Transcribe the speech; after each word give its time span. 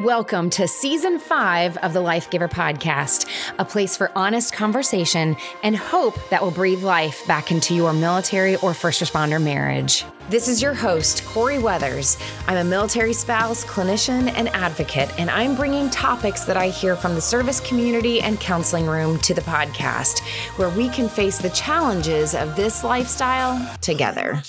Welcome 0.00 0.50
to 0.50 0.66
season 0.66 1.20
five 1.20 1.76
of 1.76 1.92
the 1.92 2.00
Life 2.00 2.28
Giver 2.28 2.48
podcast, 2.48 3.28
a 3.56 3.64
place 3.64 3.96
for 3.96 4.10
honest 4.16 4.52
conversation 4.52 5.36
and 5.62 5.76
hope 5.76 6.18
that 6.30 6.42
will 6.42 6.50
breathe 6.50 6.82
life 6.82 7.24
back 7.28 7.52
into 7.52 7.72
your 7.72 7.92
military 7.92 8.56
or 8.56 8.74
first 8.74 9.00
responder 9.00 9.40
marriage. 9.40 10.04
This 10.28 10.48
is 10.48 10.60
your 10.60 10.74
host, 10.74 11.24
Corey 11.26 11.60
Weathers. 11.60 12.18
I'm 12.48 12.56
a 12.56 12.64
military 12.64 13.12
spouse, 13.12 13.64
clinician, 13.64 14.32
and 14.32 14.48
advocate, 14.48 15.16
and 15.16 15.30
I'm 15.30 15.54
bringing 15.54 15.88
topics 15.88 16.44
that 16.46 16.56
I 16.56 16.68
hear 16.68 16.96
from 16.96 17.14
the 17.14 17.20
service 17.20 17.60
community 17.60 18.20
and 18.22 18.40
counseling 18.40 18.86
room 18.86 19.18
to 19.20 19.34
the 19.34 19.42
podcast, 19.42 20.18
where 20.58 20.70
we 20.70 20.88
can 20.88 21.08
face 21.08 21.38
the 21.38 21.50
challenges 21.50 22.34
of 22.34 22.56
this 22.56 22.82
lifestyle 22.82 23.76
together. 23.80 24.42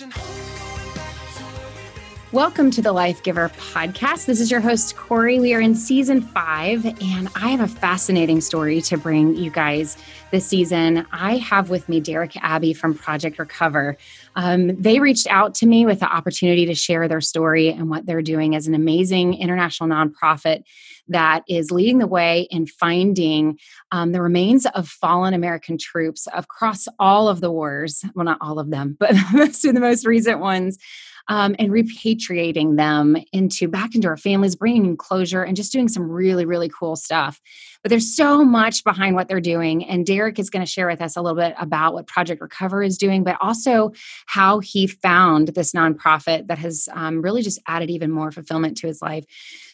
Welcome 2.33 2.71
to 2.71 2.81
the 2.81 2.93
Life 2.93 3.21
Giver 3.21 3.49
podcast. 3.49 4.25
This 4.25 4.41
is 4.41 4.49
your 4.49 4.59
host, 4.59 4.97
Corey. 4.97 5.39
We 5.39 5.53
are 5.53 5.61
in 5.61 5.75
season 5.75 6.19
five, 6.19 6.83
and 6.83 7.29
I 7.35 7.49
have 7.49 7.59
a 7.59 7.67
fascinating 7.67 8.41
story 8.41 8.81
to 8.81 8.97
bring 8.97 9.35
you 9.35 9.51
guys 9.51 9.97
this 10.31 10.43
season. 10.47 11.05
I 11.11 11.37
have 11.37 11.69
with 11.69 11.87
me 11.87 11.99
Derek 11.99 12.35
Abbey 12.37 12.73
from 12.73 12.95
Project 12.95 13.37
Recover. 13.37 13.97
Um, 14.35 14.81
they 14.81 14.99
reached 14.99 15.27
out 15.27 15.53
to 15.55 15.67
me 15.67 15.85
with 15.85 15.99
the 15.99 16.11
opportunity 16.11 16.65
to 16.65 16.73
share 16.73 17.07
their 17.07 17.21
story 17.21 17.69
and 17.69 17.87
what 17.87 18.07
they're 18.07 18.23
doing 18.23 18.55
as 18.55 18.65
an 18.65 18.73
amazing 18.73 19.35
international 19.35 19.87
nonprofit 19.87 20.63
that 21.09 21.43
is 21.47 21.69
leading 21.69 21.99
the 21.99 22.07
way 22.07 22.47
in 22.49 22.65
finding 22.65 23.59
um, 23.91 24.11
the 24.11 24.23
remains 24.23 24.65
of 24.73 24.87
fallen 24.87 25.35
American 25.35 25.77
troops 25.77 26.27
across 26.33 26.87
all 26.97 27.27
of 27.27 27.41
the 27.41 27.51
wars. 27.51 28.03
Well, 28.15 28.25
not 28.25 28.39
all 28.41 28.57
of 28.57 28.71
them, 28.71 28.97
but 28.99 29.13
most 29.33 29.65
of 29.65 29.75
the 29.75 29.79
most 29.79 30.07
recent 30.07 30.39
ones 30.39 30.79
um, 31.27 31.55
and 31.57 31.71
repatriating 31.71 32.75
them 32.75 33.15
into 33.31 33.67
back 33.67 33.95
into 33.95 34.07
our 34.07 34.17
families, 34.17 34.55
bringing 34.55 34.85
in 34.85 34.97
closure, 34.97 35.43
and 35.43 35.55
just 35.55 35.71
doing 35.71 35.87
some 35.87 36.09
really, 36.09 36.45
really 36.45 36.69
cool 36.69 36.95
stuff. 36.95 37.39
But 37.81 37.89
there's 37.89 38.15
so 38.15 38.43
much 38.43 38.83
behind 38.83 39.15
what 39.15 39.27
they're 39.27 39.41
doing. 39.41 39.85
And 39.85 40.05
Derek 40.05 40.39
is 40.39 40.49
going 40.49 40.65
to 40.65 40.71
share 40.71 40.87
with 40.87 41.01
us 41.01 41.15
a 41.15 41.21
little 41.21 41.37
bit 41.37 41.53
about 41.59 41.93
what 41.93 42.07
Project 42.07 42.41
Recover 42.41 42.83
is 42.83 42.97
doing, 42.97 43.23
but 43.23 43.37
also 43.41 43.91
how 44.25 44.59
he 44.59 44.87
found 44.87 45.49
this 45.49 45.71
nonprofit 45.71 46.47
that 46.47 46.57
has 46.57 46.89
um, 46.93 47.21
really 47.21 47.41
just 47.41 47.59
added 47.67 47.89
even 47.89 48.11
more 48.11 48.31
fulfillment 48.31 48.77
to 48.77 48.87
his 48.87 49.01
life. 49.01 49.25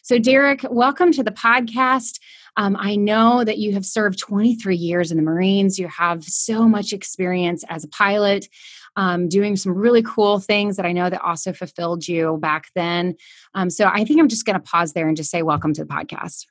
So, 0.02 0.18
Derek, 0.18 0.64
welcome 0.70 1.12
to 1.12 1.22
the 1.22 1.30
podcast. 1.30 2.20
Um, 2.56 2.76
I 2.78 2.96
know 2.96 3.44
that 3.44 3.58
you 3.58 3.72
have 3.74 3.86
served 3.86 4.18
23 4.18 4.76
years 4.76 5.10
in 5.10 5.16
the 5.16 5.22
Marines. 5.22 5.78
You 5.78 5.88
have 5.88 6.24
so 6.24 6.68
much 6.68 6.92
experience 6.92 7.64
as 7.68 7.84
a 7.84 7.88
pilot 7.88 8.48
um, 8.96 9.28
doing 9.28 9.56
some 9.56 9.72
really 9.72 10.02
cool 10.02 10.38
things 10.38 10.76
that 10.76 10.86
I 10.86 10.92
know 10.92 11.10
that 11.10 11.20
also 11.22 11.52
fulfilled 11.52 12.06
you 12.06 12.38
back 12.40 12.66
then. 12.74 13.16
Um, 13.54 13.70
so 13.70 13.90
I 13.92 14.04
think 14.04 14.20
I'm 14.20 14.28
just 14.28 14.44
going 14.44 14.60
to 14.60 14.60
pause 14.60 14.92
there 14.92 15.08
and 15.08 15.16
just 15.16 15.30
say 15.30 15.42
welcome 15.42 15.72
to 15.74 15.84
the 15.84 15.92
podcast. 15.92 16.46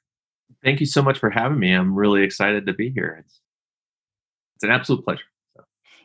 Thank 0.63 0.79
you 0.79 0.85
so 0.85 1.01
much 1.01 1.19
for 1.19 1.29
having 1.29 1.59
me. 1.59 1.71
I'm 1.71 1.95
really 1.95 2.23
excited 2.23 2.65
to 2.65 2.73
be 2.73 2.89
here. 2.89 3.23
It's, 3.25 3.41
it's 4.55 4.63
an 4.63 4.71
absolute 4.71 5.05
pleasure. 5.05 5.23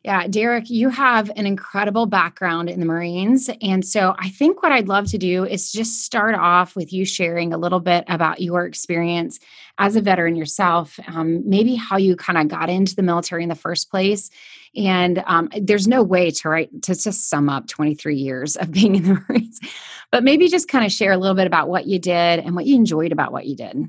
Yeah, 0.04 0.26
Derek, 0.28 0.68
you 0.68 0.90
have 0.90 1.30
an 1.34 1.46
incredible 1.46 2.04
background 2.04 2.68
in 2.68 2.78
the 2.78 2.84
Marines. 2.84 3.48
And 3.62 3.82
so 3.82 4.14
I 4.18 4.28
think 4.28 4.62
what 4.62 4.70
I'd 4.70 4.86
love 4.86 5.06
to 5.12 5.18
do 5.18 5.46
is 5.46 5.72
just 5.72 6.04
start 6.04 6.34
off 6.34 6.76
with 6.76 6.92
you 6.92 7.06
sharing 7.06 7.54
a 7.54 7.56
little 7.56 7.80
bit 7.80 8.04
about 8.06 8.42
your 8.42 8.66
experience 8.66 9.40
as 9.78 9.96
a 9.96 10.02
veteran 10.02 10.36
yourself, 10.36 11.00
um, 11.06 11.48
maybe 11.48 11.74
how 11.74 11.96
you 11.96 12.16
kind 12.16 12.36
of 12.36 12.48
got 12.48 12.68
into 12.68 12.94
the 12.94 13.02
military 13.02 13.44
in 13.44 13.48
the 13.48 13.54
first 13.54 13.90
place. 13.90 14.28
And 14.76 15.24
um, 15.26 15.48
there's 15.58 15.88
no 15.88 16.02
way 16.02 16.30
to 16.32 16.48
write 16.50 16.82
to 16.82 16.94
just 16.94 17.30
sum 17.30 17.48
up 17.48 17.66
23 17.68 18.14
years 18.14 18.56
of 18.56 18.70
being 18.70 18.96
in 18.96 19.04
the 19.04 19.22
Marines, 19.28 19.58
but 20.12 20.22
maybe 20.22 20.48
just 20.48 20.68
kind 20.68 20.84
of 20.84 20.92
share 20.92 21.12
a 21.12 21.16
little 21.16 21.34
bit 21.34 21.46
about 21.46 21.70
what 21.70 21.86
you 21.86 21.98
did 21.98 22.40
and 22.40 22.54
what 22.54 22.66
you 22.66 22.76
enjoyed 22.76 23.10
about 23.10 23.32
what 23.32 23.46
you 23.46 23.56
did. 23.56 23.86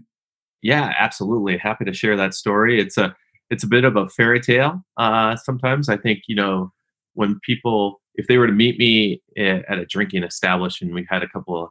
Yeah, 0.61 0.93
absolutely. 0.97 1.57
Happy 1.57 1.83
to 1.83 1.93
share 1.93 2.15
that 2.15 2.33
story. 2.33 2.79
It's 2.79 2.97
a 2.97 3.13
it's 3.49 3.63
a 3.63 3.67
bit 3.67 3.85
of 3.85 3.95
a 3.95 4.09
fairy 4.09 4.39
tale. 4.39 4.81
Uh, 4.97 5.35
sometimes 5.35 5.89
I 5.89 5.97
think 5.97 6.23
you 6.27 6.35
know 6.35 6.71
when 7.13 7.39
people, 7.45 8.01
if 8.15 8.27
they 8.27 8.37
were 8.37 8.47
to 8.47 8.53
meet 8.53 8.77
me 8.77 9.21
at 9.37 9.77
a 9.77 9.85
drinking 9.85 10.23
establishment, 10.23 10.93
we 10.93 11.05
had 11.09 11.23
a 11.23 11.29
couple 11.29 11.63
of 11.63 11.69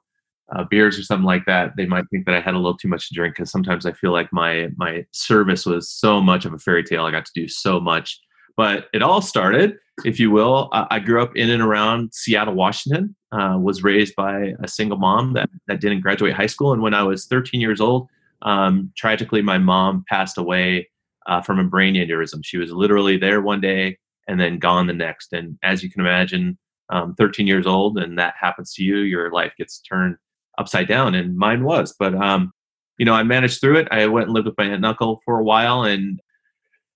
uh, 0.52 0.64
beers 0.64 0.98
or 0.98 1.02
something 1.02 1.24
like 1.24 1.44
that, 1.46 1.76
they 1.76 1.86
might 1.86 2.04
think 2.10 2.26
that 2.26 2.34
I 2.34 2.40
had 2.40 2.54
a 2.54 2.58
little 2.58 2.76
too 2.76 2.88
much 2.88 3.08
to 3.08 3.14
drink 3.14 3.36
because 3.36 3.50
sometimes 3.50 3.86
I 3.86 3.92
feel 3.92 4.12
like 4.12 4.32
my 4.32 4.68
my 4.76 5.04
service 5.12 5.64
was 5.64 5.90
so 5.90 6.20
much 6.20 6.44
of 6.44 6.52
a 6.52 6.58
fairy 6.58 6.84
tale. 6.84 7.04
I 7.04 7.10
got 7.10 7.24
to 7.26 7.32
do 7.34 7.48
so 7.48 7.80
much, 7.80 8.20
but 8.56 8.88
it 8.92 9.02
all 9.02 9.22
started, 9.22 9.76
if 10.04 10.20
you 10.20 10.30
will. 10.30 10.68
I, 10.72 10.86
I 10.90 10.98
grew 11.00 11.22
up 11.22 11.34
in 11.36 11.50
and 11.50 11.62
around 11.62 12.12
Seattle, 12.12 12.54
Washington. 12.54 13.16
Uh, 13.32 13.58
was 13.58 13.82
raised 13.82 14.14
by 14.14 14.52
a 14.62 14.68
single 14.68 14.98
mom 14.98 15.32
that 15.32 15.50
that 15.66 15.80
didn't 15.80 16.02
graduate 16.02 16.34
high 16.34 16.46
school, 16.46 16.72
and 16.72 16.82
when 16.82 16.94
I 16.94 17.02
was 17.02 17.26
13 17.26 17.60
years 17.60 17.80
old, 17.80 18.08
um, 18.42 18.92
tragically 18.96 19.42
my 19.42 19.58
mom 19.58 20.04
passed 20.08 20.38
away 20.38 20.88
uh, 21.26 21.40
from 21.40 21.58
a 21.58 21.64
brain 21.64 21.94
aneurysm. 21.94 22.44
She 22.44 22.58
was 22.58 22.70
literally 22.70 23.16
there 23.16 23.40
one 23.40 23.60
day 23.60 23.98
and 24.28 24.40
then 24.40 24.58
gone 24.58 24.86
the 24.86 24.92
next. 24.92 25.32
And 25.32 25.58
as 25.62 25.82
you 25.82 25.90
can 25.90 26.00
imagine, 26.00 26.58
um, 26.90 27.14
13 27.14 27.46
years 27.46 27.66
old, 27.66 27.98
and 27.98 28.18
that 28.18 28.34
happens 28.38 28.74
to 28.74 28.82
you, 28.82 28.98
your 28.98 29.30
life 29.30 29.52
gets 29.58 29.80
turned 29.80 30.16
upside 30.58 30.88
down. 30.88 31.14
And 31.14 31.36
mine 31.36 31.64
was. 31.64 31.94
But, 31.98 32.14
um, 32.14 32.52
you 32.98 33.04
know, 33.04 33.14
I 33.14 33.22
managed 33.22 33.60
through 33.60 33.78
it. 33.78 33.88
I 33.90 34.06
went 34.06 34.26
and 34.26 34.34
lived 34.34 34.46
with 34.46 34.58
my 34.58 34.64
aunt 34.64 34.74
and 34.74 34.86
uncle 34.86 35.20
for 35.24 35.38
a 35.38 35.44
while. 35.44 35.82
And 35.82 36.20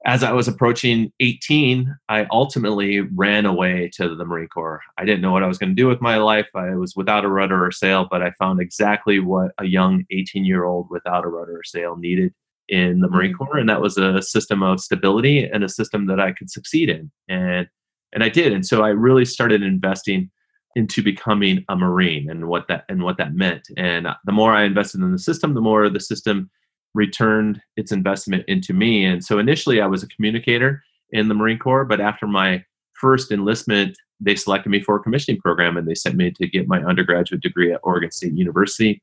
as 0.06 0.22
I 0.22 0.32
was 0.32 0.46
approaching 0.46 1.12
18, 1.20 1.94
I 2.08 2.26
ultimately 2.30 3.00
ran 3.00 3.46
away 3.46 3.90
to 3.94 4.14
the 4.14 4.24
Marine 4.24 4.48
Corps. 4.48 4.80
I 4.96 5.04
didn't 5.04 5.22
know 5.22 5.32
what 5.32 5.42
I 5.42 5.48
was 5.48 5.58
going 5.58 5.70
to 5.70 5.74
do 5.74 5.88
with 5.88 6.00
my 6.00 6.18
life. 6.18 6.46
I 6.54 6.76
was 6.76 6.94
without 6.94 7.24
a 7.24 7.28
rudder 7.28 7.64
or 7.64 7.72
sail, 7.72 8.06
but 8.08 8.22
I 8.22 8.30
found 8.32 8.60
exactly 8.60 9.18
what 9.18 9.50
a 9.58 9.64
young 9.64 10.04
18 10.10 10.44
year 10.44 10.64
old 10.64 10.88
without 10.88 11.24
a 11.24 11.28
rudder 11.28 11.58
or 11.58 11.64
sail 11.64 11.96
needed 11.96 12.32
in 12.68 13.00
the 13.00 13.08
Marine 13.08 13.32
mm-hmm. 13.32 13.44
Corps, 13.44 13.58
and 13.58 13.68
that 13.68 13.80
was 13.80 13.96
a 13.96 14.22
system 14.22 14.62
of 14.62 14.80
stability 14.80 15.44
and 15.44 15.64
a 15.64 15.68
system 15.68 16.06
that 16.06 16.20
I 16.20 16.32
could 16.32 16.50
succeed 16.50 16.88
in, 16.88 17.10
and 17.28 17.68
and 18.12 18.24
I 18.24 18.28
did. 18.28 18.52
And 18.52 18.64
so 18.64 18.82
I 18.82 18.88
really 18.88 19.24
started 19.24 19.62
investing 19.62 20.30
into 20.74 21.02
becoming 21.02 21.64
a 21.68 21.76
Marine 21.76 22.30
and 22.30 22.46
what 22.46 22.68
that 22.68 22.84
and 22.88 23.02
what 23.02 23.16
that 23.18 23.34
meant. 23.34 23.68
And 23.76 24.06
the 24.24 24.32
more 24.32 24.52
I 24.52 24.64
invested 24.64 25.00
in 25.00 25.12
the 25.12 25.18
system, 25.18 25.54
the 25.54 25.60
more 25.60 25.88
the 25.88 26.00
system 26.00 26.50
returned 26.94 27.60
its 27.76 27.92
investment 27.92 28.44
into 28.48 28.72
me. 28.72 29.04
And 29.04 29.24
so 29.24 29.38
initially, 29.38 29.80
I 29.80 29.86
was 29.86 30.02
a 30.02 30.08
communicator 30.08 30.82
in 31.10 31.28
the 31.28 31.34
Marine 31.34 31.58
Corps, 31.58 31.84
but 31.84 32.00
after 32.00 32.26
my 32.26 32.64
first 32.94 33.30
enlistment, 33.30 33.96
they 34.20 34.34
selected 34.34 34.70
me 34.70 34.80
for 34.80 34.96
a 34.96 35.00
commissioning 35.00 35.40
program 35.40 35.76
and 35.76 35.86
they 35.86 35.94
sent 35.94 36.16
me 36.16 36.30
to 36.32 36.48
get 36.48 36.68
my 36.68 36.82
undergraduate 36.82 37.40
degree 37.40 37.72
at 37.72 37.80
Oregon 37.82 38.10
State 38.10 38.34
University. 38.34 39.02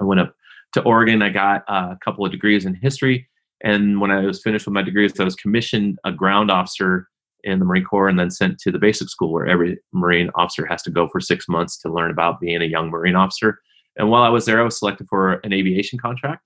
I 0.00 0.04
went 0.04 0.20
up 0.20 0.34
to 0.72 0.82
Oregon. 0.82 1.22
I 1.22 1.30
got 1.30 1.62
a 1.68 1.98
couple 2.04 2.24
of 2.24 2.32
degrees 2.32 2.64
in 2.64 2.74
history. 2.74 3.28
And 3.62 4.00
when 4.00 4.10
I 4.10 4.24
was 4.24 4.42
finished 4.42 4.66
with 4.66 4.74
my 4.74 4.82
degrees, 4.82 5.18
I 5.20 5.24
was 5.24 5.36
commissioned 5.36 5.98
a 6.04 6.12
ground 6.12 6.50
officer 6.50 7.08
in 7.44 7.58
the 7.58 7.64
Marine 7.64 7.84
Corps 7.84 8.08
and 8.08 8.18
then 8.18 8.30
sent 8.30 8.58
to 8.60 8.70
the 8.70 8.78
basic 8.78 9.08
school 9.08 9.32
where 9.32 9.46
every 9.46 9.78
Marine 9.92 10.30
officer 10.34 10.66
has 10.66 10.82
to 10.82 10.90
go 10.90 11.08
for 11.08 11.20
six 11.20 11.48
months 11.48 11.78
to 11.80 11.92
learn 11.92 12.10
about 12.10 12.40
being 12.40 12.62
a 12.62 12.66
young 12.66 12.90
Marine 12.90 13.16
officer. 13.16 13.58
And 13.96 14.10
while 14.10 14.22
I 14.22 14.28
was 14.28 14.46
there, 14.46 14.60
I 14.60 14.64
was 14.64 14.78
selected 14.78 15.06
for 15.08 15.34
an 15.44 15.52
aviation 15.52 15.98
contract 15.98 16.42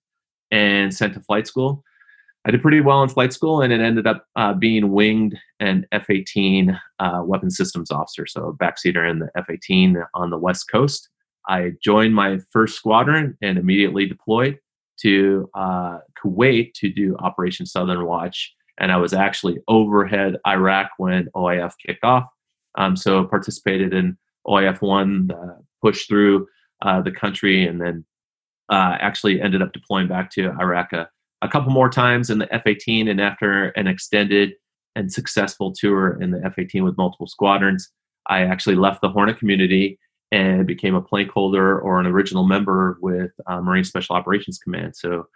and 0.51 0.95
sent 0.95 1.15
to 1.15 1.21
flight 1.21 1.47
school. 1.47 1.83
I 2.47 2.51
did 2.51 2.63
pretty 2.63 2.81
well 2.81 3.03
in 3.03 3.09
flight 3.09 3.33
school, 3.33 3.63
and 3.63 3.73
it 3.73 3.81
ended 3.81 4.07
up 4.07 4.27
uh, 4.37 4.53
being 4.53 4.93
winged 4.93 5.39
and 5.61 5.87
F 5.93 6.11
18 6.11 6.79
uh, 6.99 7.23
weapon 7.25 7.51
systems 7.51 7.91
officer, 7.91 8.27
so 8.27 8.55
backseater 8.61 9.09
in 9.09 9.19
the 9.19 9.31
F 9.37 9.47
18 9.51 9.97
on 10.15 10.31
the 10.31 10.39
West 10.39 10.71
Coast. 10.71 11.09
I 11.49 11.73
joined 11.83 12.15
my 12.15 12.39
first 12.51 12.77
squadron 12.77 13.37
and 13.43 13.59
immediately 13.59 14.07
deployed 14.07 14.59
to 15.01 15.51
uh, 15.55 15.99
Kuwait 16.23 16.73
to 16.75 16.91
do 16.91 17.17
Operation 17.19 17.67
Southern 17.67 18.05
Watch. 18.05 18.55
And 18.79 18.91
I 18.91 18.97
was 18.97 19.13
actually 19.13 19.59
overhead 19.69 20.37
Iraq 20.47 20.91
when 20.99 21.29
OIF 21.37 21.73
kicked 21.85 22.05
off. 22.05 22.25
Um, 22.77 22.97
so 22.97 23.25
participated 23.25 23.93
in 23.95 24.17
OIF 24.47 24.81
one, 24.81 25.31
uh, 25.31 25.59
pushed 25.83 26.09
through 26.09 26.49
uh, 26.83 27.01
the 27.01 27.13
country, 27.13 27.67
and 27.67 27.81
then 27.81 28.05
uh, 28.69 28.97
actually 29.01 29.41
ended 29.41 29.63
up 29.63 29.73
deploying 29.73 30.09
back 30.09 30.31
to 30.33 30.51
Iraq 30.61 30.93
a, 30.93 31.09
a 31.43 31.49
couple 31.49 31.73
more 31.73 31.89
times 31.89 32.31
in 32.31 32.39
the 32.39 32.53
F-18. 32.53 33.09
And 33.09 33.21
after 33.21 33.67
an 33.71 33.87
extended 33.87 34.55
and 34.97 35.13
successful 35.13 35.73
tour 35.73 36.21
in 36.21 36.31
the 36.31 36.43
F-18 36.45 36.83
with 36.83 36.97
multiple 36.97 37.27
squadrons, 37.27 37.91
I 38.27 38.43
actually 38.43 38.77
left 38.77 39.03
the 39.03 39.11
Hornet 39.11 39.39
community 39.39 39.99
and 40.35 40.67
became 40.67 40.97
a 40.97 41.01
plank 41.01 41.31
holder 41.31 41.79
or 41.79 42.01
an 42.01 42.07
original 42.07 42.43
member 42.43 42.99
with 43.01 43.31
uh, 43.47 43.61
Marine 43.61 43.85
Special 43.85 44.17
Operations 44.17 44.59
Command. 44.59 44.97
So 44.97 45.29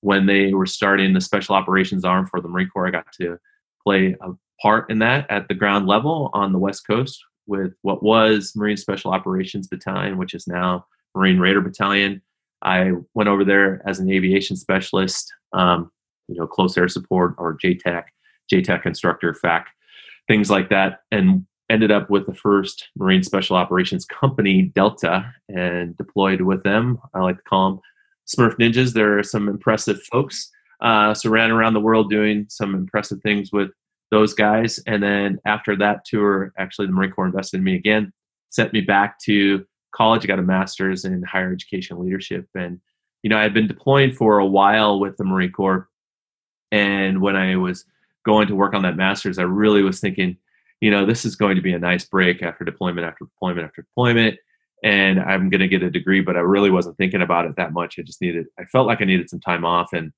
when 0.00 0.26
they 0.26 0.54
were 0.54 0.64
starting 0.64 1.12
the 1.12 1.20
Special 1.20 1.56
Operations 1.56 2.04
Arm 2.04 2.24
for 2.28 2.40
the 2.40 2.46
Marine 2.46 2.68
Corps, 2.68 2.86
I 2.86 2.92
got 2.92 3.10
to 3.20 3.36
play 3.82 4.14
a 4.20 4.30
part 4.62 4.88
in 4.90 5.00
that 5.00 5.28
at 5.28 5.48
the 5.48 5.54
ground 5.54 5.88
level 5.88 6.30
on 6.34 6.52
the 6.52 6.58
West 6.60 6.86
Coast 6.86 7.20
with 7.48 7.72
what 7.82 8.04
was 8.04 8.52
Marine 8.54 8.76
Special 8.76 9.10
Operations 9.10 9.66
Battalion, 9.66 10.18
which 10.18 10.34
is 10.34 10.46
now 10.46 10.86
Marine 11.16 11.40
Raider 11.40 11.60
Battalion. 11.60 12.22
I 12.62 12.92
went 13.12 13.28
over 13.28 13.44
there 13.44 13.82
as 13.88 13.98
an 13.98 14.08
aviation 14.08 14.54
specialist, 14.54 15.32
um, 15.52 15.90
you 16.28 16.36
know, 16.36 16.46
close 16.46 16.78
air 16.78 16.88
support 16.88 17.34
or 17.38 17.58
JTAC, 17.58 18.04
JTAC 18.52 18.86
instructor, 18.86 19.34
FAC, 19.34 19.66
things 20.28 20.48
like 20.48 20.68
that. 20.70 21.00
And 21.10 21.44
ended 21.70 21.90
up 21.90 22.10
with 22.10 22.26
the 22.26 22.34
first 22.34 22.88
Marine 22.96 23.22
Special 23.22 23.56
Operations 23.56 24.04
Company, 24.04 24.62
Delta, 24.74 25.32
and 25.48 25.96
deployed 25.96 26.42
with 26.42 26.62
them. 26.62 26.98
I 27.14 27.20
like 27.20 27.36
to 27.36 27.42
call 27.42 27.70
them 27.70 27.80
Smurf 28.26 28.56
Ninjas. 28.58 28.92
There 28.92 29.18
are 29.18 29.22
some 29.22 29.48
impressive 29.48 30.02
folks. 30.04 30.50
Uh, 30.80 31.14
so 31.14 31.30
ran 31.30 31.50
around 31.50 31.72
the 31.72 31.80
world 31.80 32.10
doing 32.10 32.46
some 32.48 32.74
impressive 32.74 33.20
things 33.22 33.50
with 33.52 33.70
those 34.10 34.34
guys. 34.34 34.78
And 34.86 35.02
then 35.02 35.38
after 35.46 35.76
that 35.76 36.04
tour, 36.04 36.52
actually 36.58 36.86
the 36.86 36.92
Marine 36.92 37.10
Corps 37.10 37.26
invested 37.26 37.58
in 37.58 37.64
me 37.64 37.74
again, 37.74 38.12
sent 38.50 38.72
me 38.72 38.80
back 38.80 39.18
to 39.20 39.64
college. 39.94 40.24
I 40.24 40.26
got 40.26 40.38
a 40.38 40.42
master's 40.42 41.04
in 41.04 41.22
higher 41.22 41.52
education 41.52 41.98
leadership. 41.98 42.46
And, 42.54 42.80
you 43.22 43.30
know, 43.30 43.38
I 43.38 43.42
had 43.42 43.54
been 43.54 43.66
deploying 43.66 44.12
for 44.12 44.38
a 44.38 44.46
while 44.46 45.00
with 45.00 45.16
the 45.16 45.24
Marine 45.24 45.52
Corps. 45.52 45.88
And 46.70 47.22
when 47.22 47.36
I 47.36 47.56
was 47.56 47.86
going 48.26 48.48
to 48.48 48.54
work 48.54 48.74
on 48.74 48.82
that 48.82 48.96
master's, 48.96 49.38
I 49.38 49.42
really 49.42 49.82
was 49.82 50.00
thinking, 50.00 50.36
you 50.84 50.90
know, 50.90 51.06
this 51.06 51.24
is 51.24 51.34
going 51.34 51.56
to 51.56 51.62
be 51.62 51.72
a 51.72 51.78
nice 51.78 52.04
break 52.04 52.42
after 52.42 52.62
deployment 52.62 53.06
after 53.06 53.24
deployment 53.24 53.66
after 53.66 53.80
deployment. 53.80 54.38
And 54.82 55.18
I'm 55.18 55.48
going 55.48 55.62
to 55.62 55.66
get 55.66 55.82
a 55.82 55.88
degree, 55.88 56.20
but 56.20 56.36
I 56.36 56.40
really 56.40 56.70
wasn't 56.70 56.98
thinking 56.98 57.22
about 57.22 57.46
it 57.46 57.56
that 57.56 57.72
much. 57.72 57.98
I 57.98 58.02
just 58.02 58.20
needed, 58.20 58.48
I 58.58 58.64
felt 58.66 58.86
like 58.86 59.00
I 59.00 59.06
needed 59.06 59.30
some 59.30 59.40
time 59.40 59.64
off 59.64 59.94
and 59.94 60.12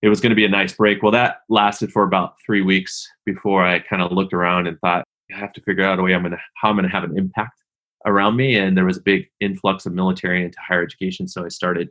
it 0.00 0.08
was 0.08 0.22
going 0.22 0.30
to 0.30 0.36
be 0.36 0.46
a 0.46 0.48
nice 0.48 0.72
break. 0.72 1.02
Well, 1.02 1.12
that 1.12 1.40
lasted 1.50 1.92
for 1.92 2.04
about 2.04 2.36
three 2.46 2.62
weeks 2.62 3.06
before 3.26 3.66
I 3.66 3.80
kind 3.80 4.00
of 4.00 4.10
looked 4.10 4.32
around 4.32 4.66
and 4.66 4.80
thought, 4.80 5.04
I 5.30 5.36
have 5.36 5.52
to 5.52 5.60
figure 5.60 5.84
out 5.84 5.98
a 5.98 6.02
way 6.02 6.14
I'm 6.14 6.22
going 6.22 6.32
to, 6.32 6.40
how 6.54 6.70
I'm 6.70 6.76
going 6.76 6.88
to 6.88 6.90
have 6.90 7.04
an 7.04 7.18
impact 7.18 7.60
around 8.06 8.34
me. 8.34 8.56
And 8.56 8.78
there 8.78 8.86
was 8.86 8.96
a 8.96 9.02
big 9.02 9.26
influx 9.40 9.84
of 9.84 9.92
military 9.92 10.42
into 10.42 10.56
higher 10.58 10.82
education. 10.82 11.28
So 11.28 11.44
I 11.44 11.48
started 11.48 11.90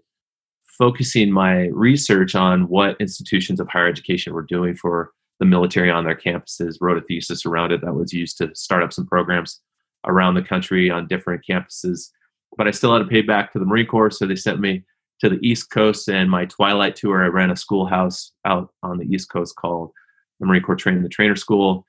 focusing 0.66 1.32
my 1.32 1.68
research 1.68 2.34
on 2.34 2.68
what 2.68 2.98
institutions 3.00 3.60
of 3.60 3.68
higher 3.68 3.88
education 3.88 4.34
were 4.34 4.42
doing 4.42 4.76
for 4.76 5.12
the 5.40 5.46
military 5.46 5.92
on 5.92 6.04
their 6.04 6.16
campuses, 6.16 6.78
wrote 6.82 6.98
a 6.98 7.02
thesis 7.02 7.46
around 7.46 7.72
it 7.72 7.82
that 7.82 7.94
was 7.94 8.14
used 8.14 8.38
to 8.38 8.54
start 8.56 8.84
up 8.84 8.94
some 8.94 9.06
programs 9.06 9.62
around 10.06 10.34
the 10.34 10.42
country 10.42 10.90
on 10.90 11.08
different 11.08 11.44
campuses. 11.48 12.10
But 12.58 12.68
I 12.68 12.72
still 12.72 12.94
had 12.94 13.00
to 13.00 13.10
pay 13.10 13.22
back 13.22 13.52
to 13.54 13.60
the 13.60 13.66
Marine 13.66 13.88
Corps, 13.88 14.12
so 14.12 14.26
they 14.26 14.36
sent 14.36 14.60
me 14.60 14.84
to 15.20 15.30
the 15.30 15.40
East 15.42 15.70
Coast. 15.70 16.08
And 16.08 16.30
my 16.30 16.46
twilight 16.46 16.96
tour, 16.96 17.24
I 17.24 17.28
ran 17.28 17.52
a 17.52 17.56
schoolhouse 17.56 18.32
out 18.46 18.70
on 18.84 18.98
the 18.98 19.06
East 19.06 19.30
Coast 19.30 19.56
called 19.56 19.92
the 20.40 20.46
Marine 20.46 20.64
Corps 20.64 20.76
Training 20.76 21.04
the 21.04 21.10
Trainer 21.10 21.36
School. 21.36 21.86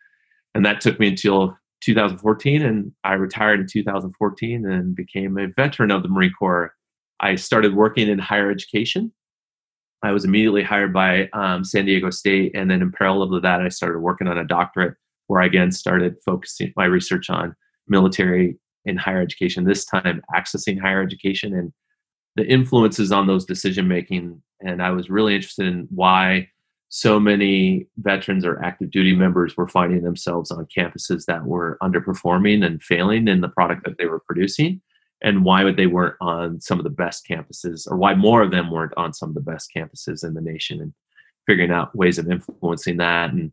And 0.54 0.64
that 0.64 0.80
took 0.80 0.98
me 0.98 1.08
until 1.08 1.56
2014. 1.82 2.62
And 2.62 2.92
I 3.04 3.14
retired 3.14 3.60
in 3.60 3.66
2014 3.66 4.66
and 4.66 4.94
became 4.94 5.38
a 5.38 5.48
veteran 5.48 5.90
of 5.90 6.02
the 6.02 6.08
Marine 6.08 6.32
Corps. 6.38 6.74
I 7.20 7.34
started 7.34 7.74
working 7.74 8.08
in 8.08 8.18
higher 8.18 8.50
education 8.50 9.12
I 10.02 10.12
was 10.12 10.24
immediately 10.24 10.62
hired 10.62 10.92
by 10.92 11.28
um, 11.32 11.64
San 11.64 11.86
Diego 11.86 12.10
State, 12.10 12.52
and 12.54 12.70
then 12.70 12.82
in 12.82 12.92
parallel 12.92 13.30
to 13.30 13.40
that, 13.40 13.60
I 13.60 13.68
started 13.68 13.98
working 13.98 14.28
on 14.28 14.38
a 14.38 14.44
doctorate 14.44 14.94
where 15.26 15.42
I 15.42 15.46
again 15.46 15.72
started 15.72 16.16
focusing 16.24 16.72
my 16.76 16.84
research 16.84 17.30
on 17.30 17.54
military 17.88 18.58
and 18.86 18.98
higher 18.98 19.20
education. 19.20 19.64
This 19.64 19.84
time, 19.84 20.22
accessing 20.34 20.80
higher 20.80 21.02
education 21.02 21.54
and 21.54 21.72
the 22.36 22.46
influences 22.46 23.10
on 23.10 23.26
those 23.26 23.44
decision 23.44 23.88
making. 23.88 24.40
And 24.60 24.82
I 24.82 24.90
was 24.90 25.10
really 25.10 25.34
interested 25.34 25.66
in 25.66 25.88
why 25.90 26.48
so 26.88 27.20
many 27.20 27.86
veterans 27.98 28.44
or 28.44 28.62
active 28.62 28.90
duty 28.90 29.14
members 29.14 29.56
were 29.56 29.68
finding 29.68 30.02
themselves 30.02 30.50
on 30.50 30.66
campuses 30.66 31.24
that 31.26 31.44
were 31.44 31.76
underperforming 31.82 32.64
and 32.64 32.82
failing 32.82 33.28
in 33.28 33.40
the 33.40 33.48
product 33.48 33.84
that 33.84 33.98
they 33.98 34.06
were 34.06 34.20
producing 34.20 34.80
and 35.22 35.44
why 35.44 35.64
would 35.64 35.76
they 35.76 35.86
weren't 35.86 36.16
on 36.20 36.60
some 36.60 36.78
of 36.78 36.84
the 36.84 36.90
best 36.90 37.26
campuses 37.28 37.90
or 37.90 37.96
why 37.96 38.14
more 38.14 38.42
of 38.42 38.50
them 38.50 38.70
weren't 38.70 38.92
on 38.96 39.12
some 39.12 39.28
of 39.28 39.34
the 39.34 39.40
best 39.40 39.70
campuses 39.74 40.24
in 40.24 40.34
the 40.34 40.40
nation 40.40 40.80
and 40.80 40.92
figuring 41.46 41.72
out 41.72 41.94
ways 41.96 42.18
of 42.18 42.30
influencing 42.30 42.98
that. 42.98 43.32
And 43.32 43.52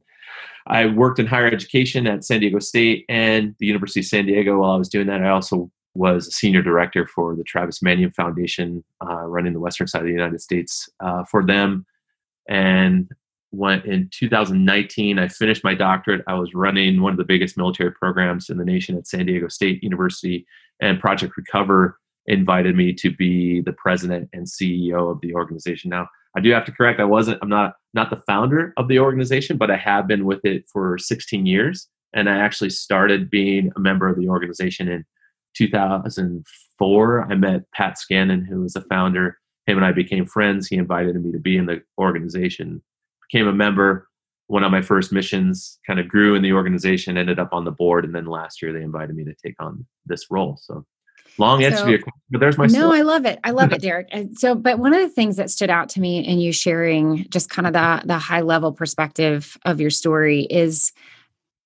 i 0.67 0.85
worked 0.85 1.19
in 1.19 1.27
higher 1.27 1.47
education 1.47 2.07
at 2.07 2.23
san 2.23 2.39
diego 2.39 2.57
state 2.59 3.06
and 3.07 3.56
the 3.59 3.67
university 3.67 4.00
of 4.00 4.06
san 4.07 4.25
diego 4.25 4.59
while 4.59 4.71
i 4.71 4.77
was 4.77 4.89
doing 4.89 5.07
that. 5.07 5.23
I 5.23 5.29
also 5.29 5.71
was 5.94 6.27
a 6.27 6.31
senior 6.31 6.62
director 6.62 7.07
for 7.07 7.35
the 7.35 7.44
travis 7.44 7.81
manion 7.81 8.12
foundation 8.12 8.83
uh, 9.06 9.23
running 9.23 9.53
the 9.53 9.59
western 9.59 9.88
side 9.88 10.01
of 10.01 10.07
the 10.07 10.12
united 10.12 10.41
states 10.41 10.89
uh, 11.00 11.23
for 11.23 11.45
them. 11.45 11.85
And 12.47 13.09
went 13.51 13.85
in 13.85 14.09
2019 14.12 15.17
i 15.17 15.27
finished 15.27 15.63
my 15.63 15.73
doctorate. 15.73 16.21
I 16.27 16.33
was 16.33 16.53
running 16.53 17.01
one 17.01 17.13
of 17.13 17.17
the 17.17 17.23
biggest 17.23 17.57
military 17.57 17.91
programs 17.91 18.50
in 18.50 18.57
the 18.57 18.65
nation 18.65 18.97
at 18.97 19.07
san 19.07 19.25
diego 19.25 19.47
state 19.47 19.83
university 19.83 20.45
and 20.81 21.00
project 21.00 21.36
recover 21.38 22.00
invited 22.27 22.75
me 22.75 22.92
to 22.92 23.12
be 23.12 23.62
the 23.62 23.74
president 23.74 24.30
and 24.33 24.48
ceo 24.48 25.12
of 25.12 25.22
the 25.22 25.33
organization. 25.33 25.89
Now 25.89 26.07
i 26.36 26.42
do 26.42 26.51
have 26.51 26.66
to 26.66 26.72
correct 26.72 27.00
i 27.00 27.06
wasn't 27.06 27.39
i'm 27.42 27.50
not 27.50 27.75
not 27.94 28.10
the 28.10 28.22
founder 28.27 28.74
of 28.77 28.88
the 28.88 29.00
organization 29.00 29.57
but 29.57 29.72
i 29.72 29.77
have 29.77 30.07
been 30.07 30.25
with 30.25 30.44
it 30.44 30.66
for 30.72 30.98
16 30.98 31.45
years 31.45 31.88
and 32.13 32.30
i 32.30 32.38
actually 32.38 32.69
started 32.69 33.30
being 33.30 33.72
a 33.75 33.80
member 33.80 34.07
of 34.10 34.18
the 34.18 34.27
organization 34.27 34.88
in 34.89 35.06
2004 35.56 37.31
i 37.31 37.36
met 37.36 37.72
pat 37.72 37.95
scannon 37.98 38.45
who 38.45 38.62
was 38.62 38.74
the 38.74 38.81
founder. 38.81 39.38
Him 39.68 39.77
and 39.77 39.86
i 39.86 39.92
became 39.92 40.25
friends. 40.25 40.68
He 40.68 40.75
invited 40.75 41.16
me 41.24 41.31
to 41.31 41.39
be 41.39 41.57
in 41.57 41.66
the 41.66 41.81
organization. 41.98 42.83
Became 43.31 43.48
a 43.48 43.54
member 43.54 44.07
one 44.47 44.63
of 44.63 44.71
my 44.71 44.81
first 44.81 45.12
missions 45.12 45.80
kind 45.88 46.00
of 46.00 46.07
grew 46.07 46.36
in 46.36 46.44
the 46.44 46.53
organization 46.53 47.18
ended 47.18 47.39
up 47.39 47.50
on 47.51 47.65
the 47.65 47.71
board 47.71 48.06
and 48.06 48.13
then 48.13 48.25
last 48.25 48.62
year 48.62 48.71
they 48.71 48.81
invited 48.81 49.15
me 49.15 49.24
to 49.24 49.33
take 49.44 49.56
on 49.59 49.86
this 50.06 50.30
role. 50.30 50.57
So 50.62 50.86
long 51.38 51.63
answer 51.63 51.80
so, 51.80 51.86
to 51.86 51.92
your 51.92 52.00
question 52.00 52.21
but 52.30 52.39
there's 52.39 52.57
my 52.57 52.65
no 52.65 52.69
story. 52.69 53.00
i 53.00 53.01
love 53.01 53.25
it. 53.25 53.39
I 53.44 53.51
love 53.51 53.74
it 53.74 53.81
derek. 53.81 54.09
So 54.36 54.56
but 54.56 54.80
one 54.80 54.94
of 54.94 55.01
the 55.01 55.09
things 55.09 55.38
that 55.38 55.50
stood 55.50 55.69
out 55.69 55.89
to 55.89 56.00
me 56.00 56.19
in 56.25 56.39
you 56.39 56.53
sharing 56.53 57.27
just 57.30 57.50
kind 57.50 57.68
of 57.68 57.74
the 57.74 58.01
the 58.06 58.18
high 58.19 58.42
level 58.42 58.71
perspective 58.71 59.57
of 59.65 59.81
your 59.81 59.89
story 59.89 60.42
is 60.44 60.94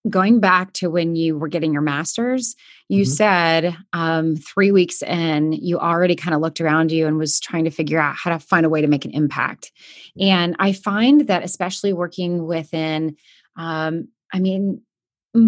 going 0.10 0.40
back 0.40 0.74
to 0.74 0.90
when 0.90 1.16
you 1.16 1.38
were 1.38 1.48
getting 1.48 1.74
your 1.74 1.82
master's, 1.82 2.56
you 2.88 3.04
mm-hmm. 3.04 3.12
said 3.12 3.78
um, 3.94 4.36
three 4.36 4.72
weeks 4.72 5.02
in, 5.02 5.54
you 5.54 5.80
already 5.80 6.16
kind 6.16 6.34
of 6.34 6.42
looked 6.42 6.60
around 6.60 6.92
you 6.92 7.08
and 7.08 7.18
was 7.18 7.40
trying 7.40 7.66
to 7.66 7.72
figure 7.72 8.00
out 8.00 8.16
how 8.16 8.32
to 8.32 8.40
find 8.40 8.66
a 8.66 8.70
way 8.70 8.82
to 8.82 8.88
make 8.88 9.06
an 9.06 9.12
impact. 9.12 9.72
And 10.20 10.56
I 10.60 10.74
find 10.74 11.28
that, 11.28 11.44
especially 11.44 11.94
working 11.94 12.46
within, 12.46 13.16
um, 13.56 14.08
I 14.34 14.40
mean, 14.40 14.82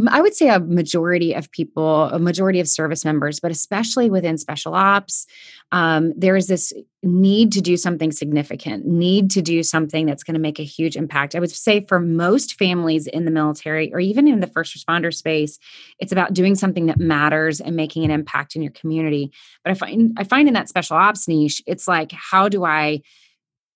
I 0.10 0.22
would 0.22 0.36
say 0.36 0.48
a 0.50 0.60
majority 0.60 1.34
of 1.34 1.52
people, 1.52 2.04
a 2.04 2.20
majority 2.20 2.60
of 2.60 2.68
service 2.68 3.04
members, 3.04 3.40
but 3.40 3.50
especially 3.50 4.12
within 4.12 4.38
special 4.38 4.76
ops, 4.76 5.26
um, 5.72 6.14
there 6.16 6.36
is 6.36 6.46
this 6.46 6.72
need 7.02 7.52
to 7.54 7.62
do 7.62 7.76
something 7.78 8.12
significant, 8.12 8.86
need 8.86 9.32
to 9.32 9.42
do 9.42 9.64
something 9.64 10.06
that's 10.06 10.24
going 10.24 10.36
to 10.36 10.40
make 10.40 10.60
a 10.60 10.64
huge 10.64 10.96
impact. 10.96 11.34
I 11.34 11.40
would 11.40 11.50
say 11.50 11.84
for 11.88 12.00
most 12.00 12.60
families 12.60 13.08
in 13.08 13.26
the 13.26 13.32
military 13.32 13.92
or 13.92 14.00
even 14.00 14.28
in 14.28 14.40
the 14.40 14.46
first 14.46 14.78
responder 14.78 15.12
space, 15.12 15.58
it's 15.98 16.12
about 16.12 16.34
doing 16.34 16.54
something 16.54 16.86
that 16.86 17.00
matters 17.00 17.60
and 17.60 17.76
making 17.76 18.06
an 18.06 18.12
impact 18.12 18.56
in 18.56 18.62
your 18.62 18.74
community. 18.74 19.32
But 19.64 19.72
I 19.72 19.74
find 19.74 20.16
I 20.16 20.26
find 20.26 20.48
in 20.48 20.54
that 20.54 20.70
special 20.70 20.96
ops 20.96 21.28
niche, 21.28 21.64
it's 21.66 21.88
like, 21.88 22.12
how 22.12 22.50
do 22.50 22.64
I 22.64 23.02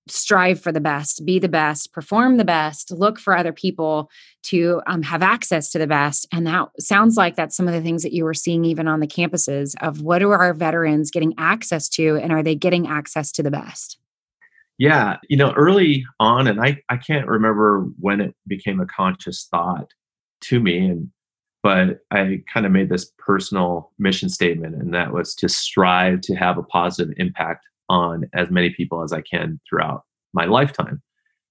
strive 0.08 0.60
for 0.60 0.72
the 0.72 0.80
best, 0.80 1.26
be 1.26 1.40
the 1.40 1.50
best, 1.50 1.92
perform 1.92 2.38
the 2.38 2.46
best, 2.46 2.92
look 2.92 3.20
for 3.20 3.36
other 3.36 3.54
people 3.54 4.10
to 4.44 4.82
um, 4.88 5.02
have 5.02 5.24
access 5.24 5.72
to 5.72 5.80
the 5.80 5.88
best. 5.88 6.28
And 6.32 6.46
that 6.46 6.70
sounds 6.80 7.18
like 7.18 7.36
that's 7.36 7.56
some 7.56 7.68
of 7.68 7.74
the 7.74 7.82
things 7.82 8.04
that 8.04 8.14
you 8.14 8.24
were 8.24 8.34
seeing 8.34 8.66
even 8.66 8.88
on 8.88 9.00
the 9.00 9.08
campuses 9.08 9.74
of 9.82 10.02
what 10.02 10.22
are 10.22 10.36
our 10.36 10.54
veterans 10.54 11.12
getting 11.12 11.34
access 11.38 11.90
to 11.90 12.18
and 12.18 12.32
are 12.32 12.44
they 12.44 12.56
getting 12.56 12.88
access 12.88 13.32
to 13.34 13.44
the 13.44 13.52
best? 13.52 13.98
Yeah, 14.78 15.18
you 15.30 15.38
know, 15.38 15.54
early 15.54 16.06
on, 16.20 16.48
and 16.48 16.60
I, 16.60 16.82
I 16.90 16.98
can't 16.98 17.28
remember 17.28 17.88
when 17.98 18.20
it 18.20 18.36
became 18.46 18.82
a 18.82 18.86
conscious 18.86 19.48
thought 19.50 19.94
to 20.42 20.60
me, 20.60 20.80
and 20.80 21.10
but 21.64 22.02
I 22.12 22.44
kind 22.54 22.66
of 22.66 22.72
made 22.72 22.90
this 22.90 23.12
personal 23.18 23.92
mission 23.98 24.28
statement, 24.28 24.76
and 24.76 24.94
that 24.94 25.14
was 25.14 25.34
to 25.36 25.50
strive 25.50 26.22
to 26.22 26.36
have 26.36 26.58
a 26.58 26.64
positive 26.64 27.14
impact 27.18 27.66
on 27.90 28.30
as 28.34 28.50
many 28.50 28.70
people 28.72 29.04
as 29.04 29.14
I 29.14 29.22
can 29.22 29.60
throughout 29.70 30.04
my 30.34 30.46
lifetime. 30.46 31.02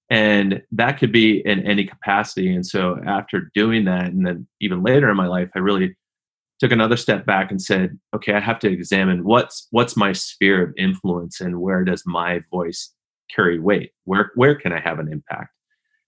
And 0.09 0.61
that 0.71 0.99
could 0.99 1.11
be 1.11 1.39
in 1.45 1.65
any 1.65 1.85
capacity. 1.85 2.53
And 2.53 2.65
so 2.65 2.99
after 3.05 3.49
doing 3.55 3.85
that, 3.85 4.05
and 4.05 4.25
then 4.25 4.47
even 4.61 4.83
later 4.83 5.09
in 5.09 5.17
my 5.17 5.27
life, 5.27 5.49
I 5.55 5.59
really 5.59 5.95
took 6.59 6.71
another 6.71 6.95
step 6.97 7.25
back 7.25 7.51
and 7.51 7.61
said, 7.61 7.97
okay, 8.15 8.33
I 8.33 8.39
have 8.39 8.59
to 8.59 8.71
examine 8.71 9.23
what's 9.23 9.67
what's 9.71 9.97
my 9.97 10.13
sphere 10.13 10.61
of 10.63 10.73
influence 10.77 11.41
and 11.41 11.59
where 11.59 11.83
does 11.83 12.03
my 12.05 12.41
voice 12.51 12.93
carry 13.33 13.59
weight? 13.59 13.91
Where 14.03 14.31
where 14.35 14.55
can 14.55 14.71
I 14.71 14.79
have 14.79 14.99
an 14.99 15.11
impact? 15.11 15.49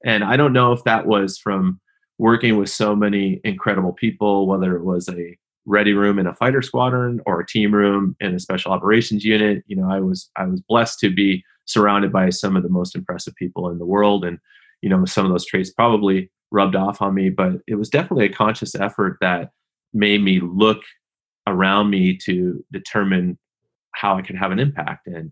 And 0.05 0.23
I 0.23 0.37
don't 0.37 0.53
know 0.53 0.71
if 0.73 0.83
that 0.83 1.07
was 1.07 1.37
from 1.37 1.79
working 2.19 2.57
with 2.57 2.69
so 2.69 2.95
many 2.95 3.41
incredible 3.43 3.93
people, 3.93 4.47
whether 4.47 4.75
it 4.75 4.83
was 4.83 5.09
a 5.09 5.37
ready 5.67 5.93
room 5.93 6.17
in 6.17 6.25
a 6.25 6.33
fighter 6.33 6.61
squadron 6.61 7.19
or 7.27 7.39
a 7.39 7.45
team 7.45 7.73
room 7.73 8.15
in 8.19 8.33
a 8.33 8.39
special 8.39 8.71
operations 8.71 9.23
unit. 9.23 9.63
You 9.67 9.75
know, 9.75 9.89
I 9.91 9.99
was 9.99 10.29
I 10.35 10.45
was 10.45 10.61
blessed 10.61 10.99
to 10.99 11.13
be 11.13 11.43
surrounded 11.65 12.11
by 12.11 12.29
some 12.29 12.55
of 12.55 12.63
the 12.63 12.69
most 12.69 12.95
impressive 12.95 13.35
people 13.35 13.69
in 13.69 13.77
the 13.77 13.85
world, 13.85 14.25
and 14.25 14.39
you 14.81 14.89
know, 14.89 15.05
some 15.05 15.25
of 15.25 15.31
those 15.31 15.45
traits 15.45 15.69
probably 15.69 16.31
rubbed 16.51 16.75
off 16.75 17.01
on 17.01 17.13
me. 17.13 17.29
But 17.29 17.53
it 17.67 17.75
was 17.75 17.89
definitely 17.89 18.25
a 18.25 18.33
conscious 18.33 18.73
effort 18.73 19.17
that 19.21 19.51
made 19.93 20.23
me 20.23 20.39
look 20.39 20.81
around 21.45 21.89
me 21.89 22.17
to 22.17 22.63
determine 22.71 23.37
how 23.91 24.17
I 24.17 24.21
could 24.21 24.35
have 24.37 24.51
an 24.51 24.59
impact. 24.59 25.07
And 25.07 25.31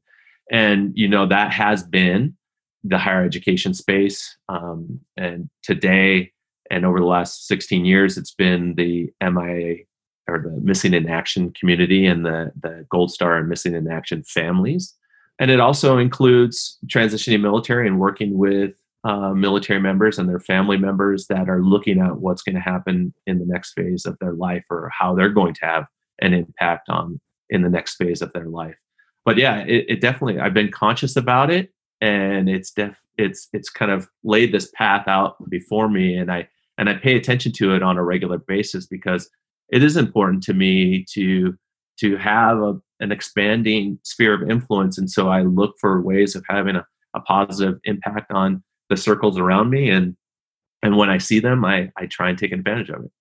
and 0.52 0.92
you 0.96 1.08
know 1.08 1.26
that 1.26 1.52
has 1.52 1.82
been 1.84 2.36
the 2.84 2.98
higher 3.00 3.24
education 3.24 3.74
space. 3.74 4.38
Um, 4.48 5.00
and 5.18 5.50
today, 5.64 6.32
And 6.70 6.86
over 6.86 7.00
the 7.00 7.06
last 7.06 7.48
16 7.48 7.86
years, 7.86 8.18
it's 8.18 8.34
been 8.34 8.76
the 8.76 9.12
MIA 9.22 9.86
or 10.28 10.40
the 10.40 10.60
Missing 10.62 10.94
in 10.94 11.10
Action 11.10 11.52
community 11.52 12.06
and 12.06 12.26
the, 12.26 12.52
the 12.60 12.86
Gold 12.90 13.12
Star 13.12 13.38
and 13.38 13.50
Missing 13.50 13.76
in 13.76 13.90
Action 13.90 14.24
families. 14.24 14.94
And 15.40 15.52
it 15.52 15.60
also 15.60 15.98
includes 15.98 16.78
transitioning 16.88 17.42
military 17.42 17.88
and 17.88 18.00
working 18.00 18.38
with 18.38 18.74
uh, 19.04 19.34
military 19.34 19.80
members 19.80 20.18
and 20.18 20.28
their 20.28 20.40
family 20.40 20.78
members 20.78 21.28
that 21.28 21.48
are 21.48 21.62
looking 21.62 22.00
at 22.00 22.18
what's 22.18 22.42
going 22.42 22.56
to 22.56 22.62
happen 22.62 23.14
in 23.28 23.38
the 23.38 23.46
next 23.46 23.74
phase 23.74 24.06
of 24.06 24.18
their 24.20 24.34
life 24.34 24.64
or 24.72 24.90
how 24.98 25.14
they're 25.14 25.30
going 25.30 25.54
to 25.54 25.66
have 25.66 25.86
an 26.22 26.34
impact 26.34 26.90
on 26.90 27.20
in 27.50 27.62
the 27.62 27.70
next 27.70 27.96
phase 27.98 28.22
of 28.22 28.34
their 28.34 28.48
life. 28.48 28.76
But 29.24 29.38
yeah, 29.38 29.60
it, 29.60 29.86
it 29.88 30.02
definitely 30.02 30.40
I've 30.40 30.54
been 30.54 30.72
conscious 30.72 31.16
about 31.16 31.52
it 31.52 31.72
and 32.02 32.50
it's 32.50 32.72
def 32.72 33.00
it's 33.18 33.48
it's 33.54 33.70
kind 33.70 33.92
of 33.92 34.08
laid 34.24 34.52
this 34.52 34.72
path 34.76 35.08
out 35.08 35.38
before 35.50 35.90
me 35.90 36.16
and 36.16 36.32
I 36.32 36.48
and 36.78 36.90
I 36.90 36.96
pay 36.96 37.16
attention 37.16 37.52
to 37.54 37.74
it 37.76 37.84
on 37.84 37.98
a 37.98 38.04
regular 38.04 38.38
basis 38.38 38.86
because 38.86 39.30
it 39.70 39.84
is 39.84 39.98
important 39.98 40.44
to 40.44 40.54
me 40.54 41.06
to 41.12 41.58
to 41.98 42.18
have 42.18 42.58
a, 42.58 42.74
an 43.00 43.12
expanding 43.12 44.00
sphere 44.04 44.34
of 44.34 44.50
influence 44.50 44.98
and 44.98 45.10
so 45.10 45.30
I 45.30 45.42
look 45.42 45.76
for 45.80 46.02
ways 46.02 46.36
of 46.36 46.44
having 46.48 46.76
a, 46.76 46.86
a 47.14 47.22
positive 47.22 47.80
impact 47.84 48.32
on 48.32 48.64
the 48.90 48.98
circles 48.98 49.38
around 49.38 49.70
me 49.70 49.90
and 49.90 50.16
and 50.84 50.98
when 50.98 51.10
I 51.10 51.18
see 51.18 51.40
them 51.40 51.66
I 51.66 51.92
I 51.98 52.06
try 52.06 52.30
and 52.30 52.38
take 52.38 52.52
advantage 52.52 52.90
of 52.90 53.06
it. 53.06 53.12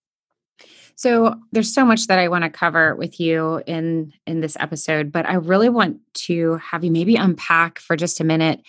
So 0.97 1.35
there's 1.51 1.75
so 1.75 1.85
much 1.85 2.07
that 2.07 2.21
I 2.21 2.29
want 2.29 2.45
to 2.45 2.51
cover 2.51 2.95
with 2.95 3.19
you 3.19 3.63
in 3.67 4.13
in 4.27 4.41
this 4.41 4.57
episode, 4.61 5.11
but 5.11 5.29
I 5.29 5.35
really 5.35 5.69
want 5.69 5.99
to 6.27 6.57
have 6.57 6.85
you 6.85 6.91
maybe 6.91 7.17
unpack 7.17 7.79
for 7.79 7.97
just 7.97 8.21
a 8.21 8.25
minute 8.25 8.61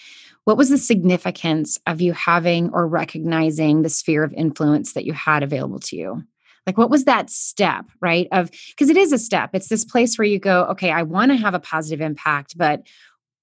what 0.46 0.58
was 0.58 0.70
the 0.70 0.78
significance 0.78 1.80
of 1.88 2.02
you 2.02 2.14
having 2.14 2.70
or 2.70 2.88
recognizing 2.88 3.82
the 3.82 3.90
sphere 3.90 4.24
of 4.24 4.32
influence 4.34 4.94
that 4.94 5.06
you 5.06 5.12
had 5.12 5.42
available 5.42 5.80
to 5.80 5.96
you? 5.96 6.24
Like 6.66 6.78
what 6.78 6.90
was 6.90 7.06
that 7.06 7.30
step, 7.30 7.86
right? 8.02 8.28
Of 8.32 8.52
because 8.70 8.90
it 8.90 8.98
is 8.98 9.12
a 9.12 9.20
step. 9.20 9.52
It's 9.54 9.70
this 9.70 9.86
place 9.86 10.18
where 10.18 10.26
you 10.26 10.40
go, 10.40 10.64
okay, 10.66 10.92
I 10.92 11.04
want 11.04 11.32
to 11.32 11.38
have 11.38 11.54
a 11.54 11.60
positive 11.60 12.02
impact, 12.02 12.58
but 12.58 12.84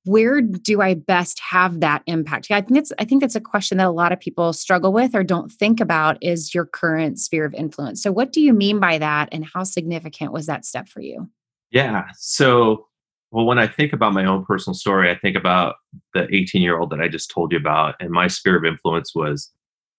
where 0.04 0.40
do 0.40 0.80
I 0.80 0.94
best 0.94 1.38
have 1.38 1.80
that 1.80 2.02
impact? 2.06 2.50
I 2.50 2.60
think 2.60 2.78
it's 2.78 2.92
I 2.98 3.04
think 3.04 3.20
that's 3.20 3.36
a 3.36 3.40
question 3.40 3.78
that 3.78 3.86
a 3.86 3.90
lot 3.90 4.12
of 4.12 4.18
people 4.18 4.52
struggle 4.52 4.92
with 4.92 5.14
or 5.14 5.22
don't 5.22 5.50
think 5.50 5.80
about 5.80 6.18
is 6.20 6.54
your 6.54 6.66
current 6.66 7.20
sphere 7.20 7.44
of 7.44 7.54
influence. 7.54 8.02
So 8.02 8.10
what 8.10 8.32
do 8.32 8.40
you 8.40 8.52
mean 8.52 8.80
by 8.80 8.98
that 8.98 9.28
and 9.30 9.46
how 9.52 9.62
significant 9.62 10.32
was 10.32 10.46
that 10.46 10.64
step 10.64 10.88
for 10.88 11.00
you? 11.00 11.30
Yeah. 11.70 12.06
So 12.16 12.88
well 13.30 13.46
when 13.46 13.58
I 13.58 13.68
think 13.68 13.92
about 13.92 14.12
my 14.12 14.24
own 14.24 14.44
personal 14.44 14.74
story, 14.74 15.08
I 15.08 15.16
think 15.16 15.36
about 15.36 15.76
the 16.14 16.22
18-year-old 16.22 16.90
that 16.90 17.00
I 17.00 17.06
just 17.06 17.30
told 17.30 17.52
you 17.52 17.58
about 17.58 17.94
and 18.00 18.10
my 18.10 18.26
sphere 18.26 18.56
of 18.56 18.64
influence 18.64 19.14
was 19.14 19.50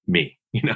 me, 0.08 0.38
you 0.52 0.64
know. 0.64 0.76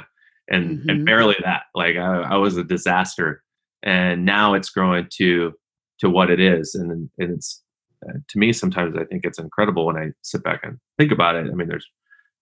And 0.50 0.78
mm-hmm. 0.78 0.90
and 0.90 1.06
barely 1.06 1.36
that. 1.44 1.64
Like 1.74 1.96
I, 1.96 2.22
I 2.22 2.36
was 2.36 2.56
a 2.56 2.64
disaster. 2.64 3.42
And 3.82 4.24
now 4.24 4.54
it's 4.54 4.70
growing 4.70 5.06
to 5.14 5.54
to 6.00 6.10
what 6.10 6.30
it 6.30 6.40
is. 6.40 6.74
And 6.74 6.90
and 6.90 7.10
it's 7.18 7.62
uh, 8.08 8.18
to 8.28 8.38
me 8.38 8.52
sometimes 8.52 8.96
i 8.96 9.02
think 9.04 9.24
it's 9.24 9.40
incredible 9.40 9.84
when 9.84 9.96
i 9.96 10.10
sit 10.22 10.44
back 10.44 10.60
and 10.62 10.78
think 10.98 11.12
about 11.12 11.34
it. 11.34 11.46
I 11.50 11.54
mean 11.54 11.68
there's 11.68 11.86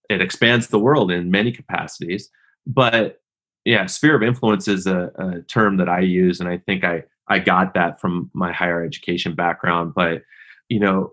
it 0.09 0.21
expands 0.21 0.69
the 0.69 0.79
world 0.79 1.11
in 1.11 1.31
many 1.31 1.53
capacities. 1.53 2.31
But 2.67 3.21
yeah 3.65 3.87
sphere 3.87 4.17
of 4.17 4.23
influence 4.23 4.69
is 4.69 4.87
a, 4.87 5.11
a 5.19 5.43
term 5.43 5.77
that 5.79 5.89
i 5.89 6.01
use 6.01 6.39
and 6.41 6.49
i 6.49 6.59
think 6.59 6.85
i 6.85 7.03
i 7.29 7.39
got 7.39 7.75
that 7.75 8.01
from 8.01 8.31
my 8.35 8.53
higher 8.53 8.85
education 8.85 9.35
background. 9.35 9.95
But 9.95 10.23
you 10.69 10.81
know 10.81 11.13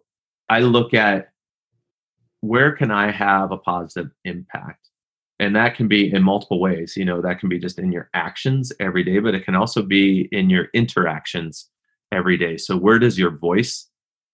i 0.49 0.59
look 0.59 0.93
at 0.93 1.29
where 2.41 2.73
can 2.73 2.91
i 2.91 3.09
have 3.09 3.51
a 3.51 3.57
positive 3.57 4.11
impact 4.25 4.89
and 5.39 5.55
that 5.55 5.75
can 5.75 5.87
be 5.87 6.13
in 6.13 6.23
multiple 6.23 6.59
ways 6.59 6.95
you 6.95 7.05
know 7.05 7.21
that 7.21 7.39
can 7.39 7.49
be 7.49 7.59
just 7.59 7.79
in 7.79 7.91
your 7.91 8.09
actions 8.13 8.71
every 8.79 9.03
day 9.03 9.19
but 9.19 9.35
it 9.35 9.45
can 9.45 9.55
also 9.55 9.81
be 9.81 10.27
in 10.31 10.49
your 10.49 10.67
interactions 10.73 11.69
every 12.11 12.37
day 12.37 12.57
so 12.57 12.77
where 12.77 12.99
does 12.99 13.17
your 13.17 13.31
voice 13.37 13.89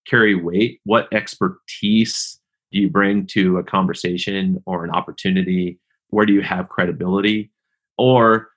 carry 0.10 0.36
weight? 0.36 0.80
What 0.86 1.12
expertise 1.14 2.40
do 2.72 2.80
you 2.80 2.90
bring 2.90 3.28
to 3.28 3.58
a 3.58 3.64
conversation 3.64 4.62
or 4.66 4.84
an 4.84 4.92
opportunity? 4.92 5.80
Where 6.10 6.26
do 6.26 6.34
you 6.34 6.42
have 6.42 6.70
credibility? 6.70 7.52
Or 7.98 8.50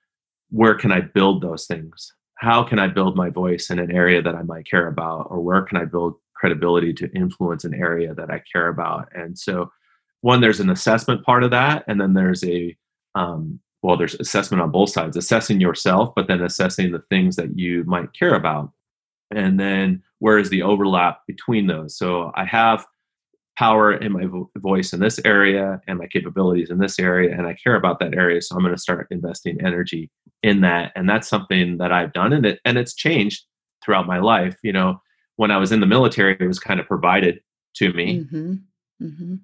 where 0.49 0.75
can 0.75 0.91
I 0.91 1.01
build 1.01 1.41
those 1.41 1.65
things? 1.65 2.13
How 2.35 2.63
can 2.63 2.79
I 2.79 2.87
build 2.87 3.15
my 3.15 3.29
voice 3.29 3.69
in 3.69 3.79
an 3.79 3.91
area 3.91 4.21
that 4.21 4.35
I 4.35 4.43
might 4.43 4.69
care 4.69 4.87
about? 4.87 5.27
Or 5.29 5.41
where 5.41 5.61
can 5.61 5.77
I 5.77 5.85
build 5.85 6.15
credibility 6.35 6.93
to 6.93 7.11
influence 7.15 7.63
an 7.63 7.73
area 7.73 8.13
that 8.13 8.29
I 8.29 8.41
care 8.51 8.67
about? 8.67 9.09
And 9.13 9.37
so, 9.37 9.71
one, 10.23 10.41
there's 10.41 10.59
an 10.59 10.69
assessment 10.69 11.23
part 11.23 11.43
of 11.43 11.51
that, 11.51 11.83
and 11.87 12.01
then 12.01 12.13
there's 12.13 12.43
a 12.43 12.75
um, 13.15 13.59
well, 13.81 13.97
there's 13.97 14.15
assessment 14.15 14.61
on 14.61 14.71
both 14.71 14.89
sides, 14.89 15.17
assessing 15.17 15.59
yourself, 15.59 16.13
but 16.15 16.27
then 16.27 16.41
assessing 16.41 16.91
the 16.91 17.03
things 17.09 17.35
that 17.35 17.59
you 17.59 17.83
might 17.85 18.13
care 18.13 18.33
about 18.33 18.71
and 19.35 19.59
then 19.59 20.01
where 20.19 20.37
is 20.37 20.49
the 20.49 20.61
overlap 20.61 21.21
between 21.27 21.67
those 21.67 21.97
so 21.97 22.31
i 22.35 22.45
have 22.45 22.85
power 23.57 23.93
in 23.93 24.11
my 24.11 24.25
vo- 24.25 24.49
voice 24.57 24.93
in 24.93 24.99
this 24.99 25.19
area 25.25 25.79
and 25.87 25.99
my 25.99 26.07
capabilities 26.07 26.69
in 26.69 26.79
this 26.79 26.99
area 26.99 27.35
and 27.35 27.47
i 27.47 27.53
care 27.53 27.75
about 27.75 27.99
that 27.99 28.13
area 28.13 28.41
so 28.41 28.55
i'm 28.55 28.61
going 28.61 28.73
to 28.73 28.81
start 28.81 29.07
investing 29.11 29.57
energy 29.63 30.09
in 30.41 30.61
that 30.61 30.91
and 30.95 31.09
that's 31.09 31.27
something 31.27 31.77
that 31.77 31.91
i've 31.91 32.13
done 32.13 32.33
and 32.33 32.45
it 32.45 32.59
and 32.65 32.77
it's 32.77 32.93
changed 32.93 33.45
throughout 33.83 34.07
my 34.07 34.19
life 34.19 34.57
you 34.63 34.73
know 34.73 34.99
when 35.35 35.51
i 35.51 35.57
was 35.57 35.71
in 35.71 35.79
the 35.79 35.85
military 35.85 36.35
it 36.39 36.47
was 36.47 36.59
kind 36.59 36.79
of 36.79 36.87
provided 36.87 37.39
to 37.75 37.91
me 37.93 38.19
mm-hmm. 38.19 38.53
Mm-hmm. 39.01 39.35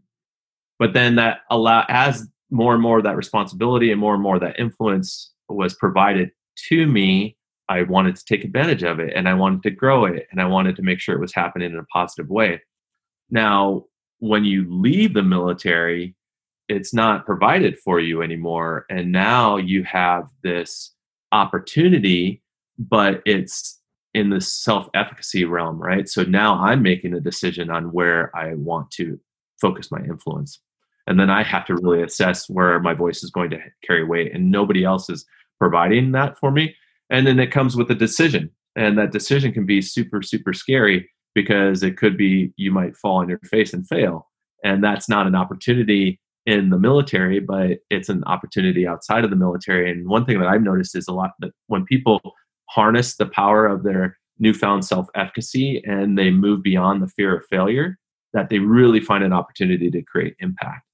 But 0.79 0.93
then 0.93 1.15
that 1.15 1.41
allow 1.51 1.85
as 1.89 2.27
more 2.49 2.73
and 2.73 2.81
more 2.81 2.97
of 2.97 3.03
that 3.03 3.15
responsibility 3.15 3.91
and 3.91 4.01
more 4.01 4.15
and 4.15 4.23
more 4.23 4.39
that 4.39 4.59
influence 4.59 5.31
was 5.49 5.75
provided 5.75 6.31
to 6.69 6.87
me 6.87 7.35
I 7.69 7.83
wanted 7.83 8.15
to 8.15 8.25
take 8.25 8.43
advantage 8.43 8.81
of 8.81 8.99
it 8.99 9.13
and 9.15 9.29
I 9.29 9.35
wanted 9.35 9.61
to 9.63 9.69
grow 9.69 10.05
it 10.05 10.27
and 10.31 10.41
I 10.41 10.45
wanted 10.45 10.75
to 10.77 10.81
make 10.81 10.99
sure 10.99 11.15
it 11.15 11.21
was 11.21 11.35
happening 11.35 11.71
in 11.71 11.77
a 11.77 11.83
positive 11.83 12.27
way. 12.27 12.61
Now, 13.29 13.85
when 14.17 14.43
you 14.43 14.65
leave 14.67 15.13
the 15.13 15.21
military, 15.21 16.15
it's 16.67 16.93
not 16.95 17.27
provided 17.27 17.77
for 17.77 17.99
you 17.99 18.23
anymore. 18.23 18.85
And 18.89 19.11
now 19.11 19.57
you 19.57 19.83
have 19.83 20.29
this 20.43 20.93
opportunity, 21.31 22.41
but 22.79 23.21
it's 23.25 23.79
in 24.15 24.31
the 24.31 24.41
self 24.41 24.89
efficacy 24.95 25.45
realm, 25.45 25.79
right? 25.79 26.09
So 26.09 26.23
now 26.23 26.55
I'm 26.55 26.81
making 26.81 27.13
a 27.13 27.19
decision 27.19 27.69
on 27.69 27.91
where 27.91 28.35
I 28.35 28.55
want 28.55 28.89
to 28.91 29.19
focus 29.61 29.91
my 29.91 29.99
influence. 29.99 30.59
And 31.09 31.19
then 31.19 31.29
I 31.29 31.43
have 31.43 31.65
to 31.65 31.75
really 31.75 32.03
assess 32.03 32.47
where 32.47 32.79
my 32.79 32.93
voice 32.93 33.23
is 33.23 33.31
going 33.31 33.49
to 33.49 33.59
carry 33.83 34.05
weight. 34.05 34.33
And 34.33 34.51
nobody 34.51 34.83
else 34.83 35.09
is 35.09 35.25
providing 35.59 36.11
that 36.13 36.37
for 36.37 36.51
me. 36.51 36.75
And 37.09 37.25
then 37.25 37.39
it 37.39 37.51
comes 37.51 37.75
with 37.75 37.89
a 37.89 37.95
decision 37.95 38.51
and 38.75 38.97
that 38.97 39.11
decision 39.11 39.51
can 39.51 39.65
be 39.65 39.81
super 39.81 40.21
super 40.21 40.53
scary 40.53 41.09
because 41.33 41.83
it 41.83 41.97
could 41.97 42.15
be 42.15 42.53
you 42.55 42.71
might 42.71 42.95
fall 42.95 43.17
on 43.17 43.27
your 43.27 43.39
face 43.39 43.73
and 43.73 43.87
fail. 43.87 44.27
And 44.63 44.83
that's 44.83 45.09
not 45.09 45.27
an 45.27 45.35
opportunity 45.35 46.19
in 46.45 46.69
the 46.69 46.79
military 46.79 47.39
but 47.39 47.79
it's 47.89 48.09
an 48.09 48.23
opportunity 48.25 48.87
outside 48.87 49.23
of 49.23 49.29
the 49.29 49.35
military. 49.35 49.91
And 49.91 50.07
one 50.07 50.25
thing 50.25 50.39
that 50.39 50.47
i've 50.47 50.61
noticed 50.61 50.95
is 50.95 51.07
a 51.07 51.13
lot 51.13 51.31
that 51.39 51.51
when 51.67 51.85
people 51.85 52.21
harness 52.69 53.15
the 53.15 53.25
power 53.25 53.65
of 53.65 53.83
their 53.83 54.17
newfound 54.37 54.85
self-efficacy 54.85 55.81
and 55.85 56.17
they 56.17 56.29
move 56.29 56.63
beyond 56.63 57.01
the 57.01 57.07
fear 57.07 57.35
of 57.35 57.43
failure 57.49 57.97
that 58.33 58.49
they 58.49 58.59
really 58.59 59.01
find 59.01 59.23
an 59.23 59.33
opportunity 59.33 59.89
to 59.89 60.01
create 60.03 60.35
impact 60.39 60.85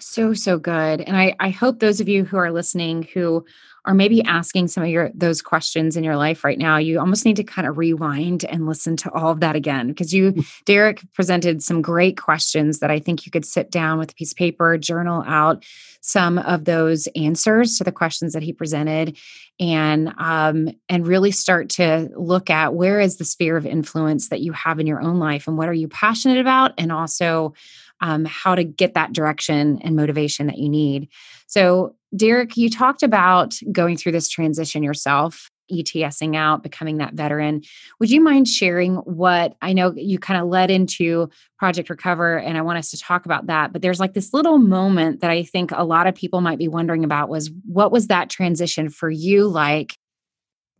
so 0.00 0.34
so 0.34 0.58
good 0.58 1.00
and 1.00 1.16
i 1.16 1.34
i 1.40 1.50
hope 1.50 1.78
those 1.78 2.00
of 2.00 2.08
you 2.08 2.24
who 2.24 2.36
are 2.36 2.50
listening 2.50 3.06
who 3.14 3.44
are 3.86 3.94
maybe 3.94 4.24
asking 4.24 4.66
some 4.66 4.82
of 4.82 4.88
your 4.88 5.10
those 5.14 5.40
questions 5.40 5.96
in 5.96 6.02
your 6.02 6.16
life 6.16 6.42
right 6.42 6.58
now 6.58 6.76
you 6.76 6.98
almost 6.98 7.24
need 7.24 7.36
to 7.36 7.44
kind 7.44 7.68
of 7.68 7.78
rewind 7.78 8.44
and 8.44 8.66
listen 8.66 8.96
to 8.96 9.10
all 9.12 9.30
of 9.30 9.40
that 9.40 9.54
again 9.54 9.88
because 9.88 10.12
you 10.12 10.32
mm. 10.32 10.64
derek 10.64 11.00
presented 11.12 11.62
some 11.62 11.80
great 11.80 12.16
questions 12.16 12.80
that 12.80 12.90
i 12.90 12.98
think 12.98 13.24
you 13.24 13.30
could 13.30 13.44
sit 13.44 13.70
down 13.70 13.98
with 13.98 14.10
a 14.10 14.14
piece 14.14 14.32
of 14.32 14.36
paper 14.36 14.76
journal 14.76 15.22
out 15.26 15.64
some 16.00 16.38
of 16.38 16.64
those 16.66 17.06
answers 17.16 17.78
to 17.78 17.84
the 17.84 17.92
questions 17.92 18.32
that 18.34 18.42
he 18.42 18.52
presented 18.52 19.16
and 19.60 20.12
um, 20.18 20.68
and 20.88 21.06
really 21.06 21.30
start 21.30 21.70
to 21.70 22.10
look 22.16 22.50
at 22.50 22.74
where 22.74 23.00
is 23.00 23.16
the 23.16 23.24
sphere 23.24 23.56
of 23.56 23.64
influence 23.64 24.28
that 24.28 24.40
you 24.40 24.52
have 24.52 24.80
in 24.80 24.86
your 24.86 25.00
own 25.00 25.18
life 25.18 25.46
and 25.46 25.56
what 25.56 25.68
are 25.68 25.74
you 25.74 25.88
passionate 25.88 26.38
about 26.38 26.72
and 26.76 26.90
also 26.90 27.54
um, 28.00 28.24
how 28.24 28.54
to 28.54 28.64
get 28.64 28.94
that 28.94 29.12
direction 29.12 29.80
and 29.82 29.96
motivation 29.96 30.46
that 30.46 30.58
you 30.58 30.68
need 30.68 31.08
so 31.46 31.94
Derek, 32.16 32.56
you 32.56 32.70
talked 32.70 33.02
about 33.02 33.54
going 33.70 33.96
through 33.96 34.12
this 34.12 34.28
transition 34.28 34.82
yourself, 34.82 35.50
ETSing 35.72 36.36
out, 36.36 36.62
becoming 36.62 36.98
that 36.98 37.14
veteran. 37.14 37.62
Would 38.00 38.10
you 38.10 38.20
mind 38.20 38.48
sharing 38.48 38.96
what 38.96 39.56
I 39.62 39.72
know 39.72 39.92
you 39.96 40.18
kind 40.18 40.40
of 40.40 40.48
led 40.48 40.70
into 40.70 41.30
Project 41.58 41.90
Recover, 41.90 42.38
and 42.38 42.58
I 42.58 42.62
want 42.62 42.78
us 42.78 42.90
to 42.90 42.98
talk 42.98 43.24
about 43.24 43.46
that. 43.46 43.72
But 43.72 43.82
there's 43.82 44.00
like 44.00 44.14
this 44.14 44.34
little 44.34 44.58
moment 44.58 45.20
that 45.20 45.30
I 45.30 45.44
think 45.44 45.70
a 45.72 45.84
lot 45.84 46.06
of 46.06 46.14
people 46.14 46.40
might 46.40 46.58
be 46.58 46.68
wondering 46.68 47.04
about 47.04 47.28
was 47.28 47.50
what 47.66 47.92
was 47.92 48.08
that 48.08 48.30
transition 48.30 48.88
for 48.88 49.10
you 49.10 49.46
like 49.48 49.96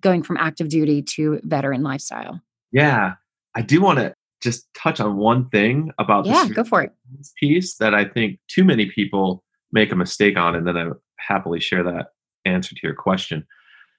going 0.01 0.23
from 0.23 0.37
active 0.37 0.69
duty 0.69 1.03
to 1.03 1.41
veteran 1.45 1.83
lifestyle? 1.83 2.41
Yeah, 2.73 3.15
I 3.55 3.63
do 3.63 3.81
want 3.81 4.01
to 4.01 4.15
just 4.45 4.73
touch 4.75 5.01
on 5.01 5.17
one 5.17 5.49
thing 5.49 5.91
about 5.99 6.27
yeah, 6.27 6.47
go 6.49 6.63
for 6.63 6.83
it 6.83 6.93
piece 7.37 7.77
that 7.77 7.95
I 7.95 8.05
think 8.05 8.39
too 8.49 8.65
many 8.65 8.87
people 8.87 9.43
make 9.73 9.91
a 9.91 9.97
mistake 9.97 10.37
on 10.37 10.55
and 10.55 10.67
then 10.67 10.77
I 10.77 10.91
happily 11.19 11.59
share 11.59 11.83
that 11.83 12.09
answer 12.45 12.75
to 12.75 12.81
your 12.83 12.95
question. 12.95 13.47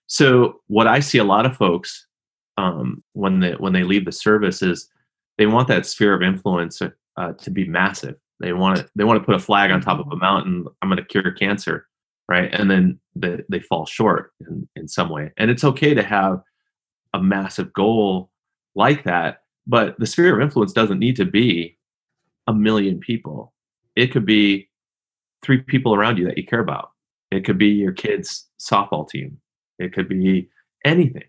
So 0.08 0.62
what 0.68 0.88
I 0.88 1.00
see 1.00 1.18
a 1.18 1.24
lot 1.24 1.46
of 1.46 1.58
folks 1.58 2.08
um, 2.58 3.04
when 3.14 3.40
they 3.40 3.54
when 3.54 3.74
they 3.74 3.84
leave 3.84 4.06
the 4.06 4.12
service 4.12 4.62
is 4.62 4.88
they 5.38 5.48
want 5.48 5.68
that 5.68 5.86
sphere 5.86 6.14
of 6.14 6.22
influence 6.22 6.82
uh, 7.18 7.34
to 7.34 7.50
be 7.52 7.66
massive. 7.66 8.16
They 8.40 8.54
want 8.54 8.78
to 8.78 8.90
they 8.96 9.04
want 9.04 9.20
to 9.20 9.26
put 9.26 9.36
a 9.36 9.40
flag 9.40 9.72
on 9.72 9.82
top 9.82 10.00
of 10.00 10.08
a 10.08 10.10
mm-hmm. 10.12 10.20
mountain. 10.20 10.66
I'm 10.82 10.90
going 10.90 10.98
to 10.98 11.06
cure 11.06 11.32
cancer, 11.32 11.88
right? 12.30 12.54
And 12.54 12.70
then 12.70 13.00
they, 13.16 13.42
they 13.50 13.60
fall 13.60 13.86
short 13.86 14.32
in, 14.48 14.68
in 14.76 14.88
some 14.88 15.10
way. 15.10 15.32
And 15.38 15.50
it's 15.50 15.64
okay 15.64 15.94
to 15.94 16.04
have 16.04 16.42
a 17.14 17.22
massive 17.22 17.74
goal 17.74 18.30
like 18.76 19.06
that, 19.06 19.40
but 19.68 19.98
the 20.00 20.06
sphere 20.06 20.36
of 20.36 20.42
influence 20.42 20.74
doesn't 20.74 21.00
need 21.00 21.16
to 21.18 21.26
be 21.26 21.78
a 22.48 22.54
million 22.54 23.00
people. 23.00 23.54
It 23.96 24.08
could 24.08 24.26
be 24.26 24.70
three 25.44 25.62
people 25.62 25.96
around 25.96 26.18
you 26.18 26.26
that 26.26 26.38
you 26.38 26.46
care 26.46 26.60
about. 26.60 26.92
It 27.32 27.46
could 27.46 27.58
be 27.58 27.70
your 27.70 27.92
kid's 27.92 28.48
softball 28.60 29.08
team. 29.08 29.38
It 29.80 29.94
could 29.94 30.08
be 30.08 30.50
anything. 30.84 31.24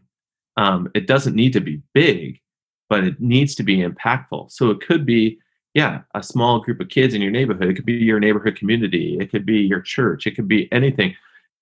Um, 0.57 0.91
it 0.95 1.07
doesn't 1.07 1.35
need 1.35 1.53
to 1.55 1.61
be 1.61 1.83
big, 1.93 2.41
but 2.89 3.05
it 3.05 3.21
needs 3.21 3.55
to 3.57 3.63
be 3.63 3.79
impactful. 3.79 4.51
So 4.53 4.71
it 4.71 4.81
could 4.81 5.05
be, 5.05 5.39
yeah, 5.75 6.03
a 6.15 6.23
small 6.23 6.61
group 6.61 6.81
of 6.81 6.89
kids 6.89 7.15
in 7.15 7.23
your 7.23 7.31
neighborhood. 7.31 7.69
It 7.69 7.75
could 7.75 7.87
be 7.87 7.95
your 7.95 8.21
neighborhood 8.21 8.57
community. 8.57 9.19
It 9.21 9.31
could 9.31 9.45
be 9.45 9.59
your 9.59 9.81
church. 9.81 10.27
It 10.27 10.37
could 10.37 10.49
be 10.49 10.71
anything. 10.73 11.15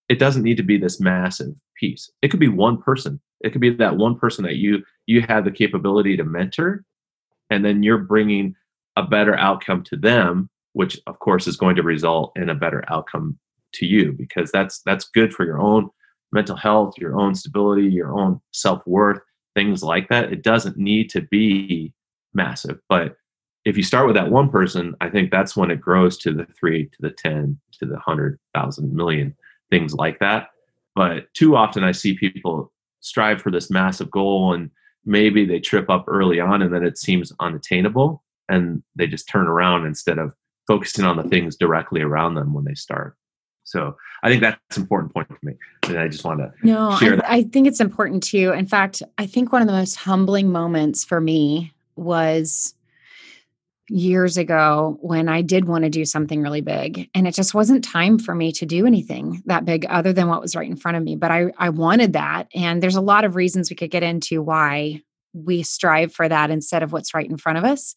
It 0.09 0.19
doesn't 0.19 0.43
need 0.43 0.57
to 0.59 0.63
be 0.63 0.79
this 0.79 1.01
massive 1.01 1.55
piece. 1.77 2.11
It 2.23 2.29
could 2.29 2.41
be 2.41 2.49
one 2.49 2.81
person. 2.81 3.21
It 3.41 3.51
could 3.51 3.61
be 3.61 3.71
that 3.71 3.97
one 3.97 4.19
person 4.19 4.45
that 4.45 4.57
you 4.57 4.83
you 5.07 5.23
have 5.23 5.45
the 5.45 5.51
capability 5.51 6.17
to 6.17 6.25
mentor, 6.25 6.85
and 7.51 7.65
then 7.65 7.83
you're 7.83 7.99
bringing 7.99 8.55
a 8.97 9.03
better 9.03 9.37
outcome 9.37 9.83
to 9.85 9.97
them, 9.97 10.49
which 10.73 10.99
of 11.07 11.19
course 11.19 11.47
is 11.47 11.57
going 11.57 11.77
to 11.77 11.83
result 11.83 12.33
in 12.37 12.49
a 12.49 12.55
better 12.55 12.85
outcome 12.89 13.39
to 13.75 13.87
you 13.87 14.13
because 14.13 14.51
that's 14.53 14.81
that's 14.87 15.09
good 15.11 15.33
for 15.33 15.45
your 15.45 15.61
own 15.61 15.91
mental 16.33 16.57
health, 16.57 16.95
your 16.99 17.19
own 17.19 17.35
stability, 17.35 17.87
your 17.87 18.13
own 18.19 18.41
self 18.53 18.87
worth, 18.87 19.21
things 19.55 19.83
like 19.83 20.09
that. 20.09 20.33
It 20.33 20.43
doesn't 20.43 20.77
need 20.77 21.11
to 21.11 21.23
be 21.23 21.93
massive. 22.35 22.79
But 22.89 23.17
if 23.65 23.77
you 23.77 23.83
start 23.83 24.07
with 24.07 24.17
that 24.17 24.31
one 24.31 24.51
person, 24.51 24.95
I 25.01 25.09
think 25.09 25.31
that's 25.31 25.57
when 25.57 25.71
it 25.71 25.81
grows 25.81 26.19
to 26.19 26.35
the 26.35 26.47
three, 26.59 26.87
to 26.87 26.97
the 27.01 27.11
10, 27.11 27.59
to 27.79 27.87
the 27.87 27.95
100,000 27.95 28.93
million, 28.93 29.35
things 29.71 29.95
like 29.95 30.19
that. 30.21 30.49
But 30.95 31.33
too 31.35 31.57
often 31.57 31.85
I 31.85 31.93
see 31.93 32.17
people 32.17 32.73
strive 33.01 33.41
for 33.41 33.51
this 33.51 33.71
massive 33.71 34.11
goal 34.11 34.55
and 34.55 34.71
maybe 35.05 35.45
they 35.45 35.61
trip 35.61 35.91
up 35.91 36.05
early 36.09 36.41
on 36.41 36.63
and 36.63 36.73
then 36.73 36.85
it 36.85 36.99
seems 36.99 37.33
unattainable 37.41 38.23
and 38.49 38.83
they 38.97 39.07
just 39.07 39.29
turn 39.29 39.47
around 39.47 39.87
instead 39.87 40.19
of 40.19 40.33
focusing 40.67 41.05
on 41.05 41.17
the 41.17 41.25
things 41.25 41.57
directly 41.57 42.01
around 42.01 42.35
them 42.35 42.55
when 42.55 42.65
they 42.65 42.75
start. 42.75 43.17
So 43.65 43.97
I 44.23 44.29
think 44.29 44.43
that's 44.43 44.77
an 44.77 44.83
important 44.83 45.13
point 45.13 45.29
for 45.29 45.39
me. 45.43 45.55
And 45.85 45.99
I 45.99 46.09
just 46.09 46.25
want 46.25 46.41
to 46.41 46.53
no, 46.63 46.97
share 46.97 47.25
I. 47.25 47.37
I 47.39 47.43
think 47.45 47.67
it's 47.67 47.81
important 47.81 48.23
too. 48.23 48.53
In 48.53 48.67
fact, 48.67 49.03
I 49.19 49.27
think 49.27 49.53
one 49.53 49.63
of 49.63 49.69
the 49.69 49.75
most 49.75 49.97
humbling 49.97 50.53
moments 50.53 51.05
for 51.05 51.21
me 51.21 51.73
was 51.97 52.75
years 53.89 54.37
ago 54.39 54.97
when 55.01 55.29
I 55.29 55.43
did 55.43 55.67
want 55.67 55.85
to 55.85 55.91
do 55.91 56.05
something 56.05 56.41
really 56.41 56.63
big 56.63 57.11
and 57.15 57.29
it 57.29 57.35
just 57.35 57.53
wasn't 57.53 57.85
time 57.85 58.19
for 58.19 58.35
me 58.35 58.51
to 58.53 58.65
do 58.65 58.87
anything 58.87 59.43
that 59.45 59.67
big 59.67 59.85
other 59.91 60.13
than 60.13 60.29
what 60.29 60.41
was 60.41 60.57
right 60.57 60.69
in 60.69 60.77
front 60.77 60.97
of 60.97 61.03
me 61.03 61.17
but 61.17 61.31
I 61.31 61.47
I 61.59 61.69
wanted 61.69 62.15
that 62.15 62.49
and 62.55 62.83
there's 62.83 62.97
a 62.97 63.03
lot 63.03 63.25
of 63.25 63.37
reasons 63.37 63.69
we 63.69 63.77
could 63.77 63.91
get 63.91 64.03
into 64.03 64.41
why 64.43 65.03
we 65.35 65.63
strive 65.63 66.15
for 66.15 66.27
that 66.27 66.51
instead 66.51 66.83
of 66.83 66.93
what's 66.93 67.13
right 67.13 67.29
in 67.29 67.37
front 67.37 67.59
of 67.59 67.65
us 67.65 67.95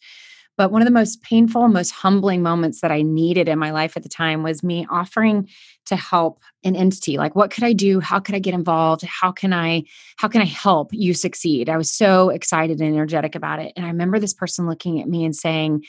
but 0.57 0.71
one 0.71 0.81
of 0.81 0.87
the 0.87 0.91
most 0.91 1.21
painful, 1.21 1.67
most 1.67 1.91
humbling 1.91 2.41
moments 2.41 2.81
that 2.81 2.91
I 2.91 3.03
needed 3.03 3.47
in 3.47 3.59
my 3.59 3.71
life 3.71 3.95
at 3.95 4.03
the 4.03 4.09
time 4.09 4.43
was 4.43 4.63
me 4.63 4.87
offering 4.89 5.47
to 5.85 5.95
help 5.95 6.41
an 6.63 6.75
entity. 6.75 7.17
Like, 7.17 7.35
what 7.35 7.51
could 7.51 7.63
I 7.63 7.73
do? 7.73 7.99
How 7.99 8.19
could 8.19 8.35
I 8.35 8.39
get 8.39 8.53
involved? 8.53 9.03
How 9.03 9.31
can 9.31 9.53
I, 9.53 9.83
how 10.17 10.27
can 10.27 10.41
I 10.41 10.45
help 10.45 10.89
you 10.91 11.13
succeed? 11.13 11.69
I 11.69 11.77
was 11.77 11.91
so 11.91 12.29
excited 12.29 12.81
and 12.81 12.93
energetic 12.93 13.35
about 13.35 13.59
it. 13.59 13.71
And 13.75 13.85
I 13.85 13.89
remember 13.89 14.19
this 14.19 14.33
person 14.33 14.67
looking 14.67 14.99
at 14.99 15.07
me 15.07 15.23
and 15.23 15.35
saying, 15.35 15.85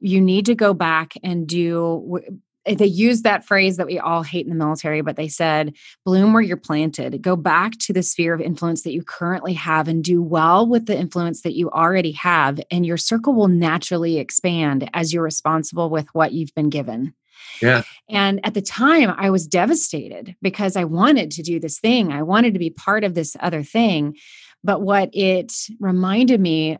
you 0.00 0.20
need 0.20 0.46
to 0.46 0.54
go 0.54 0.74
back 0.74 1.14
and 1.22 1.46
do 1.46 2.20
Eh, 2.66 2.74
they 2.74 2.86
used 2.86 3.24
that 3.24 3.44
phrase 3.44 3.76
that 3.76 3.86
we 3.86 3.98
all 3.98 4.22
hate 4.22 4.46
in 4.46 4.50
the 4.50 4.64
military, 4.64 5.00
but 5.00 5.16
they 5.16 5.28
said, 5.28 5.74
bloom 6.04 6.32
where 6.32 6.42
you're 6.42 6.56
planted. 6.56 7.20
Go 7.22 7.36
back 7.36 7.72
to 7.80 7.92
the 7.92 8.02
sphere 8.02 8.34
of 8.34 8.40
influence 8.40 8.82
that 8.82 8.92
you 8.92 9.02
currently 9.02 9.54
have 9.54 9.88
and 9.88 10.02
do 10.02 10.22
well 10.22 10.66
with 10.66 10.86
the 10.86 10.98
influence 10.98 11.42
that 11.42 11.54
you 11.54 11.70
already 11.70 12.12
have. 12.12 12.60
And 12.70 12.86
your 12.86 12.96
circle 12.96 13.34
will 13.34 13.48
naturally 13.48 14.18
expand 14.18 14.88
as 14.94 15.12
you're 15.12 15.22
responsible 15.22 15.90
with 15.90 16.06
what 16.14 16.32
you've 16.32 16.54
been 16.54 16.70
given. 16.70 17.14
Yeah. 17.60 17.82
And 18.08 18.44
at 18.44 18.54
the 18.54 18.62
time, 18.62 19.14
I 19.16 19.30
was 19.30 19.46
devastated 19.46 20.34
because 20.42 20.76
I 20.76 20.84
wanted 20.84 21.30
to 21.32 21.42
do 21.42 21.60
this 21.60 21.78
thing, 21.78 22.12
I 22.12 22.22
wanted 22.22 22.52
to 22.54 22.58
be 22.58 22.70
part 22.70 23.04
of 23.04 23.14
this 23.14 23.36
other 23.40 23.62
thing. 23.62 24.16
But 24.62 24.80
what 24.80 25.10
it 25.12 25.52
reminded 25.78 26.40
me 26.40 26.78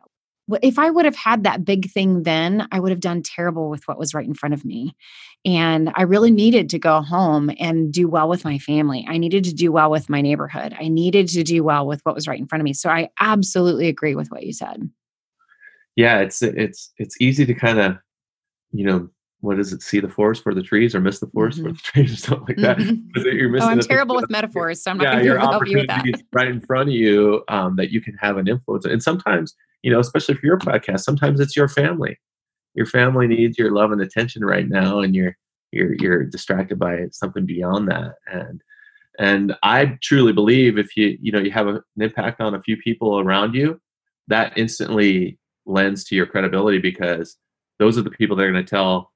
if 0.62 0.78
I 0.78 0.90
would 0.90 1.04
have 1.04 1.16
had 1.16 1.44
that 1.44 1.64
big 1.64 1.90
thing 1.90 2.24
then, 2.24 2.68
I 2.70 2.80
would 2.80 2.90
have 2.90 3.00
done 3.00 3.22
terrible 3.22 3.70
with 3.70 3.86
what 3.86 3.98
was 3.98 4.12
right 4.12 4.26
in 4.26 4.34
front 4.34 4.54
of 4.54 4.64
me. 4.64 4.94
And 5.44 5.90
I 5.94 6.02
really 6.02 6.30
needed 6.30 6.70
to 6.70 6.78
go 6.78 7.00
home 7.00 7.50
and 7.58 7.92
do 7.92 8.08
well 8.08 8.28
with 8.28 8.44
my 8.44 8.58
family. 8.58 9.06
I 9.08 9.18
needed 9.18 9.44
to 9.44 9.54
do 9.54 9.72
well 9.72 9.90
with 9.90 10.08
my 10.08 10.20
neighborhood. 10.20 10.74
I 10.78 10.88
needed 10.88 11.28
to 11.28 11.42
do 11.42 11.62
well 11.62 11.86
with 11.86 12.00
what 12.04 12.14
was 12.14 12.26
right 12.26 12.38
in 12.38 12.46
front 12.46 12.60
of 12.60 12.64
me. 12.64 12.72
So 12.72 12.90
I 12.90 13.10
absolutely 13.20 13.88
agree 13.88 14.14
with 14.14 14.30
what 14.30 14.44
you 14.44 14.52
said. 14.52 14.90
Yeah, 15.96 16.18
it's 16.20 16.42
it's 16.42 16.92
it's 16.98 17.16
easy 17.20 17.46
to 17.46 17.54
kind 17.54 17.78
of, 17.78 17.96
you 18.72 18.84
know, 18.84 19.08
what 19.44 19.60
is 19.60 19.72
it? 19.72 19.82
See 19.82 20.00
the 20.00 20.08
forest 20.08 20.42
for 20.42 20.52
the 20.52 20.62
trees, 20.62 20.94
or 20.94 21.00
miss 21.00 21.20
the 21.20 21.26
forest 21.28 21.58
mm-hmm. 21.58 21.68
for 21.68 21.72
the 21.74 21.78
trees, 21.78 22.12
or 22.12 22.16
something 22.28 22.56
like 22.56 22.56
that. 22.56 22.78
Mm-hmm. 22.78 23.28
You're 23.28 23.50
missing 23.50 23.68
oh, 23.68 23.72
I'm 23.72 23.80
terrible 23.80 24.16
with 24.16 24.30
metaphors, 24.30 24.82
so 24.82 24.90
I'm 24.90 24.98
not 24.98 25.04
yeah, 25.04 25.22
going 25.22 25.40
to 25.40 25.46
help 25.46 25.68
you 25.68 25.76
with 25.78 25.86
that. 25.86 26.04
right 26.32 26.48
in 26.48 26.60
front 26.60 26.88
of 26.88 26.94
you 26.94 27.44
um, 27.48 27.76
that 27.76 27.90
you 27.90 28.00
can 28.00 28.14
have 28.14 28.38
an 28.38 28.48
influence. 28.48 28.86
And 28.86 29.02
sometimes, 29.02 29.54
you 29.84 29.90
know, 29.90 30.00
especially 30.00 30.34
for 30.34 30.46
your 30.46 30.58
podcast, 30.58 31.00
sometimes 31.00 31.40
it's 31.40 31.56
your 31.56 31.68
family. 31.68 32.18
Your 32.74 32.86
family 32.86 33.26
needs 33.26 33.58
your 33.58 33.72
love 33.72 33.92
and 33.92 34.00
attention 34.00 34.44
right 34.44 34.68
now 34.68 35.00
and 35.00 35.14
you're 35.14 35.36
you're 35.70 35.94
you're 35.98 36.24
distracted 36.24 36.78
by 36.78 37.06
something 37.12 37.46
beyond 37.46 37.88
that. 37.88 38.14
And 38.26 38.62
and 39.18 39.54
i 39.62 39.96
truly 40.02 40.32
believe 40.32 40.76
if 40.76 40.96
you 40.96 41.16
you 41.20 41.30
know 41.30 41.38
you 41.38 41.50
have 41.50 41.68
a, 41.68 41.74
an 41.74 42.02
impact 42.02 42.40
on 42.40 42.54
a 42.54 42.62
few 42.62 42.76
people 42.78 43.20
around 43.20 43.54
you 43.54 43.80
that 44.26 44.56
instantly 44.56 45.38
lends 45.66 46.02
to 46.04 46.16
your 46.16 46.26
credibility 46.26 46.78
because 46.78 47.36
those 47.78 47.96
are 47.96 48.02
the 48.02 48.10
people 48.10 48.36
that 48.36 48.44
are 48.44 48.50
going 48.50 48.64
to 48.64 48.68
tell 48.68 49.12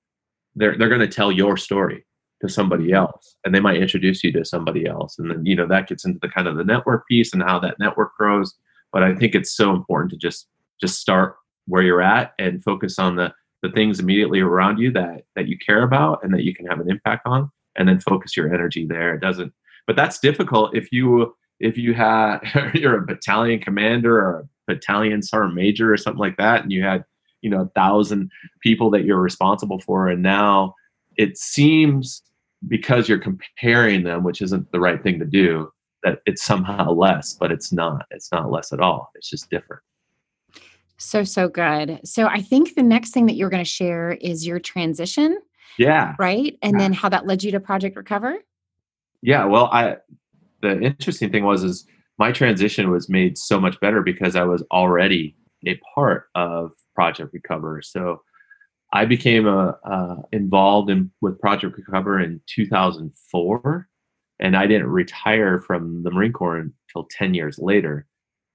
they're 0.55 0.77
they're 0.77 0.89
going 0.89 1.01
to 1.01 1.09
tell 1.09 1.33
your 1.33 1.57
story 1.57 2.05
to 2.41 2.49
somebody 2.49 2.85
mm-hmm. 2.85 2.97
else 2.97 3.37
and 3.45 3.55
they 3.55 3.61
might 3.61 3.83
introduce 3.83 4.23
you 4.23 4.31
to 4.33 4.45
somebody 4.45 4.87
else. 4.87 5.19
And 5.19 5.31
then 5.31 5.45
you 5.45 5.57
know 5.57 5.67
that 5.67 5.89
gets 5.89 6.05
into 6.05 6.21
the 6.21 6.29
kind 6.29 6.47
of 6.47 6.57
the 6.57 6.65
network 6.65 7.07
piece 7.09 7.33
and 7.33 7.43
how 7.43 7.59
that 7.61 7.79
network 7.81 8.15
grows. 8.17 8.55
But 8.93 9.03
i 9.03 9.15
think 9.15 9.35
it's 9.35 9.55
so 9.55 9.71
important 9.75 10.11
to 10.13 10.17
just 10.17 10.49
just 10.81 11.01
start 11.01 11.37
where 11.67 11.83
you're 11.83 12.03
at 12.03 12.33
and 12.39 12.63
focus 12.63 12.99
on 12.99 13.17
the 13.17 13.33
the 13.63 13.71
things 13.73 13.99
immediately 13.99 14.41
around 14.41 14.79
you 14.79 14.91
that 14.93 15.25
that 15.37 15.49
you 15.49 15.59
care 15.59 15.83
about 15.83 16.23
and 16.23 16.33
that 16.33 16.45
you 16.45 16.55
can 16.55 16.67
have 16.67 16.81
an 16.81 16.91
impact 16.91 17.27
on 17.27 17.51
and 17.77 17.89
then 17.89 18.01
focus 18.01 18.37
your 18.37 18.53
energy 18.53 18.87
there. 18.87 19.15
It 19.15 19.21
doesn't 19.21 19.53
but 19.87 19.97
that's 19.97 20.19
difficult 20.19 20.77
if 20.77 20.93
you 20.93 21.35
if 21.61 21.77
you 21.77 21.95
have 21.95 22.41
you're 22.75 22.99
a 22.99 23.07
battalion 23.07 23.61
commander 23.61 24.17
or 24.17 24.41
a 24.41 24.49
battalion 24.67 25.23
sergeant 25.23 25.55
major 25.55 25.93
or 25.93 25.97
something 25.97 26.21
like 26.21 26.37
that 26.37 26.63
and 26.63 26.73
you 26.73 26.83
had 26.83 27.05
you 27.43 27.51
know 27.51 27.63
a 27.63 27.69
thousand 27.69 28.31
people 28.63 28.91
that 28.91 29.05
you're 29.05 29.21
responsible 29.21 29.81
for 29.81 30.09
and 30.09 30.23
now 30.23 30.75
it 31.17 31.37
seems 31.37 32.23
because 32.67 33.09
you're 33.09 33.19
comparing 33.19 34.03
them 34.03 34.23
which 34.23 34.43
isn't 34.43 34.71
the 34.73 34.81
right 34.81 35.03
thing 35.03 35.19
to 35.19 35.25
do 35.25 35.71
that 36.03 36.21
it's 36.27 36.45
somehow 36.45 36.91
less 36.91 37.35
but 37.35 37.51
it's 37.51 37.73
not. 37.73 38.07
It's 38.11 38.31
not 38.33 38.51
less 38.51 38.73
at 38.73 38.81
all. 38.81 39.11
It's 39.15 39.29
just 39.29 39.51
different 39.51 39.83
so, 40.99 41.25
so 41.25 41.49
good. 41.49 42.01
So, 42.05 42.27
I 42.27 42.41
think 42.41 42.75
the 42.75 42.83
next 42.83 43.11
thing 43.11 43.27
that 43.27 43.35
you're 43.35 43.51
going 43.51 43.65
to 43.65 43.71
share 43.71 44.13
is 44.13 44.47
your 44.47 44.59
transition. 44.59 45.39
Yeah. 45.79 46.15
Right. 46.19 46.59
And 46.61 46.73
yeah. 46.73 46.79
then 46.79 46.93
how 46.93 47.09
that 47.09 47.27
led 47.27 47.43
you 47.45 47.53
to 47.53 47.61
Project 47.61 47.97
Recover. 47.97 48.37
Yeah. 49.23 49.45
Well, 49.45 49.67
I, 49.67 49.97
the 50.61 50.81
interesting 50.81 51.31
thing 51.31 51.45
was, 51.45 51.63
is 51.63 51.87
my 52.19 52.33
transition 52.33 52.91
was 52.91 53.09
made 53.09 53.39
so 53.39 53.61
much 53.61 53.79
better 53.81 54.03
because 54.03 54.35
I 54.35 54.43
was 54.43 54.65
already 54.73 55.37
a 55.67 55.81
part 55.95 56.27
of 56.35 56.73
Project 56.95 57.33
Recover. 57.33 57.81
So, 57.83 58.23
I 58.93 59.05
became 59.05 59.47
a, 59.47 59.77
uh, 59.85 60.17
involved 60.33 60.91
in 60.91 61.11
with 61.21 61.39
Project 61.41 61.77
Recover 61.77 62.21
in 62.21 62.41
2004, 62.47 63.89
and 64.41 64.57
I 64.57 64.67
didn't 64.67 64.87
retire 64.87 65.61
from 65.61 66.03
the 66.03 66.11
Marine 66.11 66.33
Corps 66.33 66.57
until 66.57 67.07
10 67.11 67.35
years 67.35 67.59
later 67.59 68.07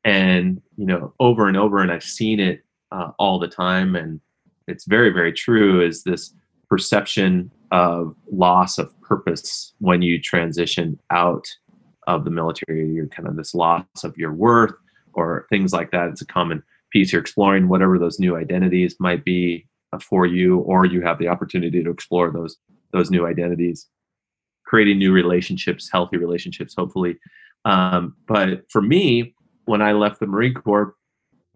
and 0.04 0.62
you 0.78 0.86
know 0.86 1.14
over 1.20 1.48
and 1.48 1.58
over 1.58 1.80
and 1.80 1.92
i've 1.92 2.04
seen 2.04 2.40
it 2.40 2.64
uh, 2.92 3.12
all 3.20 3.40
the 3.40 3.48
time 3.48 3.96
and 3.96 4.20
it's 4.68 4.86
very 4.86 5.10
very 5.10 5.32
true 5.32 5.82
is 5.86 6.04
this 6.04 6.34
perception 6.70 7.52
of 7.72 8.16
loss 8.32 8.78
of 8.78 9.00
purpose 9.02 9.74
when 9.80 10.02
you 10.02 10.22
transition 10.22 11.00
out 11.10 11.48
of 12.08 12.26
the 12.26 12.32
military. 12.32 12.88
You're 12.92 13.08
kind 13.08 13.28
of 13.28 13.36
this 13.36 13.54
loss 13.54 13.86
of 14.04 14.18
your 14.18 14.34
worth 14.34 14.74
or 15.14 15.46
things 15.50 15.74
like 15.74 15.92
that. 15.92 16.10
It's 16.10 16.22
a 16.22 16.26
common 16.26 16.64
piece 16.92 17.12
you're 17.12 17.22
exploring 17.22 17.68
whatever 17.68 17.98
those 17.98 18.20
new 18.20 18.36
identities 18.36 18.96
might 19.00 19.26
be 19.26 19.68
uh, 19.92 20.00
for 20.00 20.26
you 20.26 20.60
or 20.60 20.86
you 20.86 21.02
have 21.02 21.20
the 21.20 21.28
opportunity 21.28 21.84
to 21.84 21.90
explore 21.90 22.32
those 22.32 22.58
those 22.92 23.10
new 23.10 23.26
identities. 23.26 23.88
Creating 24.66 24.98
new 24.98 25.12
relationships, 25.12 25.90
healthy 25.92 26.18
relationships, 26.18 26.74
hopefully. 26.76 27.18
Um, 27.66 28.16
but 28.28 28.70
for 28.72 28.82
me, 28.82 29.36
when 29.66 29.82
I 29.82 29.94
left 29.94 30.20
the 30.20 30.28
Marine 30.28 30.54
Corps, 30.54 30.96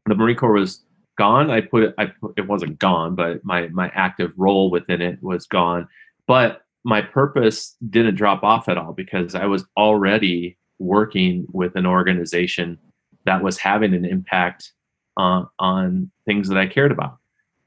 the 0.06 0.15
Marine 0.15 0.38
Corps 0.38 0.54
was 0.54 0.84
gone. 1.17 1.50
I 1.52 1.62
put 1.62 1.84
it, 1.84 1.96
I 1.98 2.08
put, 2.08 2.34
it 2.38 2.48
wasn't 2.48 2.80
gone, 2.80 3.15
but 3.15 3.43
my 3.43 3.67
my 3.70 3.89
active 3.96 4.32
role 4.38 4.70
within 4.70 5.02
it 5.02 5.22
was 5.22 5.46
gone. 5.46 5.88
But 6.28 6.62
my 6.84 7.02
purpose 7.02 7.76
didn't 7.89 8.15
drop 8.15 8.43
off 8.43 8.70
at 8.70 8.78
all 8.78 8.93
because 8.93 9.36
I 9.36 9.46
was 9.46 9.65
already 9.76 10.58
working 10.80 11.46
with 11.52 11.76
an 11.76 11.86
organization 11.86 12.78
that 13.26 13.43
was 13.43 13.58
having 13.58 13.93
an 13.93 14.06
impact 14.06 14.72
on, 15.17 15.48
on 15.60 16.12
things 16.26 16.48
that 16.48 16.58
I 16.58 16.67
cared 16.67 16.91
about. 16.91 17.17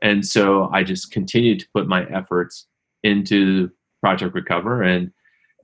And 0.03 0.27
so 0.27 0.71
I 0.73 0.85
just 0.85 1.11
continued 1.11 1.61
to 1.61 1.69
put 1.75 1.87
my 1.87 2.07
efforts 2.07 2.67
into 3.03 3.71
Project 4.01 4.35
Recover 4.35 4.83
and 4.83 5.13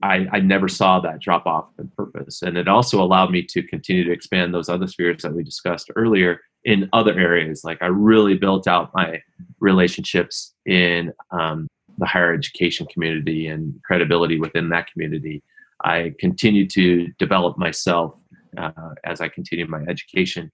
I, 0.03 0.27
I 0.31 0.39
never 0.39 0.67
saw 0.67 0.99
that 0.99 1.19
drop 1.19 1.45
off 1.45 1.69
in 1.79 1.89
purpose. 1.89 2.41
And 2.41 2.57
it 2.57 2.67
also 2.67 3.01
allowed 3.01 3.31
me 3.31 3.43
to 3.43 3.63
continue 3.63 4.03
to 4.03 4.11
expand 4.11 4.53
those 4.53 4.69
other 4.69 4.87
spheres 4.87 5.23
that 5.23 5.33
we 5.33 5.43
discussed 5.43 5.89
earlier 5.95 6.41
in 6.65 6.89
other 6.93 7.17
areas. 7.17 7.63
Like 7.63 7.81
I 7.81 7.87
really 7.87 8.35
built 8.35 8.67
out 8.67 8.91
my 8.93 9.21
relationships 9.59 10.53
in 10.65 11.13
um, 11.31 11.67
the 11.97 12.05
higher 12.05 12.33
education 12.33 12.85
community 12.87 13.47
and 13.47 13.79
credibility 13.83 14.39
within 14.39 14.69
that 14.69 14.91
community. 14.91 15.41
I 15.83 16.13
continued 16.19 16.69
to 16.71 17.07
develop 17.19 17.57
myself 17.57 18.19
uh, 18.57 18.71
as 19.03 19.21
I 19.21 19.29
continued 19.29 19.69
my 19.69 19.83
education. 19.87 20.51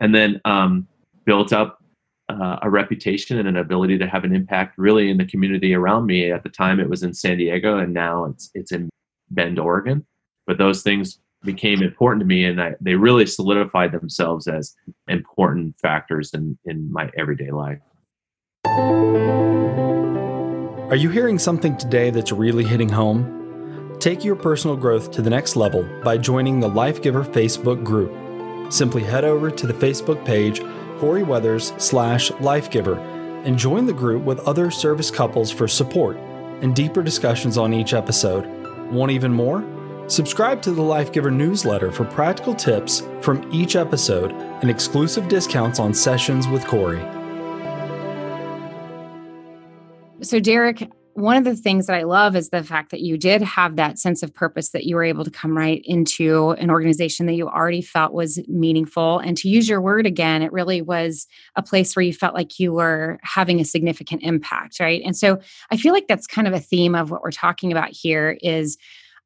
And 0.00 0.14
then 0.14 0.40
um, 0.44 0.86
built 1.24 1.52
up 1.52 1.82
uh, 2.28 2.58
a 2.62 2.70
reputation 2.70 3.38
and 3.38 3.48
an 3.48 3.56
ability 3.56 3.98
to 3.98 4.06
have 4.06 4.24
an 4.24 4.34
impact 4.34 4.76
really 4.78 5.10
in 5.10 5.16
the 5.16 5.24
community 5.24 5.74
around 5.74 6.06
me. 6.06 6.32
At 6.32 6.42
the 6.42 6.48
time, 6.48 6.80
it 6.80 6.88
was 6.88 7.02
in 7.02 7.14
San 7.14 7.38
Diego, 7.38 7.78
and 7.78 7.94
now 7.94 8.24
it's 8.24 8.50
it's 8.54 8.72
in 8.72 8.90
Bend, 9.30 9.58
Oregon. 9.58 10.04
But 10.46 10.58
those 10.58 10.82
things 10.82 11.18
became 11.44 11.82
important 11.82 12.20
to 12.20 12.26
me, 12.26 12.44
and 12.44 12.60
I, 12.60 12.74
they 12.80 12.94
really 12.94 13.26
solidified 13.26 13.92
themselves 13.92 14.48
as 14.48 14.74
important 15.08 15.76
factors 15.78 16.32
in 16.34 16.58
in 16.64 16.92
my 16.92 17.10
everyday 17.16 17.50
life. 17.50 17.78
Are 20.88 20.96
you 20.96 21.10
hearing 21.10 21.38
something 21.38 21.76
today 21.76 22.10
that's 22.10 22.32
really 22.32 22.64
hitting 22.64 22.88
home? 22.88 23.96
Take 23.98 24.24
your 24.24 24.36
personal 24.36 24.76
growth 24.76 25.10
to 25.12 25.22
the 25.22 25.30
next 25.30 25.56
level 25.56 25.88
by 26.04 26.18
joining 26.18 26.60
the 26.60 26.68
Life 26.68 27.02
Giver 27.02 27.24
Facebook 27.24 27.82
group. 27.82 28.12
Simply 28.72 29.02
head 29.02 29.24
over 29.24 29.50
to 29.50 29.66
the 29.66 29.72
Facebook 29.72 30.24
page 30.24 30.60
Corey 30.98 31.22
Weathers 31.22 31.72
slash 31.78 32.30
Lifegiver 32.32 32.98
and 33.44 33.58
join 33.58 33.86
the 33.86 33.92
group 33.92 34.24
with 34.24 34.40
other 34.40 34.70
service 34.70 35.10
couples 35.10 35.50
for 35.50 35.68
support 35.68 36.16
and 36.62 36.74
deeper 36.74 37.02
discussions 37.02 37.58
on 37.58 37.72
each 37.72 37.94
episode. 37.94 38.46
Want 38.90 39.12
even 39.12 39.32
more? 39.32 39.64
Subscribe 40.08 40.62
to 40.62 40.70
the 40.70 40.82
Lifegiver 40.82 41.32
newsletter 41.32 41.90
for 41.90 42.04
practical 42.04 42.54
tips 42.54 43.02
from 43.20 43.48
each 43.52 43.76
episode 43.76 44.32
and 44.32 44.70
exclusive 44.70 45.28
discounts 45.28 45.80
on 45.80 45.92
sessions 45.92 46.46
with 46.48 46.64
Corey. 46.66 47.04
So, 50.22 50.40
Derek, 50.40 50.90
one 51.16 51.36
of 51.36 51.44
the 51.44 51.56
things 51.56 51.86
that 51.86 51.96
I 51.96 52.02
love 52.02 52.36
is 52.36 52.50
the 52.50 52.62
fact 52.62 52.90
that 52.90 53.00
you 53.00 53.16
did 53.16 53.40
have 53.40 53.76
that 53.76 53.98
sense 53.98 54.22
of 54.22 54.34
purpose 54.34 54.70
that 54.70 54.84
you 54.84 54.96
were 54.96 55.02
able 55.02 55.24
to 55.24 55.30
come 55.30 55.56
right 55.56 55.80
into 55.84 56.50
an 56.50 56.70
organization 56.70 57.24
that 57.26 57.34
you 57.34 57.48
already 57.48 57.80
felt 57.80 58.12
was 58.12 58.38
meaningful. 58.48 59.18
And 59.20 59.36
to 59.38 59.48
use 59.48 59.66
your 59.66 59.80
word 59.80 60.04
again, 60.04 60.42
it 60.42 60.52
really 60.52 60.82
was 60.82 61.26
a 61.56 61.62
place 61.62 61.96
where 61.96 62.02
you 62.02 62.12
felt 62.12 62.34
like 62.34 62.60
you 62.60 62.74
were 62.74 63.18
having 63.22 63.60
a 63.60 63.64
significant 63.64 64.22
impact, 64.24 64.78
right? 64.78 65.00
And 65.04 65.16
so 65.16 65.40
I 65.70 65.78
feel 65.78 65.94
like 65.94 66.06
that's 66.06 66.26
kind 66.26 66.46
of 66.46 66.52
a 66.52 66.60
theme 66.60 66.94
of 66.94 67.10
what 67.10 67.22
we're 67.22 67.30
talking 67.30 67.72
about 67.72 67.90
here 67.90 68.36
is 68.42 68.76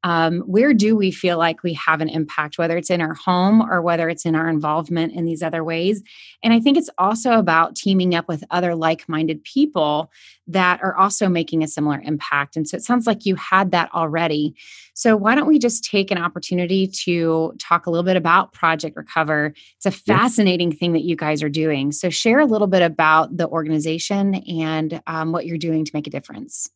um, 0.02 0.40
where 0.40 0.72
do 0.72 0.96
we 0.96 1.10
feel 1.10 1.36
like 1.36 1.62
we 1.62 1.74
have 1.74 2.00
an 2.00 2.08
impact, 2.08 2.58
whether 2.58 2.76
it's 2.76 2.90
in 2.90 3.00
our 3.00 3.14
home 3.14 3.60
or 3.60 3.82
whether 3.82 4.08
it's 4.08 4.24
in 4.24 4.34
our 4.34 4.48
involvement 4.48 5.12
in 5.12 5.24
these 5.24 5.42
other 5.42 5.62
ways? 5.62 6.02
And 6.42 6.52
I 6.52 6.60
think 6.60 6.78
it's 6.78 6.90
also 6.98 7.32
about 7.32 7.76
teaming 7.76 8.14
up 8.14 8.26
with 8.26 8.44
other 8.50 8.74
like 8.74 9.08
minded 9.08 9.44
people 9.44 10.10
that 10.46 10.82
are 10.82 10.96
also 10.96 11.28
making 11.28 11.62
a 11.62 11.68
similar 11.68 12.00
impact. 12.00 12.56
And 12.56 12.66
so 12.66 12.76
it 12.76 12.82
sounds 12.82 13.06
like 13.06 13.26
you 13.26 13.36
had 13.36 13.70
that 13.70 13.92
already. 13.94 14.54
So 14.94 15.16
why 15.16 15.34
don't 15.34 15.46
we 15.46 15.58
just 15.58 15.84
take 15.84 16.10
an 16.10 16.18
opportunity 16.18 16.86
to 17.04 17.54
talk 17.58 17.86
a 17.86 17.90
little 17.90 18.04
bit 18.04 18.16
about 18.16 18.52
Project 18.52 18.96
Recover? 18.96 19.54
It's 19.76 19.86
a 19.86 19.90
fascinating 19.90 20.72
thing 20.72 20.92
that 20.94 21.04
you 21.04 21.14
guys 21.14 21.42
are 21.42 21.48
doing. 21.48 21.92
So 21.92 22.10
share 22.10 22.40
a 22.40 22.46
little 22.46 22.66
bit 22.66 22.82
about 22.82 23.36
the 23.36 23.48
organization 23.48 24.34
and 24.34 25.00
um, 25.06 25.32
what 25.32 25.46
you're 25.46 25.58
doing 25.58 25.84
to 25.84 25.90
make 25.94 26.06
a 26.06 26.10
difference. 26.10 26.68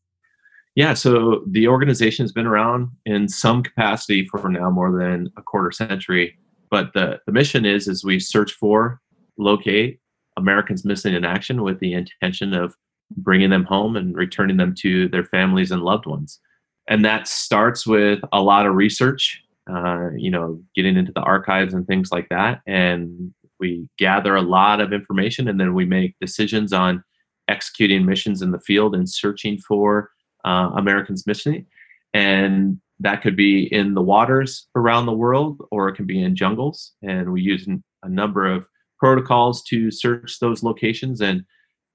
Yeah, 0.74 0.94
so 0.94 1.44
the 1.46 1.68
organization 1.68 2.24
has 2.24 2.32
been 2.32 2.46
around 2.46 2.88
in 3.06 3.28
some 3.28 3.62
capacity 3.62 4.26
for 4.26 4.48
now 4.48 4.70
more 4.70 4.96
than 4.96 5.30
a 5.37 5.42
quarter 5.42 5.70
century. 5.70 6.37
But 6.70 6.92
the, 6.94 7.20
the 7.26 7.32
mission 7.32 7.64
is 7.64 7.87
is 7.87 8.04
we 8.04 8.18
search 8.18 8.52
for, 8.52 9.00
locate 9.38 10.00
Americans 10.37 10.84
missing 10.84 11.14
in 11.14 11.24
action 11.24 11.62
with 11.62 11.78
the 11.80 11.92
intention 11.92 12.54
of 12.54 12.74
bringing 13.16 13.50
them 13.50 13.64
home 13.64 13.96
and 13.96 14.16
returning 14.16 14.56
them 14.56 14.74
to 14.80 15.08
their 15.08 15.24
families 15.24 15.70
and 15.70 15.82
loved 15.82 16.06
ones. 16.06 16.40
And 16.88 17.04
that 17.04 17.28
starts 17.28 17.87
with 17.87 18.20
a 18.32 18.42
lot 18.42 18.66
of 18.66 18.74
research, 18.74 19.40
uh, 19.70 20.10
you 20.16 20.30
know, 20.30 20.60
getting 20.74 20.96
into 20.96 21.12
the 21.12 21.20
archives 21.20 21.72
and 21.72 21.87
things 21.87 22.10
like 22.10 22.28
that. 22.30 22.60
And 22.66 23.32
we 23.60 23.88
gather 23.98 24.34
a 24.34 24.42
lot 24.42 24.80
of 24.80 24.92
information 24.92 25.48
and 25.48 25.60
then 25.60 25.74
we 25.74 25.84
make 25.84 26.16
decisions 26.20 26.72
on 26.72 27.04
executing 27.48 28.04
missions 28.04 28.42
in 28.42 28.50
the 28.50 28.60
field 28.60 28.94
and 28.94 29.08
searching 29.08 29.58
for 29.58 30.10
uh, 30.44 30.70
Americans 30.76 31.26
missing. 31.26 31.66
And 32.12 32.78
that 33.00 33.22
could 33.22 33.37
be 33.37 33.64
in 33.72 33.94
the 33.94 34.02
waters 34.02 34.66
around 34.76 35.07
the 35.07 35.12
world 35.12 35.61
or 35.70 35.88
it 35.88 35.96
can 35.96 36.07
be 36.07 36.22
in 36.22 36.37
jungles. 36.37 36.92
And 37.02 37.33
we 37.33 37.42
use 37.42 37.66
a 38.02 38.09
number 38.09 38.46
of 38.46 38.66
protocols 38.98 39.62
to 39.64 39.90
search 39.90 40.38
those 40.38 40.62
locations. 40.62 41.20
And 41.20 41.44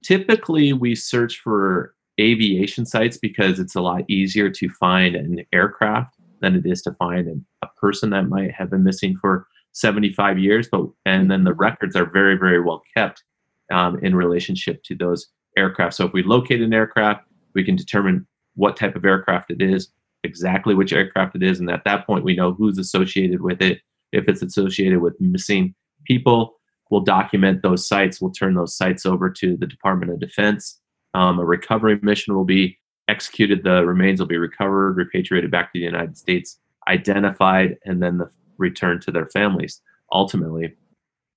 typically 0.03 0.73
we 0.73 0.95
search 0.95 1.39
for 1.43 1.95
aviation 2.19 2.85
sites 2.85 3.17
because 3.17 3.59
it's 3.59 3.75
a 3.75 3.81
lot 3.81 4.03
easier 4.09 4.49
to 4.49 4.69
find 4.69 5.15
an 5.15 5.45
aircraft 5.53 6.15
than 6.41 6.55
it 6.55 6.65
is 6.65 6.81
to 6.81 6.93
find 6.93 7.43
a 7.61 7.67
person 7.77 8.09
that 8.09 8.27
might 8.27 8.51
have 8.51 8.69
been 8.69 8.83
missing 8.83 9.15
for 9.19 9.47
75 9.73 10.39
years 10.39 10.67
but 10.69 10.85
and 11.05 11.29
then 11.31 11.43
the 11.43 11.53
records 11.53 11.95
are 11.95 12.09
very 12.09 12.35
very 12.35 12.59
well 12.59 12.81
kept 12.97 13.23
um, 13.71 13.99
in 14.01 14.15
relationship 14.15 14.83
to 14.83 14.95
those 14.95 15.27
aircraft 15.57 15.93
so 15.93 16.05
if 16.05 16.13
we 16.13 16.23
locate 16.23 16.61
an 16.61 16.73
aircraft 16.73 17.23
we 17.53 17.63
can 17.63 17.75
determine 17.75 18.27
what 18.59 18.75
type 18.75 18.95
of 18.95 19.05
aircraft 19.05 19.51
it 19.51 19.61
is, 19.61 19.89
exactly 20.23 20.75
which 20.75 20.91
aircraft 20.91 21.35
it 21.35 21.43
is, 21.43 21.59
and 21.59 21.69
at 21.71 21.85
that 21.85 22.05
point 22.05 22.25
we 22.25 22.35
know 22.35 22.53
who's 22.53 22.77
associated 22.77 23.41
with 23.41 23.61
it. 23.61 23.79
If 24.11 24.27
it's 24.27 24.41
associated 24.41 24.99
with 24.99 25.19
missing 25.21 25.73
people, 26.03 26.59
we'll 26.89 27.01
document 27.01 27.61
those 27.61 27.87
sites. 27.87 28.19
We'll 28.19 28.31
turn 28.31 28.55
those 28.55 28.75
sites 28.75 29.05
over 29.05 29.29
to 29.29 29.55
the 29.55 29.67
Department 29.67 30.11
of 30.11 30.19
Defense. 30.19 30.79
Um, 31.13 31.39
a 31.39 31.45
recovery 31.45 31.99
mission 32.01 32.35
will 32.35 32.45
be 32.45 32.77
executed. 33.07 33.63
The 33.63 33.85
remains 33.85 34.19
will 34.19 34.27
be 34.27 34.37
recovered, 34.37 34.97
repatriated 34.97 35.51
back 35.51 35.71
to 35.71 35.79
the 35.79 35.85
United 35.85 36.17
States, 36.17 36.59
identified, 36.87 37.77
and 37.85 38.03
then 38.03 38.17
the 38.17 38.29
return 38.57 38.99
to 39.01 39.11
their 39.11 39.27
families. 39.27 39.81
Ultimately, 40.11 40.75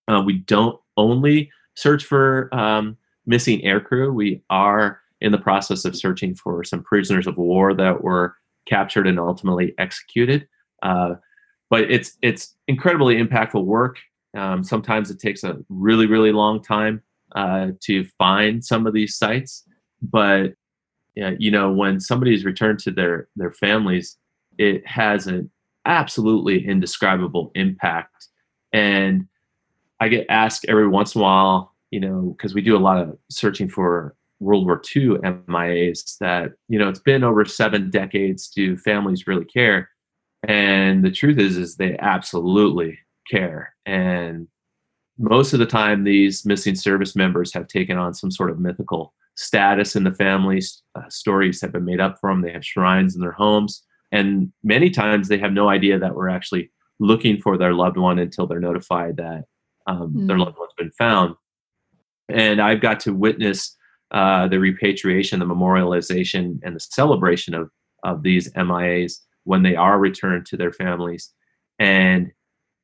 uh, 0.08 0.22
we 0.24 0.38
don't 0.38 0.78
only 0.96 1.50
search 1.74 2.04
for 2.04 2.52
um, 2.52 2.96
missing 3.26 3.60
aircrew. 3.60 4.12
We 4.12 4.42
are 4.50 5.01
in 5.22 5.32
the 5.32 5.38
process 5.38 5.84
of 5.84 5.96
searching 5.96 6.34
for 6.34 6.64
some 6.64 6.82
prisoners 6.82 7.26
of 7.26 7.38
war 7.38 7.72
that 7.72 8.02
were 8.02 8.36
captured 8.66 9.06
and 9.06 9.18
ultimately 9.18 9.74
executed. 9.78 10.46
Uh, 10.82 11.14
but 11.70 11.90
it's 11.90 12.18
it's 12.22 12.54
incredibly 12.68 13.16
impactful 13.16 13.64
work. 13.64 13.98
Um, 14.36 14.62
sometimes 14.64 15.10
it 15.10 15.18
takes 15.18 15.44
a 15.44 15.56
really 15.68 16.06
really 16.06 16.32
long 16.32 16.62
time 16.62 17.02
uh, 17.34 17.68
to 17.82 18.04
find 18.18 18.64
some 18.64 18.86
of 18.86 18.92
these 18.92 19.16
sites, 19.16 19.64
but 20.02 20.54
you 21.14 21.50
know 21.50 21.70
when 21.72 22.00
somebody's 22.00 22.44
returned 22.44 22.80
to 22.80 22.90
their 22.90 23.28
their 23.36 23.52
families, 23.52 24.18
it 24.58 24.86
has 24.86 25.26
an 25.26 25.50
absolutely 25.86 26.66
indescribable 26.66 27.52
impact. 27.54 28.28
And 28.72 29.28
I 30.00 30.08
get 30.08 30.26
asked 30.28 30.66
every 30.68 30.88
once 30.88 31.14
in 31.14 31.20
a 31.20 31.24
while, 31.24 31.74
you 31.90 32.00
know, 32.00 32.34
because 32.36 32.54
we 32.54 32.62
do 32.62 32.76
a 32.76 32.78
lot 32.78 32.98
of 32.98 33.16
searching 33.30 33.68
for 33.68 34.16
World 34.42 34.66
War 34.66 34.82
II 34.94 35.18
MIAs 35.48 36.18
that, 36.18 36.52
you 36.68 36.78
know, 36.78 36.88
it's 36.88 37.00
been 37.00 37.24
over 37.24 37.44
seven 37.44 37.90
decades. 37.90 38.48
Do 38.48 38.76
families 38.76 39.26
really 39.26 39.44
care? 39.44 39.88
And 40.46 41.04
the 41.04 41.10
truth 41.10 41.38
is, 41.38 41.56
is 41.56 41.76
they 41.76 41.96
absolutely 41.98 42.98
care. 43.30 43.74
And 43.86 44.48
most 45.18 45.52
of 45.52 45.60
the 45.60 45.66
time, 45.66 46.04
these 46.04 46.44
missing 46.44 46.74
service 46.74 47.14
members 47.14 47.54
have 47.54 47.68
taken 47.68 47.96
on 47.96 48.14
some 48.14 48.30
sort 48.30 48.50
of 48.50 48.58
mythical 48.58 49.14
status 49.36 49.94
in 49.94 50.04
the 50.04 50.14
families. 50.14 50.82
Uh, 50.94 51.08
stories 51.08 51.60
have 51.60 51.72
been 51.72 51.84
made 51.84 52.00
up 52.00 52.18
for 52.20 52.30
them. 52.30 52.42
They 52.42 52.52
have 52.52 52.64
shrines 52.64 53.14
in 53.14 53.20
their 53.20 53.32
homes. 53.32 53.84
And 54.10 54.52
many 54.62 54.90
times 54.90 55.28
they 55.28 55.38
have 55.38 55.52
no 55.52 55.68
idea 55.68 55.98
that 55.98 56.14
we're 56.14 56.28
actually 56.28 56.70
looking 56.98 57.40
for 57.40 57.56
their 57.56 57.72
loved 57.72 57.96
one 57.96 58.18
until 58.18 58.46
they're 58.46 58.60
notified 58.60 59.16
that 59.16 59.44
um, 59.86 60.12
mm. 60.12 60.26
their 60.26 60.38
loved 60.38 60.58
one's 60.58 60.72
been 60.76 60.90
found. 60.92 61.34
And 62.28 62.60
I've 62.60 62.80
got 62.80 63.00
to 63.00 63.14
witness 63.14 63.76
uh, 64.12 64.46
the 64.48 64.58
repatriation, 64.58 65.40
the 65.40 65.46
memorialization, 65.46 66.58
and 66.62 66.76
the 66.76 66.80
celebration 66.80 67.54
of, 67.54 67.70
of 68.04 68.22
these 68.22 68.52
MIAs 68.52 69.20
when 69.44 69.62
they 69.62 69.74
are 69.74 69.98
returned 69.98 70.46
to 70.46 70.56
their 70.56 70.72
families. 70.72 71.30
And 71.78 72.30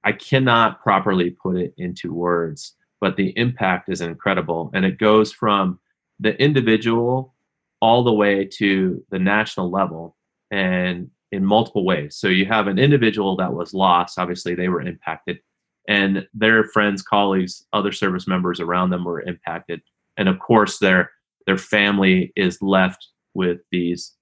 I 0.04 0.12
cannot 0.12 0.82
properly 0.82 1.30
put 1.30 1.56
it 1.56 1.74
into 1.76 2.14
words, 2.14 2.74
but 3.00 3.16
the 3.16 3.32
impact 3.36 3.88
is 3.88 4.00
incredible. 4.00 4.70
And 4.74 4.84
it 4.84 4.98
goes 4.98 5.32
from 5.32 5.78
the 6.18 6.40
individual 6.42 7.34
all 7.80 8.02
the 8.02 8.12
way 8.12 8.44
to 8.44 9.04
the 9.10 9.18
national 9.18 9.70
level 9.70 10.16
and 10.50 11.10
in 11.30 11.44
multiple 11.44 11.84
ways. 11.84 12.16
So 12.16 12.28
you 12.28 12.46
have 12.46 12.66
an 12.68 12.78
individual 12.78 13.36
that 13.36 13.52
was 13.52 13.74
lost, 13.74 14.18
obviously, 14.18 14.54
they 14.54 14.68
were 14.68 14.80
impacted, 14.80 15.38
and 15.86 16.26
their 16.32 16.64
friends, 16.64 17.02
colleagues, 17.02 17.66
other 17.72 17.92
service 17.92 18.26
members 18.26 18.60
around 18.60 18.90
them 18.90 19.04
were 19.04 19.20
impacted. 19.20 19.80
And 20.16 20.28
of 20.28 20.38
course, 20.38 20.78
their 20.78 21.10
their 21.48 21.56
family 21.56 22.30
is 22.36 22.60
left 22.60 23.08
with 23.32 23.60
these 23.72 24.14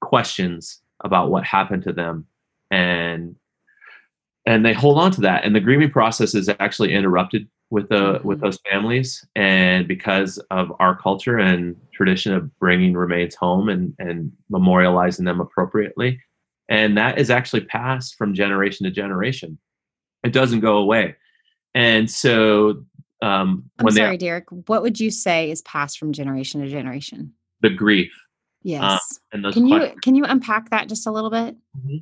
questions 0.00 0.80
about 1.04 1.30
what 1.30 1.44
happened 1.44 1.84
to 1.84 1.92
them. 1.92 2.26
And 2.72 3.36
and 4.46 4.66
they 4.66 4.72
hold 4.72 4.98
on 4.98 5.12
to 5.12 5.20
that. 5.20 5.44
And 5.44 5.54
the 5.54 5.60
grieving 5.60 5.92
process 5.92 6.34
is 6.34 6.50
actually 6.58 6.92
interrupted 6.92 7.48
with 7.70 7.88
the 7.88 8.20
with 8.24 8.38
mm-hmm. 8.38 8.46
those 8.46 8.58
families. 8.68 9.24
And 9.36 9.86
because 9.86 10.38
of 10.50 10.72
our 10.80 10.96
culture 11.00 11.38
and 11.38 11.76
tradition 11.94 12.34
of 12.34 12.58
bringing 12.58 12.94
remains 12.94 13.36
home 13.36 13.68
and 13.68 13.94
and 14.00 14.32
memorializing 14.50 15.24
them 15.24 15.40
appropriately. 15.40 16.20
And 16.68 16.98
that 16.98 17.16
is 17.16 17.30
actually 17.30 17.64
passed 17.66 18.16
from 18.16 18.34
generation 18.34 18.86
to 18.86 18.90
generation. 18.90 19.56
It 20.24 20.32
doesn't 20.32 20.60
go 20.60 20.78
away. 20.78 21.14
And 21.76 22.10
so 22.10 22.84
um 23.22 23.70
I'm 23.78 23.90
sorry 23.90 24.16
Derek 24.18 24.46
what 24.66 24.82
would 24.82 25.00
you 25.00 25.10
say 25.10 25.50
is 25.50 25.62
passed 25.62 25.98
from 25.98 26.12
generation 26.12 26.60
to 26.60 26.68
generation 26.68 27.32
the 27.60 27.70
grief 27.70 28.12
yes 28.62 29.00
and 29.32 29.44
those 29.44 29.54
can 29.54 29.68
questions. 29.68 29.94
you 29.94 30.00
can 30.00 30.14
you 30.14 30.24
unpack 30.24 30.70
that 30.70 30.88
just 30.88 31.06
a 31.06 31.10
little 31.10 31.30
bit 31.30 31.56
mm-hmm. 31.76 31.98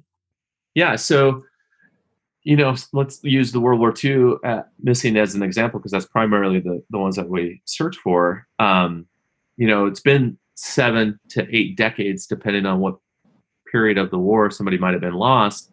yeah 0.75 0.97
so 0.97 1.45
you 2.43 2.57
know, 2.57 2.75
let's 2.93 3.21
use 3.23 3.53
the 3.53 3.61
World 3.61 3.81
War 3.81 3.93
II 4.03 4.35
uh, 4.45 4.63
missing 4.83 5.17
as 5.17 5.35
an 5.35 5.43
example 5.43 5.79
because 5.79 5.93
that's 5.93 6.07
primarily 6.07 6.61
the, 6.61 6.83
the 6.91 6.99
ones 6.99 7.17
that 7.17 7.29
we 7.29 7.61
search 7.67 7.97
for. 7.97 8.47
Um, 8.59 9.07
you 9.57 9.67
know, 9.67 9.87
it's 9.87 10.01
been 10.01 10.39
seven 10.55 11.19
to 11.31 11.47
eight 11.55 11.77
decades, 11.77 12.27
depending 12.27 12.65
on 12.65 12.81
what 12.81 12.97
period 13.71 13.99
of 13.99 14.11
the 14.11 14.19
war 14.19 14.51
somebody 14.51 14.79
might 14.79 14.93
have 14.93 15.03
been 15.03 15.15
lost. 15.15 15.71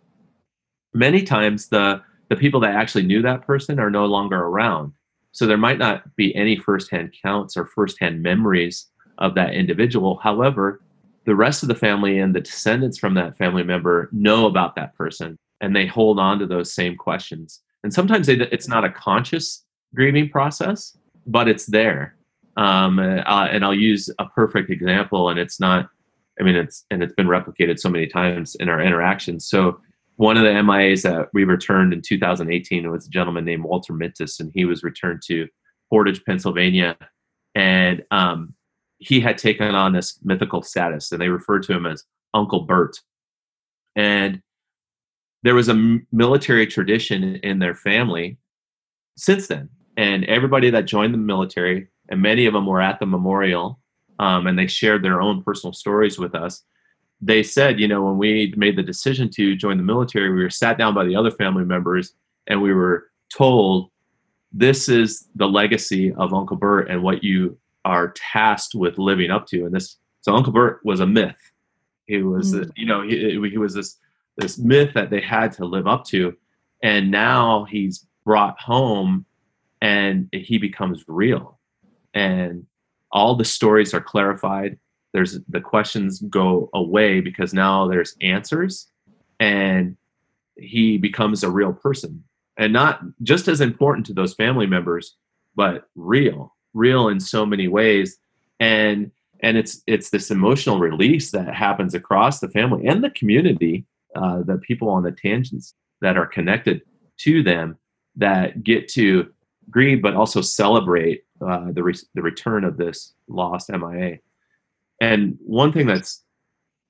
Many 0.93 1.23
times, 1.23 1.69
the 1.69 2.01
the 2.29 2.36
people 2.36 2.60
that 2.60 2.75
actually 2.75 3.03
knew 3.03 3.21
that 3.21 3.43
person 3.43 3.79
are 3.79 3.89
no 3.89 4.05
longer 4.05 4.38
around, 4.38 4.91
so 5.38 5.45
there 5.45 5.56
might 5.56 5.78
not 5.78 6.15
be 6.15 6.34
any 6.36 6.56
firsthand 6.56 7.13
counts 7.21 7.56
or 7.56 7.67
firsthand 7.67 8.23
memories 8.23 8.88
of 9.19 9.36
that 9.36 9.54
individual. 9.54 10.19
However, 10.23 10.82
the 11.26 11.36
rest 11.36 11.62
of 11.62 11.69
the 11.69 11.76
family 11.76 12.17
and 12.17 12.34
the 12.34 12.41
descendants 12.41 12.97
from 12.97 13.13
that 13.13 13.38
family 13.38 13.62
member 13.62 14.10
know 14.12 14.47
about 14.47 14.76
that 14.78 14.95
person 14.95 15.38
and 15.62 15.76
they 15.76 15.86
hold 15.86 16.19
on 16.19 16.39
to 16.39 16.47
those 16.47 16.73
same 16.73 16.95
questions. 16.95 17.62
And 17.84 17.93
sometimes 17.93 18.26
they, 18.26 18.34
it's 18.52 18.67
not 18.67 18.84
a 18.84 18.89
conscious 18.89 19.63
grieving 19.93 20.28
process, 20.28 20.97
but 21.28 21.47
it's 21.47 21.67
there. 21.67 22.15
Um, 22.56 22.97
uh, 22.97 23.47
and 23.52 23.63
I'll 23.63 23.76
use 23.76 24.10
a 24.17 24.26
perfect 24.26 24.71
example, 24.71 25.30
and 25.30 25.39
it's 25.39 25.60
not. 25.60 25.88
I 26.39 26.43
mean, 26.43 26.56
it's 26.56 26.84
and 26.89 27.04
it's 27.04 27.13
been 27.13 27.28
replicated 27.28 27.78
so 27.78 27.89
many 27.89 28.08
times 28.08 28.56
in 28.56 28.69
our 28.69 28.82
interactions. 28.82 29.47
So 29.47 29.80
one 30.17 30.36
of 30.36 30.43
the 30.43 30.49
MIAs 30.49 31.03
that 31.03 31.30
we 31.34 31.43
returned 31.43 31.93
in 31.93 32.01
2018 32.01 32.91
was 32.91 33.08
a 33.08 33.10
gentleman 33.10 33.45
named 33.45 33.63
Walter 33.63 33.93
Mintus, 33.93 34.39
and 34.39 34.51
he 34.53 34.65
was 34.65 34.84
returned 34.84 35.21
to 35.27 35.47
Portage, 35.89 36.23
Pennsylvania, 36.25 36.97
and 37.56 38.03
um, 38.12 38.53
he 38.97 39.19
had 39.19 39.38
taken 39.38 39.75
on 39.75 39.93
this 39.93 40.19
mythical 40.23 40.62
status, 40.63 41.12
and 41.12 41.21
they 41.21 41.30
referred 41.30 41.63
to 41.63 41.73
him 41.73 41.86
as 41.86 42.03
Uncle 42.34 42.62
Bert. 42.62 42.99
And 43.95 44.41
there 45.43 45.56
was 45.56 45.69
a 45.69 45.99
military 46.12 46.67
tradition 46.67 47.38
in 47.38 47.60
their 47.60 47.75
family 47.75 48.38
since 49.17 49.47
then. 49.47 49.69
And 49.97 50.25
everybody 50.25 50.69
that 50.69 50.86
joined 50.86 51.13
the 51.13 51.19
military, 51.19 51.88
and 52.10 52.21
many 52.21 52.45
of 52.45 52.53
them 52.53 52.65
were 52.65 52.82
at 52.82 52.99
the 52.99 53.06
memorial, 53.06 53.80
um, 54.19 54.47
and 54.47 54.58
they 54.58 54.67
shared 54.67 55.03
their 55.03 55.21
own 55.21 55.43
personal 55.43 55.73
stories 55.73 56.17
with 56.17 56.36
us. 56.36 56.63
They 57.19 57.43
said, 57.43 57.80
you 57.80 57.88
know, 57.88 58.03
when 58.03 58.17
we 58.17 58.53
made 58.58 58.75
the 58.75 58.84
decision 58.84 59.30
to 59.32 59.56
join 59.56 59.77
the 59.77 59.84
military, 59.84 60.32
we 60.32 60.43
were 60.43 60.49
sat 60.49 60.77
down 60.77 60.93
by 60.93 61.06
the 61.06 61.15
other 61.15 61.32
family 61.32 61.65
members 61.65 62.13
and 62.47 62.62
we 62.62 62.73
were 62.73 63.10
told, 63.36 63.89
this 64.51 64.88
is 64.88 65.27
the 65.36 65.47
legacy 65.47 66.13
of 66.13 66.34
Uncle 66.34 66.58
Bert 66.58 66.89
and 66.89 67.03
what 67.03 67.23
you 67.23 67.58
are 67.86 68.13
tasked 68.15 68.75
with 68.75 68.97
living 68.97 69.32
up 69.32 69.47
to. 69.47 69.65
And 69.65 69.73
this, 69.73 69.97
so 70.21 70.36
Uncle 70.36 70.53
Bert 70.53 70.80
was 70.84 70.99
a 70.99 71.08
myth. 71.08 71.38
He 72.06 72.21
was, 72.21 72.53
mm. 72.53 72.69
you 72.75 72.86
know, 72.86 73.01
he, 73.01 73.39
he 73.49 73.58
was 73.58 73.73
this 73.73 73.97
this 74.38 74.58
myth 74.58 74.93
that 74.93 75.10
they 75.10 75.19
had 75.19 75.51
to 75.51 75.65
live 75.65 75.88
up 75.88 76.06
to 76.06 76.36
and 76.84 77.10
now 77.10 77.65
he's 77.65 78.06
brought 78.23 78.60
home 78.60 79.25
and 79.82 80.30
he 80.32 80.58
becomes 80.58 81.03
real 81.08 81.60
and 82.13 82.65
all 83.12 83.36
the 83.36 83.45
stories 83.45 83.93
are 83.93 84.01
clarified 84.01 84.77
there's 85.13 85.39
the 85.50 85.62
questions 85.62 86.20
go 86.30 86.70
away 86.74 87.22
because 87.22 87.54
now 87.54 87.88
there's 87.88 88.15
answers 88.22 88.88
and 89.39 89.98
he 90.58 90.98
becomes 90.98 91.43
a 91.43 91.52
real 91.52 91.74
person 91.74 92.24
and 92.58 92.74
not 92.74 93.02
just 93.24 93.48
as 93.48 93.62
important 93.62 94.06
to 94.06 94.13
those 94.13 94.34
family 94.34 94.67
members 94.67 95.15
but 95.56 95.88
real 95.96 96.56
real 96.74 97.08
in 97.08 97.20
so 97.20 97.46
many 97.46 97.67
ways 97.67 98.17
and 98.60 99.12
and 99.41 99.58
it's 99.58 99.82
it's 99.88 100.10
this 100.10 100.32
emotional 100.32 100.80
release 100.80 101.32
that 101.32 101.54
happens 101.54 101.93
across 101.93 102.39
the 102.39 102.50
family 102.50 102.88
and 102.88 103.04
the 103.04 103.12
community 103.12 103.86
uh, 104.15 104.41
the 104.43 104.58
people 104.58 104.89
on 104.89 105.04
the 105.04 105.12
tangents 105.12 105.76
that 106.02 106.17
are 106.17 106.26
connected 106.26 106.82
to 107.17 107.43
them 107.43 107.78
that 108.15 108.63
get 108.63 108.88
to 108.88 109.32
grieve 109.70 110.02
but 110.02 110.15
also 110.15 110.41
celebrate 110.41 111.24
uh, 111.41 111.72
the, 111.72 111.84
re- 111.84 111.93
the 112.15 112.22
return 112.22 112.63
of 112.63 112.78
this 112.78 113.13
lost 113.28 113.70
MIA. 113.70 114.17
And 114.99 115.38
one 115.39 115.71
thing 115.71 115.88
that's 115.88 116.23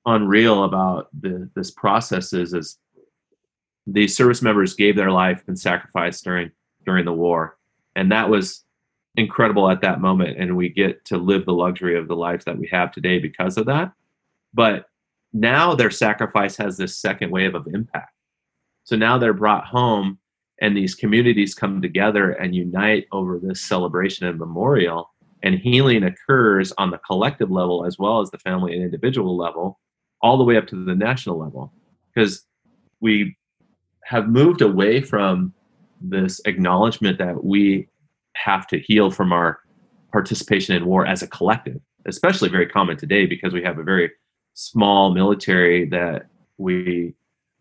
unreal 0.06 0.64
about 0.64 1.08
the, 1.18 1.50
this 1.54 1.70
process 1.70 2.32
is, 2.32 2.54
is 2.54 2.78
these 3.86 4.16
service 4.16 4.42
members 4.42 4.74
gave 4.74 4.96
their 4.96 5.10
life 5.10 5.42
and 5.46 5.58
sacrifice 5.58 6.20
during 6.20 6.50
during 6.84 7.04
the 7.04 7.12
war, 7.12 7.58
and 7.96 8.10
that 8.12 8.30
was 8.30 8.64
incredible 9.16 9.68
at 9.68 9.82
that 9.82 10.00
moment. 10.00 10.38
And 10.38 10.56
we 10.56 10.68
get 10.68 11.04
to 11.06 11.18
live 11.18 11.44
the 11.44 11.52
luxury 11.52 11.98
of 11.98 12.08
the 12.08 12.16
life 12.16 12.44
that 12.44 12.56
we 12.56 12.68
have 12.68 12.92
today 12.92 13.18
because 13.18 13.58
of 13.58 13.66
that. 13.66 13.92
But 14.54 14.86
now 15.32 15.74
their 15.74 15.90
sacrifice 15.90 16.56
has 16.56 16.76
this 16.76 16.96
second 16.96 17.30
wave 17.30 17.54
of 17.54 17.66
impact. 17.66 18.12
So 18.84 18.96
now 18.96 19.18
they're 19.18 19.34
brought 19.34 19.66
home 19.66 20.18
and 20.60 20.76
these 20.76 20.94
communities 20.94 21.54
come 21.54 21.82
together 21.82 22.32
and 22.32 22.54
unite 22.54 23.06
over 23.12 23.38
this 23.38 23.60
celebration 23.60 24.26
and 24.26 24.38
memorial 24.38 25.10
and 25.42 25.56
healing 25.56 26.02
occurs 26.02 26.72
on 26.78 26.90
the 26.90 26.98
collective 26.98 27.50
level 27.50 27.84
as 27.84 27.98
well 27.98 28.20
as 28.20 28.30
the 28.30 28.38
family 28.38 28.74
and 28.74 28.82
individual 28.82 29.36
level 29.36 29.78
all 30.22 30.36
the 30.36 30.44
way 30.44 30.56
up 30.56 30.66
to 30.66 30.84
the 30.84 30.94
national 30.94 31.38
level 31.38 31.72
because 32.12 32.44
we 33.00 33.36
have 34.04 34.28
moved 34.28 34.62
away 34.62 35.00
from 35.00 35.52
this 36.00 36.40
acknowledgement 36.44 37.18
that 37.18 37.44
we 37.44 37.88
have 38.34 38.66
to 38.66 38.78
heal 38.78 39.10
from 39.10 39.32
our 39.32 39.60
participation 40.12 40.74
in 40.74 40.86
war 40.86 41.06
as 41.06 41.22
a 41.22 41.26
collective 41.28 41.80
especially 42.06 42.48
very 42.48 42.66
common 42.66 42.96
today 42.96 43.26
because 43.26 43.52
we 43.52 43.62
have 43.62 43.78
a 43.78 43.82
very 43.82 44.10
small 44.54 45.12
military 45.12 45.86
that 45.86 46.26
we 46.56 47.14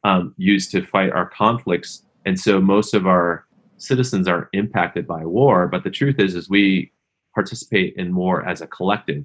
um, 0.03 0.33
use 0.37 0.69
to 0.69 0.85
fight 0.85 1.11
our 1.11 1.29
conflicts, 1.29 2.03
and 2.25 2.39
so 2.39 2.59
most 2.59 2.93
of 2.93 3.05
our 3.05 3.45
citizens 3.77 4.27
are 4.27 4.49
impacted 4.53 5.05
by 5.05 5.23
war. 5.25 5.67
But 5.67 5.83
the 5.83 5.91
truth 5.91 6.19
is, 6.19 6.33
is 6.33 6.49
we 6.49 6.91
participate 7.37 7.93
in 7.97 8.15
war 8.15 8.43
as 8.47 8.61
a 8.61 8.67
collective, 8.67 9.23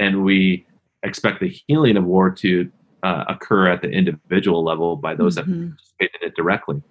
and 0.00 0.24
we 0.24 0.66
expect 1.04 1.38
the 1.38 1.48
healing 1.48 1.96
of 1.96 2.04
war 2.04 2.28
to 2.28 2.68
uh, 3.04 3.24
occur 3.28 3.68
at 3.68 3.82
the 3.82 3.88
individual 3.88 4.64
level 4.64 4.96
by 4.96 5.14
those 5.14 5.36
mm-hmm. 5.36 5.60
that 5.60 5.68
participate 5.68 6.10
in 6.20 6.28
it 6.28 6.34
directly. 6.34 6.82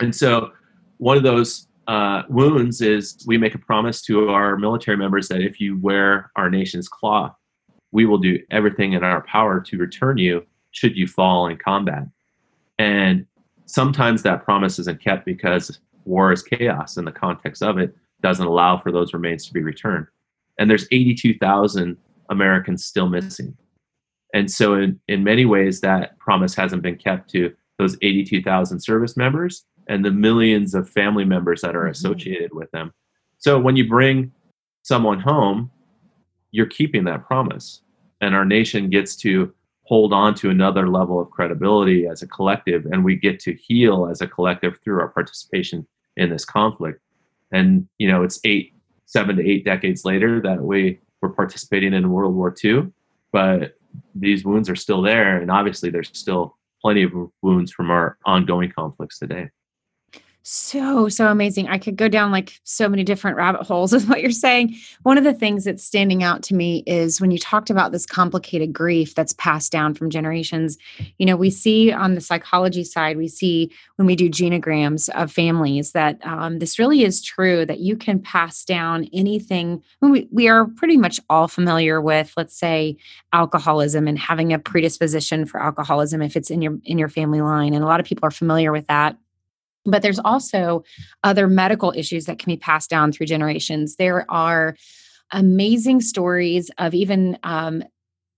And 0.00 0.16
so, 0.16 0.50
one 0.96 1.18
of 1.18 1.24
those 1.24 1.68
uh, 1.88 2.22
wounds 2.30 2.80
is 2.80 3.22
we 3.26 3.36
make 3.36 3.54
a 3.54 3.58
promise 3.58 4.00
to 4.02 4.30
our 4.30 4.56
military 4.56 4.96
members 4.96 5.28
that 5.28 5.42
if 5.42 5.60
you 5.60 5.78
wear 5.78 6.30
our 6.36 6.48
nation's 6.48 6.88
cloth, 6.88 7.34
we 7.92 8.06
will 8.06 8.18
do 8.18 8.38
everything 8.50 8.94
in 8.94 9.04
our 9.04 9.20
power 9.24 9.60
to 9.60 9.76
return 9.76 10.16
you 10.16 10.46
should 10.70 10.96
you 10.96 11.06
fall 11.06 11.48
in 11.48 11.58
combat. 11.58 12.04
And 12.78 13.26
sometimes 13.66 14.22
that 14.22 14.42
promise 14.42 14.78
isn't 14.78 15.04
kept 15.04 15.26
because 15.26 15.78
war 16.06 16.32
is 16.32 16.42
chaos 16.42 16.96
in 16.96 17.04
the 17.04 17.12
context 17.12 17.62
of 17.62 17.76
it 17.76 17.94
doesn't 18.22 18.46
allow 18.46 18.78
for 18.78 18.92
those 18.92 19.12
remains 19.12 19.46
to 19.46 19.52
be 19.52 19.62
returned. 19.62 20.06
And 20.58 20.70
there's 20.70 20.86
82,000 20.90 21.96
Americans 22.30 22.84
still 22.84 23.08
missing. 23.08 23.56
And 24.34 24.50
so, 24.50 24.74
in, 24.74 25.00
in 25.08 25.22
many 25.22 25.44
ways, 25.44 25.80
that 25.80 26.18
promise 26.18 26.54
hasn't 26.54 26.82
been 26.82 26.96
kept 26.96 27.30
to 27.30 27.54
those 27.78 27.96
82,000 28.02 28.80
service 28.80 29.16
members 29.16 29.64
and 29.88 30.04
the 30.04 30.10
millions 30.10 30.74
of 30.74 30.88
family 30.88 31.24
members 31.24 31.60
that 31.60 31.76
are 31.76 31.82
mm-hmm. 31.82 31.90
associated 31.90 32.52
with 32.52 32.70
them. 32.72 32.92
So, 33.38 33.58
when 33.58 33.76
you 33.76 33.88
bring 33.88 34.32
someone 34.82 35.20
home, 35.20 35.70
you're 36.50 36.66
keeping 36.66 37.04
that 37.04 37.26
promise 37.26 37.82
and 38.20 38.34
our 38.34 38.44
nation 38.44 38.90
gets 38.90 39.14
to 39.16 39.52
hold 39.82 40.12
on 40.12 40.34
to 40.34 40.50
another 40.50 40.88
level 40.88 41.20
of 41.20 41.30
credibility 41.30 42.06
as 42.06 42.22
a 42.22 42.26
collective 42.26 42.86
and 42.86 43.04
we 43.04 43.14
get 43.14 43.38
to 43.40 43.54
heal 43.54 44.08
as 44.10 44.20
a 44.20 44.26
collective 44.26 44.78
through 44.82 45.00
our 45.00 45.08
participation 45.08 45.86
in 46.16 46.30
this 46.30 46.44
conflict 46.44 47.00
and 47.52 47.88
you 47.98 48.08
know 48.08 48.22
it's 48.22 48.40
eight 48.44 48.74
seven 49.06 49.36
to 49.36 49.48
eight 49.48 49.64
decades 49.64 50.04
later 50.04 50.40
that 50.40 50.60
we 50.62 50.98
were 51.22 51.30
participating 51.30 51.94
in 51.94 52.10
world 52.10 52.34
war 52.34 52.54
ii 52.64 52.82
but 53.32 53.76
these 54.14 54.44
wounds 54.44 54.68
are 54.68 54.76
still 54.76 55.02
there. 55.02 55.38
And 55.38 55.50
obviously 55.50 55.90
there's 55.90 56.10
still 56.12 56.56
plenty 56.80 57.02
of 57.02 57.12
wounds 57.42 57.72
from 57.72 57.90
our 57.90 58.18
ongoing 58.24 58.70
conflicts 58.70 59.18
today 59.18 59.50
so, 60.48 61.08
so 61.08 61.26
amazing. 61.26 61.66
I 61.66 61.76
could 61.76 61.96
go 61.96 62.08
down 62.08 62.30
like 62.30 62.60
so 62.62 62.88
many 62.88 63.02
different 63.02 63.36
rabbit 63.36 63.62
holes 63.62 63.92
with 63.92 64.08
what 64.08 64.22
you're 64.22 64.30
saying. 64.30 64.76
One 65.02 65.18
of 65.18 65.24
the 65.24 65.34
things 65.34 65.64
that's 65.64 65.82
standing 65.82 66.22
out 66.22 66.44
to 66.44 66.54
me 66.54 66.84
is 66.86 67.20
when 67.20 67.32
you 67.32 67.38
talked 67.38 67.68
about 67.68 67.90
this 67.90 68.06
complicated 68.06 68.72
grief 68.72 69.16
that's 69.16 69.32
passed 69.32 69.72
down 69.72 69.94
from 69.94 70.08
generations. 70.08 70.78
You 71.18 71.26
know, 71.26 71.34
we 71.34 71.50
see 71.50 71.90
on 71.90 72.14
the 72.14 72.20
psychology 72.20 72.84
side, 72.84 73.16
we 73.16 73.26
see 73.26 73.72
when 73.96 74.06
we 74.06 74.14
do 74.14 74.30
genograms 74.30 75.08
of 75.20 75.32
families 75.32 75.90
that 75.92 76.24
um, 76.24 76.60
this 76.60 76.78
really 76.78 77.02
is 77.02 77.24
true 77.24 77.66
that 77.66 77.80
you 77.80 77.96
can 77.96 78.20
pass 78.20 78.64
down 78.64 79.08
anything. 79.12 79.82
We, 80.00 80.28
we 80.30 80.46
are 80.46 80.66
pretty 80.66 80.96
much 80.96 81.18
all 81.28 81.48
familiar 81.48 82.00
with, 82.00 82.32
let's 82.36 82.56
say, 82.56 82.98
alcoholism 83.32 84.06
and 84.06 84.16
having 84.16 84.52
a 84.52 84.60
predisposition 84.60 85.44
for 85.44 85.60
alcoholism 85.60 86.22
if 86.22 86.36
it's 86.36 86.50
in 86.50 86.62
your 86.62 86.78
in 86.84 86.98
your 86.98 87.08
family 87.08 87.40
line, 87.40 87.74
and 87.74 87.82
a 87.82 87.86
lot 87.86 87.98
of 87.98 88.06
people 88.06 88.26
are 88.26 88.30
familiar 88.30 88.70
with 88.70 88.86
that 88.86 89.16
but 89.86 90.02
there's 90.02 90.18
also 90.18 90.84
other 91.22 91.46
medical 91.46 91.92
issues 91.96 92.26
that 92.26 92.38
can 92.38 92.50
be 92.50 92.56
passed 92.56 92.90
down 92.90 93.12
through 93.12 93.26
generations. 93.26 93.96
There 93.96 94.30
are 94.30 94.76
amazing 95.32 96.00
stories 96.00 96.70
of 96.78 96.94
even 96.94 97.38
um, 97.42 97.82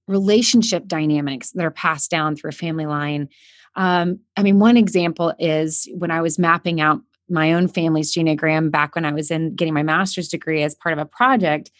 relationship 0.06 0.86
dynamics 0.86 1.50
that 1.52 1.64
are 1.64 1.70
passed 1.70 2.10
down 2.10 2.36
through 2.36 2.50
a 2.50 2.52
family 2.52 2.86
line. 2.86 3.28
Um, 3.76 4.20
I 4.36 4.42
mean, 4.42 4.58
one 4.58 4.76
example 4.76 5.34
is 5.38 5.88
when 5.94 6.10
I 6.10 6.20
was 6.20 6.38
mapping 6.38 6.80
out 6.80 7.00
my 7.28 7.52
own 7.52 7.68
family's 7.68 8.14
genogram 8.14 8.70
back 8.70 8.94
when 8.94 9.04
I 9.04 9.12
was 9.12 9.30
in 9.30 9.54
getting 9.54 9.74
my 9.74 9.82
master's 9.82 10.28
degree 10.28 10.62
as 10.62 10.74
part 10.74 10.94
of 10.94 10.98
a 10.98 11.04
project. 11.04 11.70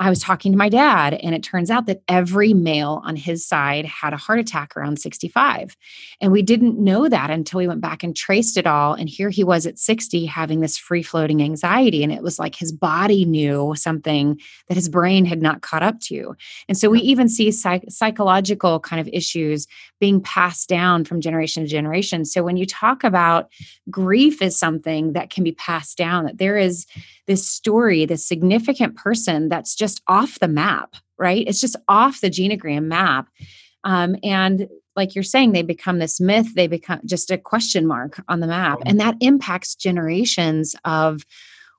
I 0.00 0.08
was 0.08 0.18
talking 0.18 0.50
to 0.50 0.58
my 0.58 0.70
dad, 0.70 1.12
and 1.12 1.34
it 1.34 1.42
turns 1.42 1.70
out 1.70 1.84
that 1.84 2.00
every 2.08 2.54
male 2.54 3.02
on 3.04 3.16
his 3.16 3.46
side 3.46 3.84
had 3.84 4.14
a 4.14 4.16
heart 4.16 4.38
attack 4.38 4.74
around 4.74 4.98
65. 4.98 5.76
And 6.22 6.32
we 6.32 6.40
didn't 6.40 6.78
know 6.82 7.06
that 7.06 7.28
until 7.28 7.58
we 7.58 7.68
went 7.68 7.82
back 7.82 8.02
and 8.02 8.16
traced 8.16 8.56
it 8.56 8.66
all. 8.66 8.94
And 8.94 9.10
here 9.10 9.28
he 9.28 9.44
was 9.44 9.66
at 9.66 9.78
60 9.78 10.24
having 10.24 10.60
this 10.60 10.78
free 10.78 11.02
floating 11.02 11.42
anxiety. 11.42 12.02
And 12.02 12.10
it 12.10 12.22
was 12.22 12.38
like 12.38 12.54
his 12.54 12.72
body 12.72 13.26
knew 13.26 13.74
something 13.76 14.40
that 14.68 14.74
his 14.74 14.88
brain 14.88 15.26
had 15.26 15.42
not 15.42 15.60
caught 15.60 15.82
up 15.82 16.00
to. 16.00 16.34
And 16.66 16.78
so 16.78 16.88
we 16.88 17.00
even 17.00 17.28
see 17.28 17.50
psych- 17.50 17.84
psychological 17.90 18.80
kind 18.80 19.00
of 19.00 19.08
issues 19.12 19.66
being 20.00 20.22
passed 20.22 20.66
down 20.66 21.04
from 21.04 21.20
generation 21.20 21.62
to 21.62 21.68
generation. 21.68 22.24
So 22.24 22.42
when 22.42 22.56
you 22.56 22.64
talk 22.64 23.04
about 23.04 23.50
grief 23.90 24.40
is 24.40 24.58
something 24.58 25.12
that 25.12 25.28
can 25.28 25.44
be 25.44 25.52
passed 25.52 25.98
down, 25.98 26.24
that 26.24 26.38
there 26.38 26.56
is 26.56 26.86
this 27.26 27.46
story, 27.46 28.06
this 28.06 28.26
significant 28.26 28.96
person 28.96 29.48
that's 29.48 29.74
just 29.74 29.89
off 30.06 30.38
the 30.38 30.48
map, 30.48 30.96
right? 31.18 31.44
It's 31.46 31.60
just 31.60 31.76
off 31.88 32.20
the 32.20 32.30
genogram 32.30 32.84
map. 32.84 33.28
Um, 33.84 34.16
and 34.22 34.68
like 34.96 35.14
you're 35.14 35.24
saying, 35.24 35.52
they 35.52 35.62
become 35.62 35.98
this 35.98 36.20
myth, 36.20 36.54
they 36.54 36.66
become 36.66 37.00
just 37.06 37.30
a 37.30 37.38
question 37.38 37.86
mark 37.86 38.22
on 38.28 38.40
the 38.40 38.46
map. 38.46 38.80
And 38.84 39.00
that 39.00 39.16
impacts 39.20 39.74
generations 39.74 40.76
of 40.84 41.24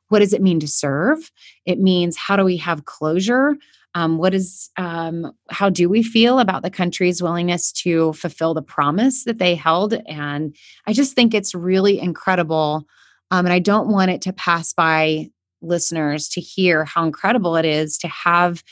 what 0.07 0.19
does 0.19 0.33
it 0.33 0.41
mean 0.41 0.59
to 0.59 0.67
serve? 0.67 1.31
It 1.65 1.79
means 1.79 2.17
how 2.17 2.35
do 2.35 2.43
we 2.43 2.57
have 2.57 2.85
closure? 2.85 3.55
Um, 3.93 4.17
what 4.17 4.33
is 4.33 4.69
um, 4.77 5.33
how 5.49 5.69
do 5.69 5.89
we 5.89 6.01
feel 6.01 6.39
about 6.39 6.63
the 6.63 6.69
country's 6.69 7.21
willingness 7.21 7.71
to 7.73 8.13
fulfill 8.13 8.53
the 8.53 8.61
promise 8.61 9.25
that 9.25 9.37
they 9.37 9.53
held 9.53 9.93
and 9.93 10.55
i 10.87 10.93
just 10.93 11.13
think 11.13 11.33
it's 11.33 11.53
really 11.53 11.99
incredible 11.99 12.85
um, 13.31 13.45
and 13.45 13.51
i 13.51 13.59
don't 13.59 13.89
want 13.89 14.11
it 14.11 14.21
to 14.21 14.31
pass 14.31 14.71
by 14.71 15.29
listeners 15.61 16.27
to 16.29 16.41
hear 16.41 16.85
how 16.85 17.03
incredible 17.03 17.55
it 17.55 17.65
is 17.65 17.97
to 17.99 18.07
have 18.07 18.63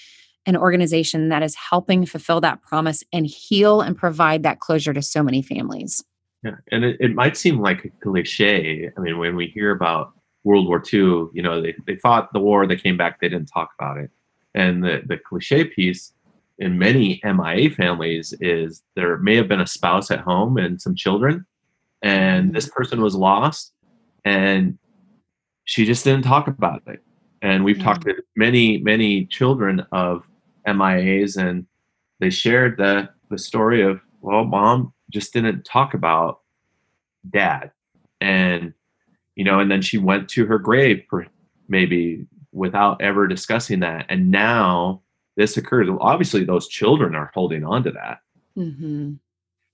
an 0.46 0.58
organization 0.58 1.30
that 1.30 1.44
is 1.44 1.56
helping 1.56 2.06
fulfill 2.06 2.42
that 2.42 2.62
promise 2.62 3.04
and 3.14 3.28
heal 3.28 3.82
and 3.82 3.98
provide 3.98 4.44
that 4.44 4.60
closure 4.60 4.94
to 4.94 5.02
so 5.02 5.22
many 5.22 5.42
families. 5.42 6.04
Yeah, 6.44 6.56
and 6.72 6.86
it, 6.86 6.98
it 7.00 7.14
might 7.14 7.38
seem 7.38 7.60
like 7.60 7.86
a 7.86 7.90
cliche. 8.02 8.90
I 8.98 9.02
mean, 9.02 9.18
when 9.18 9.36
we 9.36 9.48
hear 9.48 9.72
about 9.72 10.14
World 10.44 10.68
War 10.68 10.82
II, 10.82 11.28
you 11.34 11.42
know, 11.42 11.62
they, 11.62 11.76
they 11.86 11.98
fought 11.98 12.32
the 12.32 12.40
war, 12.40 12.66
they 12.66 12.78
came 12.78 12.98
back, 12.98 13.20
they 13.20 13.30
didn't 13.30 13.52
talk 13.54 13.72
about 13.78 13.98
it. 13.98 14.10
And 14.56 14.84
the, 14.84 15.02
the 15.06 15.18
cliche 15.18 15.66
piece 15.66 16.14
in 16.58 16.80
many 16.80 17.22
MIA 17.24 17.70
families 17.70 18.34
is 18.40 18.84
there 18.96 19.18
may 19.18 19.36
have 19.36 19.48
been 19.48 19.62
a 19.62 19.68
spouse 19.68 20.12
at 20.12 20.20
home 20.20 20.58
and 20.58 20.82
some 20.82 20.96
children, 20.96 21.46
and 22.02 22.54
this 22.54 22.70
person 22.70 23.02
was 23.02 23.16
lost, 23.16 23.74
and 24.24 24.78
she 25.70 25.86
just 25.86 26.04
didn't 26.04 26.24
talk 26.24 26.48
about 26.48 26.82
it. 26.88 27.00
And 27.44 27.64
we've 27.64 27.80
talked 27.80 28.02
to 28.06 28.16
many, 28.36 28.80
many 28.80 29.26
children 29.28 29.86
of 29.92 30.24
MIAs, 30.68 31.38
and 31.38 31.68
they 32.20 32.32
shared 32.32 32.76
the 32.78 33.10
the 33.30 33.38
story 33.38 33.84
of, 33.84 34.02
well, 34.20 34.46
mom 34.46 34.92
just 35.12 35.32
didn't 35.32 35.62
talk 35.66 35.94
about 35.94 36.40
dad, 37.30 37.72
and 38.20 38.74
you 39.36 39.44
know, 39.44 39.60
and 39.60 39.70
then 39.70 39.84
she 39.84 40.00
went 40.00 40.28
to 40.30 40.48
her 40.48 40.58
grave, 40.58 41.04
maybe 41.68 42.26
without 42.52 43.00
ever 43.00 43.28
discussing 43.28 43.82
that. 43.82 44.08
And 44.10 44.32
now 44.32 45.04
this 45.38 45.56
occurs. 45.56 45.88
Obviously, 46.02 46.44
those 46.44 46.68
children 46.68 47.14
are 47.14 47.30
holding 47.36 47.64
on 47.64 47.84
to 47.84 47.92
that. 47.92 48.22
Mm-hmm. 48.58 49.14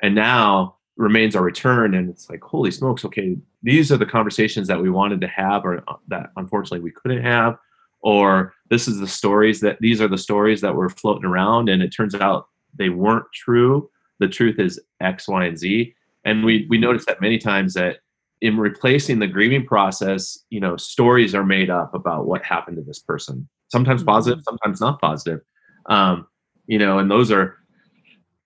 And 0.02 0.14
now 0.14 0.76
remains 0.98 1.36
our 1.36 1.44
return 1.44 1.94
and 1.94 2.10
it's 2.10 2.30
like 2.30 2.42
holy 2.42 2.72
smokes 2.72 3.04
okay 3.04 3.36
these 3.64 3.92
are 3.92 3.98
the 3.98 4.06
conversations 4.06 4.68
that 4.68 4.82
we 4.82 4.90
wanted 4.90 5.20
to 5.20 5.28
have 5.28 5.66
or 5.66 5.84
uh, 5.90 5.96
that 6.08 6.30
unfortunately 6.38 6.80
we 6.80 6.92
couldn't 6.92 7.22
have 7.22 7.58
or 8.06 8.54
this 8.70 8.88
is 8.88 9.00
the 9.00 9.08
stories 9.08 9.60
that 9.62 9.78
these 9.82 10.00
are 10.00 10.08
the 10.08 10.18
stories 10.18 10.62
that 10.62 10.76
were 10.76 10.90
floating 10.90 11.26
around 11.26 11.70
and 11.70 11.82
it 11.82 11.90
turns 11.90 12.14
out 12.14 12.48
they 12.78 12.90
weren't 12.90 13.26
true. 13.34 13.90
The 14.20 14.28
truth 14.28 14.60
is 14.60 14.80
x 15.02 15.28
y 15.28 15.46
and 15.46 15.58
z. 15.58 15.96
And 16.24 16.46
we 16.46 16.68
we 16.70 16.78
noticed 16.78 17.08
that 17.08 17.20
many 17.20 17.40
times 17.40 17.74
that 17.74 17.98
in 18.42 18.58
replacing 18.58 19.18
the 19.20 19.28
grieving 19.28 19.66
process 19.66 20.38
you 20.52 20.60
know 20.60 20.78
stories 20.78 21.34
are 21.34 21.46
made 21.46 21.72
up 21.72 21.96
about 21.96 22.28
what 22.28 22.44
happened 22.44 22.78
to 22.78 22.84
this 22.84 23.00
person. 23.00 23.48
Sometimes 23.72 24.02
mm-hmm. 24.02 24.10
positive 24.10 24.44
sometimes 24.44 24.80
not 24.80 25.02
positive. 25.02 25.42
Um, 25.88 26.28
you 26.68 26.78
know 26.78 27.00
and 27.00 27.10
those 27.10 27.32
are 27.32 27.58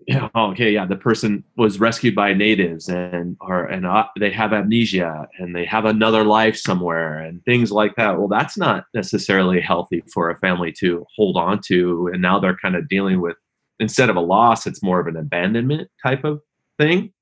yeah, 0.07 0.29
oh, 0.33 0.51
okay, 0.51 0.71
yeah, 0.71 0.85
the 0.85 0.95
person 0.95 1.43
was 1.57 1.79
rescued 1.79 2.15
by 2.15 2.33
natives 2.33 2.87
and 2.87 3.35
or 3.41 3.65
and 3.65 3.85
uh, 3.85 4.05
they 4.17 4.31
have 4.31 4.53
amnesia 4.53 5.27
and 5.37 5.55
they 5.55 5.65
have 5.65 5.85
another 5.85 6.23
life 6.23 6.55
somewhere 6.55 7.19
and 7.19 7.43
things 7.43 7.71
like 7.71 7.95
that. 7.95 8.17
Well, 8.17 8.27
that's 8.27 8.57
not 8.57 8.85
necessarily 8.93 9.59
healthy 9.59 10.03
for 10.11 10.29
a 10.29 10.37
family 10.37 10.71
to 10.79 11.05
hold 11.15 11.37
on 11.37 11.59
to, 11.67 12.09
and 12.13 12.21
now 12.21 12.39
they're 12.39 12.57
kind 12.57 12.75
of 12.75 12.87
dealing 12.87 13.19
with 13.19 13.35
instead 13.79 14.09
of 14.09 14.15
a 14.15 14.21
loss, 14.21 14.65
it's 14.65 14.83
more 14.83 14.99
of 14.99 15.07
an 15.07 15.15
abandonment 15.15 15.89
type 16.01 16.23
of 16.23 16.41
thing, 16.77 17.13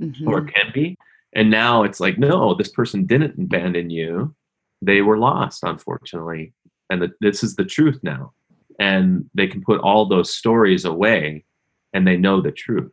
mm-hmm. 0.00 0.28
or 0.28 0.42
can 0.42 0.70
be. 0.72 0.96
And 1.34 1.50
now 1.50 1.82
it's 1.82 2.00
like, 2.00 2.18
no, 2.18 2.54
this 2.54 2.68
person 2.68 3.06
didn't 3.06 3.38
abandon 3.38 3.90
you; 3.90 4.34
they 4.80 5.02
were 5.02 5.18
lost, 5.18 5.62
unfortunately, 5.62 6.54
and 6.88 7.02
the, 7.02 7.12
this 7.20 7.44
is 7.44 7.56
the 7.56 7.64
truth 7.64 8.00
now, 8.02 8.32
and 8.80 9.26
they 9.34 9.46
can 9.46 9.62
put 9.62 9.80
all 9.80 10.06
those 10.06 10.34
stories 10.34 10.86
away 10.86 11.44
and 11.92 12.06
they 12.06 12.16
know 12.16 12.40
the 12.40 12.52
truth. 12.52 12.90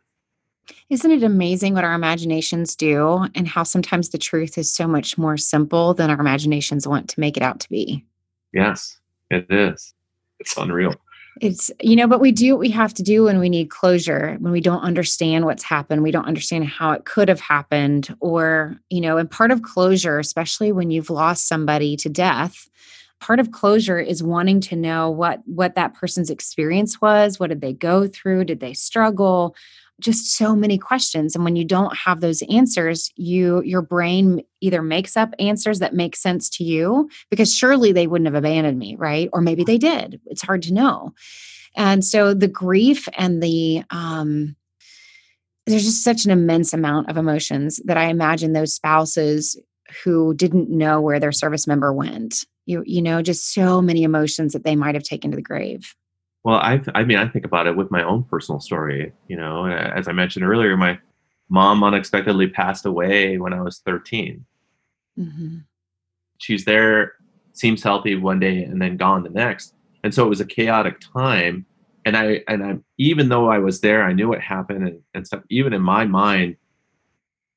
Isn't 0.88 1.10
it 1.10 1.22
amazing 1.22 1.74
what 1.74 1.84
our 1.84 1.94
imaginations 1.94 2.76
do 2.76 3.26
and 3.34 3.48
how 3.48 3.62
sometimes 3.62 4.10
the 4.10 4.18
truth 4.18 4.56
is 4.56 4.72
so 4.72 4.86
much 4.86 5.18
more 5.18 5.36
simple 5.36 5.94
than 5.94 6.10
our 6.10 6.20
imaginations 6.20 6.86
want 6.86 7.08
to 7.10 7.20
make 7.20 7.36
it 7.36 7.42
out 7.42 7.60
to 7.60 7.68
be? 7.68 8.04
Yes, 8.52 8.98
it 9.30 9.46
is. 9.50 9.94
It's 10.38 10.56
unreal. 10.56 10.94
It's, 11.40 11.70
you 11.80 11.96
know, 11.96 12.06
but 12.06 12.20
we 12.20 12.32
do 12.32 12.52
what 12.52 12.60
we 12.60 12.70
have 12.70 12.92
to 12.94 13.02
do 13.02 13.24
when 13.24 13.38
we 13.38 13.48
need 13.48 13.70
closure, 13.70 14.36
when 14.40 14.52
we 14.52 14.60
don't 14.60 14.82
understand 14.82 15.44
what's 15.44 15.62
happened, 15.62 16.02
we 16.02 16.10
don't 16.10 16.26
understand 16.26 16.66
how 16.66 16.92
it 16.92 17.04
could 17.04 17.28
have 17.28 17.40
happened. 17.40 18.14
Or, 18.20 18.76
you 18.90 19.00
know, 19.00 19.16
and 19.16 19.30
part 19.30 19.50
of 19.50 19.62
closure, 19.62 20.18
especially 20.18 20.72
when 20.72 20.90
you've 20.90 21.10
lost 21.10 21.48
somebody 21.48 21.96
to 21.98 22.08
death, 22.08 22.68
part 23.20 23.38
of 23.38 23.52
closure 23.52 23.98
is 23.98 24.22
wanting 24.22 24.60
to 24.60 24.76
know 24.76 25.10
what 25.10 25.40
what 25.46 25.74
that 25.74 25.94
person's 25.94 26.30
experience 26.30 27.00
was 27.00 27.38
what 27.38 27.48
did 27.50 27.60
they 27.60 27.72
go 27.72 28.08
through 28.08 28.44
did 28.44 28.60
they 28.60 28.74
struggle? 28.74 29.54
Just 30.00 30.34
so 30.34 30.56
many 30.56 30.78
questions. 30.78 31.34
And 31.34 31.44
when 31.44 31.56
you 31.56 31.64
don't 31.64 31.94
have 31.96 32.20
those 32.20 32.42
answers 32.50 33.12
you 33.16 33.62
your 33.62 33.82
brain 33.82 34.42
either 34.60 34.82
makes 34.82 35.16
up 35.16 35.34
answers 35.38 35.78
that 35.78 35.94
make 35.94 36.16
sense 36.16 36.48
to 36.50 36.64
you 36.64 37.08
because 37.30 37.54
surely 37.54 37.92
they 37.92 38.06
wouldn't 38.06 38.26
have 38.26 38.34
abandoned 38.34 38.78
me 38.78 38.96
right? 38.96 39.28
Or 39.32 39.40
maybe 39.40 39.64
they 39.64 39.78
did. 39.78 40.20
It's 40.26 40.42
hard 40.42 40.62
to 40.62 40.74
know. 40.74 41.12
And 41.76 42.04
so 42.04 42.34
the 42.34 42.48
grief 42.48 43.06
and 43.16 43.42
the 43.42 43.82
um 43.90 44.56
there's 45.66 45.84
just 45.84 46.02
such 46.02 46.24
an 46.24 46.30
immense 46.30 46.72
amount 46.72 47.08
of 47.08 47.16
emotions 47.16 47.80
that 47.84 47.96
i 47.96 48.06
imagine 48.06 48.52
those 48.52 48.74
spouses 48.74 49.56
who 50.04 50.34
didn't 50.34 50.70
know 50.70 51.00
where 51.00 51.20
their 51.20 51.32
service 51.32 51.66
member 51.66 51.92
went 51.92 52.44
you 52.66 52.82
you 52.86 53.02
know 53.02 53.20
just 53.20 53.52
so 53.52 53.82
many 53.82 54.02
emotions 54.02 54.52
that 54.52 54.64
they 54.64 54.76
might 54.76 54.94
have 54.94 55.04
taken 55.04 55.30
to 55.30 55.36
the 55.36 55.42
grave 55.42 55.94
Well, 56.44 56.56
I 56.56 56.80
I 56.94 57.04
mean 57.04 57.18
I 57.18 57.28
think 57.28 57.44
about 57.44 57.66
it 57.66 57.76
with 57.76 57.90
my 57.90 58.02
own 58.02 58.24
personal 58.24 58.60
story. 58.60 59.12
You 59.28 59.36
know, 59.36 59.66
as 59.66 60.08
I 60.08 60.12
mentioned 60.12 60.44
earlier, 60.44 60.76
my 60.76 60.98
mom 61.50 61.84
unexpectedly 61.84 62.48
passed 62.48 62.86
away 62.86 63.36
when 63.36 63.52
I 63.52 63.60
was 63.60 63.80
13. 63.84 64.44
Mm-hmm. 65.18 65.56
She's 66.38 66.64
there, 66.64 67.14
seems 67.52 67.82
healthy 67.82 68.14
one 68.14 68.40
day, 68.40 68.62
and 68.62 68.80
then 68.80 68.96
gone 68.96 69.24
the 69.24 69.30
next. 69.30 69.74
And 70.02 70.14
so 70.14 70.24
it 70.24 70.30
was 70.30 70.40
a 70.40 70.46
chaotic 70.46 71.00
time. 71.00 71.66
And 72.06 72.16
I 72.16 72.40
and 72.48 72.64
I 72.64 72.78
even 72.96 73.28
though 73.28 73.50
I 73.50 73.58
was 73.58 73.80
there, 73.80 74.02
I 74.04 74.14
knew 74.14 74.28
what 74.28 74.40
happened 74.40 74.88
and, 74.88 75.00
and 75.12 75.26
stuff. 75.26 75.42
Even 75.50 75.74
in 75.74 75.82
my 75.82 76.06
mind, 76.06 76.56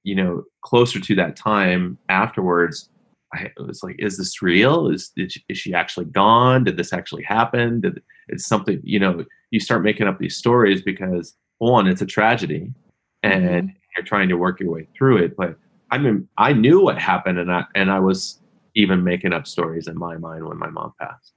you 0.04 0.16
know, 0.16 0.44
closer 0.64 1.00
to 1.00 1.16
that 1.16 1.36
time 1.36 1.98
afterwards, 2.10 2.90
I 3.34 3.52
was 3.58 3.84
like, 3.84 3.96
is 4.00 4.18
this 4.18 4.42
real? 4.42 4.90
Is, 4.90 5.12
is 5.16 5.58
she 5.58 5.74
actually 5.74 6.06
gone? 6.06 6.64
Did 6.64 6.78
this 6.78 6.94
actually 6.94 7.24
happen? 7.24 7.82
Did 7.82 8.02
it's 8.28 8.46
something, 8.46 8.80
you 8.84 9.00
know, 9.00 9.26
you 9.52 9.60
start 9.60 9.84
making 9.84 10.08
up 10.08 10.20
these 10.20 10.38
stories 10.38 10.82
because 10.82 11.36
one, 11.58 11.88
it's 11.88 12.02
a 12.02 12.06
tragedy 12.06 12.72
and 13.22 13.44
mm-hmm. 13.44 13.78
you're 13.96 14.06
trying 14.06 14.30
to 14.30 14.36
work 14.36 14.60
your 14.60 14.72
way 14.72 14.88
through 14.98 15.18
it. 15.18 15.36
But 15.36 15.58
I 15.92 15.98
mean, 15.98 16.28
I 16.38 16.54
knew 16.54 16.82
what 16.82 17.00
happened 17.00 17.40
and 17.40 17.52
I, 17.52 17.66
and 17.76 17.92
I 17.92 18.00
was 18.00 18.40
even 18.76 19.04
making 19.04 19.34
up 19.34 19.48
stories 19.48 19.88
in 19.88 19.98
my 19.98 20.18
mind 20.18 20.48
when 20.48 20.58
my 20.58 20.70
mom 20.70 20.94
passed. 21.00 21.34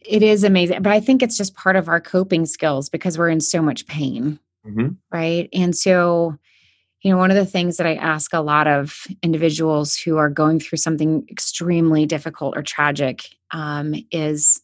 It 0.00 0.22
is 0.22 0.44
amazing. 0.44 0.82
But 0.82 0.92
I 0.92 1.00
think 1.00 1.22
it's 1.22 1.36
just 1.36 1.54
part 1.54 1.76
of 1.76 1.88
our 1.88 2.00
coping 2.00 2.46
skills 2.46 2.88
because 2.88 3.18
we're 3.18 3.28
in 3.28 3.40
so 3.40 3.60
much 3.62 3.86
pain. 3.86 4.38
Mm-hmm. 4.66 4.88
Right. 5.12 5.48
And 5.52 5.76
so, 5.76 6.38
you 7.02 7.10
know, 7.10 7.16
one 7.16 7.30
of 7.30 7.36
the 7.36 7.46
things 7.46 7.78
that 7.78 7.86
I 7.86 7.94
ask 7.94 8.32
a 8.34 8.40
lot 8.40 8.66
of 8.66 9.06
individuals 9.22 9.96
who 9.96 10.18
are 10.18 10.28
going 10.28 10.60
through 10.60 10.78
something 10.78 11.26
extremely 11.30 12.04
difficult 12.04 12.56
or 12.56 12.62
tragic 12.62 13.24
um, 13.52 13.94
is 14.10 14.60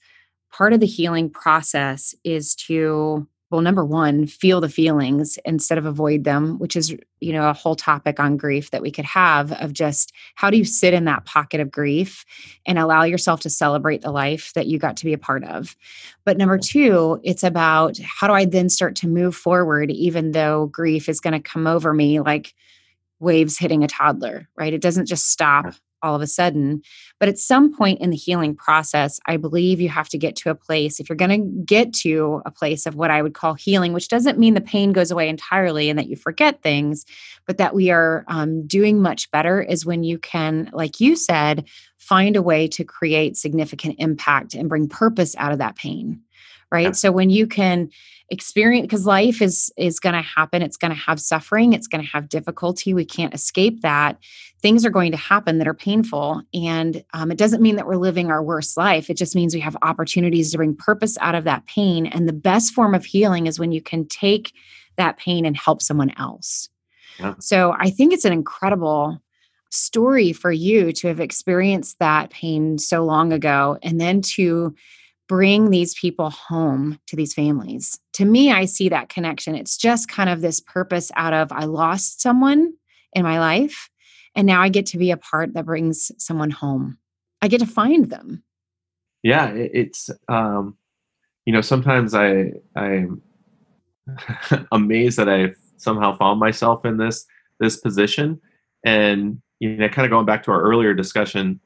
part 0.53 0.73
of 0.73 0.81
the 0.81 0.87
healing 0.87 1.31
process 1.31 2.15
is 2.25 2.55
to 2.55 3.27
well 3.51 3.61
number 3.61 3.85
one 3.85 4.27
feel 4.27 4.61
the 4.61 4.69
feelings 4.69 5.39
instead 5.45 5.79
of 5.79 5.87
avoid 5.87 6.25
them 6.25 6.59
which 6.59 6.77
is 6.77 6.95
you 7.21 7.33
know 7.33 7.49
a 7.49 7.53
whole 7.53 7.77
topic 7.77 8.19
on 8.19 8.37
grief 8.37 8.71
that 8.71 8.83
we 8.83 8.91
could 8.91 9.05
have 9.05 9.53
of 9.53 9.73
just 9.73 10.13
how 10.35 10.51
do 10.51 10.57
you 10.57 10.65
sit 10.65 10.95
in 10.95 11.05
that 11.05 11.25
pocket 11.25 11.61
of 11.61 11.71
grief 11.71 12.25
and 12.67 12.79
allow 12.79 13.03
yourself 13.03 13.41
to 13.41 13.51
celebrate 13.51 14.03
the 14.03 14.11
life 14.11 14.53
that 14.55 14.67
you 14.67 14.79
got 14.79 14.97
to 14.97 15.05
be 15.05 15.13
a 15.13 15.19
part 15.19 15.45
of. 15.45 15.77
But 16.25 16.39
number 16.39 16.59
two 16.59 17.21
it's 17.23 17.43
about 17.43 17.99
how 17.99 18.27
do 18.27 18.33
i 18.33 18.45
then 18.45 18.69
start 18.69 18.97
to 18.97 19.09
move 19.09 19.35
forward 19.35 19.91
even 19.91 20.33
though 20.33 20.67
grief 20.67 21.09
is 21.09 21.21
going 21.21 21.33
to 21.33 21.41
come 21.41 21.67
over 21.67 21.93
me 21.93 22.21
like 22.21 22.55
waves 23.19 23.59
hitting 23.59 23.83
a 23.83 23.89
toddler 23.89 24.49
right? 24.57 24.75
It 24.75 24.83
doesn't 24.83 25.07
just 25.07 25.31
stop 25.31 25.75
all 26.03 26.15
of 26.15 26.23
a 26.23 26.27
sudden. 26.27 26.83
But 27.19 27.29
at 27.29 27.39
some 27.39 27.77
point 27.77 28.01
in 28.01 28.11
the 28.11 28.17
healing 28.17 28.55
process, 28.55 29.19
I 29.27 29.37
believe 29.37 29.81
you 29.81 29.89
have 29.89 30.09
to 30.11 30.19
get 30.19 30.37
to 30.37 30.51
a 30.51 30.55
place, 30.55 31.01
if 31.01 31.09
you're 31.09 31.17
going 31.17 31.31
to 31.31 31.63
get 31.65 31.93
to 31.95 32.43
a 32.47 32.51
place 32.51 32.87
of 32.87 32.95
what 32.95 33.11
I 33.11 33.23
would 33.23 33.35
call 33.35 33.55
healing, 33.55 33.93
which 33.93 34.09
doesn't 34.09 34.39
mean 34.39 34.55
the 34.55 34.61
pain 34.61 34.93
goes 34.93 35.11
away 35.11 35.29
entirely 35.29 35.89
and 35.91 35.99
that 35.99 36.09
you 36.09 36.17
forget 36.17 36.63
things, 36.63 37.05
but 37.47 37.59
that 37.59 37.75
we 37.75 37.91
are 37.91 38.25
um, 38.29 38.67
doing 38.67 39.01
much 39.01 39.31
better 39.31 39.63
is 39.63 39.87
when 39.87 40.03
you 40.05 40.19
can, 40.19 40.71
like 40.73 41.01
you 41.01 41.17
said, 41.17 41.65
find 42.07 42.37
a 42.37 42.43
way 42.43 42.69
to 42.69 42.85
create 42.85 43.37
significant 43.37 43.97
impact 43.99 44.55
and 44.55 44.69
bring 44.69 44.89
purpose 44.89 45.35
out 45.37 45.53
of 45.53 45.59
that 45.59 45.77
pain. 45.77 46.21
Right. 46.71 46.87
Yeah. 46.87 46.93
So 46.93 47.13
when 47.13 47.31
you 47.31 47.47
can, 47.47 47.91
experience 48.29 48.85
because 48.85 49.07
life 49.07 49.41
is 49.41 49.73
is 49.77 50.01
going 50.01 50.15
to 50.15 50.21
happen 50.21 50.61
it's 50.61 50.77
going 50.77 50.91
to 50.91 50.99
have 50.99 51.21
suffering 51.21 51.73
it's 51.73 51.87
going 51.87 52.03
to 52.03 52.11
have 52.11 52.29
difficulty 52.29 52.93
we 52.93 53.05
can't 53.05 53.33
escape 53.33 53.83
that 53.83 54.19
things 54.61 54.85
are 54.85 54.91
going 54.91 55.13
to 55.13 55.17
happen 55.17 55.59
that 55.59 55.69
are 55.69 55.75
painful 55.75 56.43
and 56.53 57.05
um, 57.13 57.31
it 57.31 57.39
doesn't 57.39 57.63
mean 57.63 57.77
that 57.77 57.87
we're 57.87 57.95
living 57.95 58.29
our 58.31 58.43
worst 58.43 58.77
life 58.77 59.09
it 59.09 59.17
just 59.17 59.37
means 59.37 59.55
we 59.55 59.61
have 59.61 59.77
opportunities 59.83 60.51
to 60.51 60.57
bring 60.57 60.75
purpose 60.75 61.17
out 61.21 61.37
of 61.37 61.45
that 61.45 61.65
pain 61.67 62.05
and 62.05 62.29
the 62.29 62.33
best 62.33 62.75
form 62.75 62.95
of 62.95 63.05
healing 63.05 63.47
is 63.47 63.61
when 63.61 63.71
you 63.71 63.81
can 63.81 64.07
take 64.09 64.53
that 64.97 65.17
pain 65.19 65.47
and 65.47 65.57
help 65.57 65.81
someone 65.81 66.13
else 66.19 66.69
yeah. 67.21 67.35
so 67.39 67.77
i 67.79 67.91
think 67.91 68.13
it's 68.13 68.25
an 68.25 68.33
incredible 68.33 69.21
story 69.71 70.33
for 70.33 70.53
you 70.53 70.93
to 70.93 71.09
have 71.09 71.21
experienced 71.21 71.99
that 71.99 72.31
pain 72.31 72.79
so 72.79 73.05
long 73.05 73.33
ago 73.33 73.79
and 73.83 74.01
then 74.01 74.23
to 74.23 74.75
bring 75.29 75.71
these 75.71 75.95
people 75.95 76.31
home 76.31 76.99
to 77.07 77.17
these 77.17 77.35
families. 77.35 77.99
To 78.15 78.25
me, 78.25 78.53
I 78.53 78.65
see 78.65 78.89
that 78.89 79.09
connection. 79.09 79.55
It's 79.55 79.77
just 79.77 80.09
kind 80.09 80.31
of 80.31 80.41
this 80.41 80.61
purpose 80.61 81.11
out 81.17 81.33
of 81.33 81.51
I 81.53 81.65
lost 81.65 82.21
someone 82.21 82.73
in 83.13 83.23
my 83.25 83.39
life, 83.39 83.89
and 84.35 84.47
now 84.47 84.63
I 84.63 84.69
get 84.69 84.87
to 84.87 84.99
be 84.99 85.11
a 85.11 85.17
part 85.17 85.55
that 85.55 85.67
brings 85.67 86.13
someone 86.19 86.51
home. 86.51 86.99
I 87.43 87.49
get 87.49 87.61
to 87.61 87.67
find 87.67 88.11
them. 88.11 88.43
Yeah, 89.23 89.51
it's 89.51 90.11
um, 90.29 90.77
you 91.45 91.53
know 91.53 91.61
sometimes 91.61 92.15
I 92.15 92.53
I'm 92.77 93.23
amazed 94.73 95.19
that 95.19 95.29
I've 95.29 95.57
somehow 95.77 96.17
found 96.17 96.39
myself 96.39 96.85
in 96.85 96.99
this 96.99 97.27
this 97.59 97.77
position, 97.79 98.41
and 98.85 99.41
you 99.61 99.77
know, 99.77 99.89
kind 99.89 100.05
of 100.05 100.11
going 100.11 100.27
back 100.27 100.43
to 100.45 100.51
our 100.51 100.63
earlier 100.63 100.95
discussion 100.95 101.61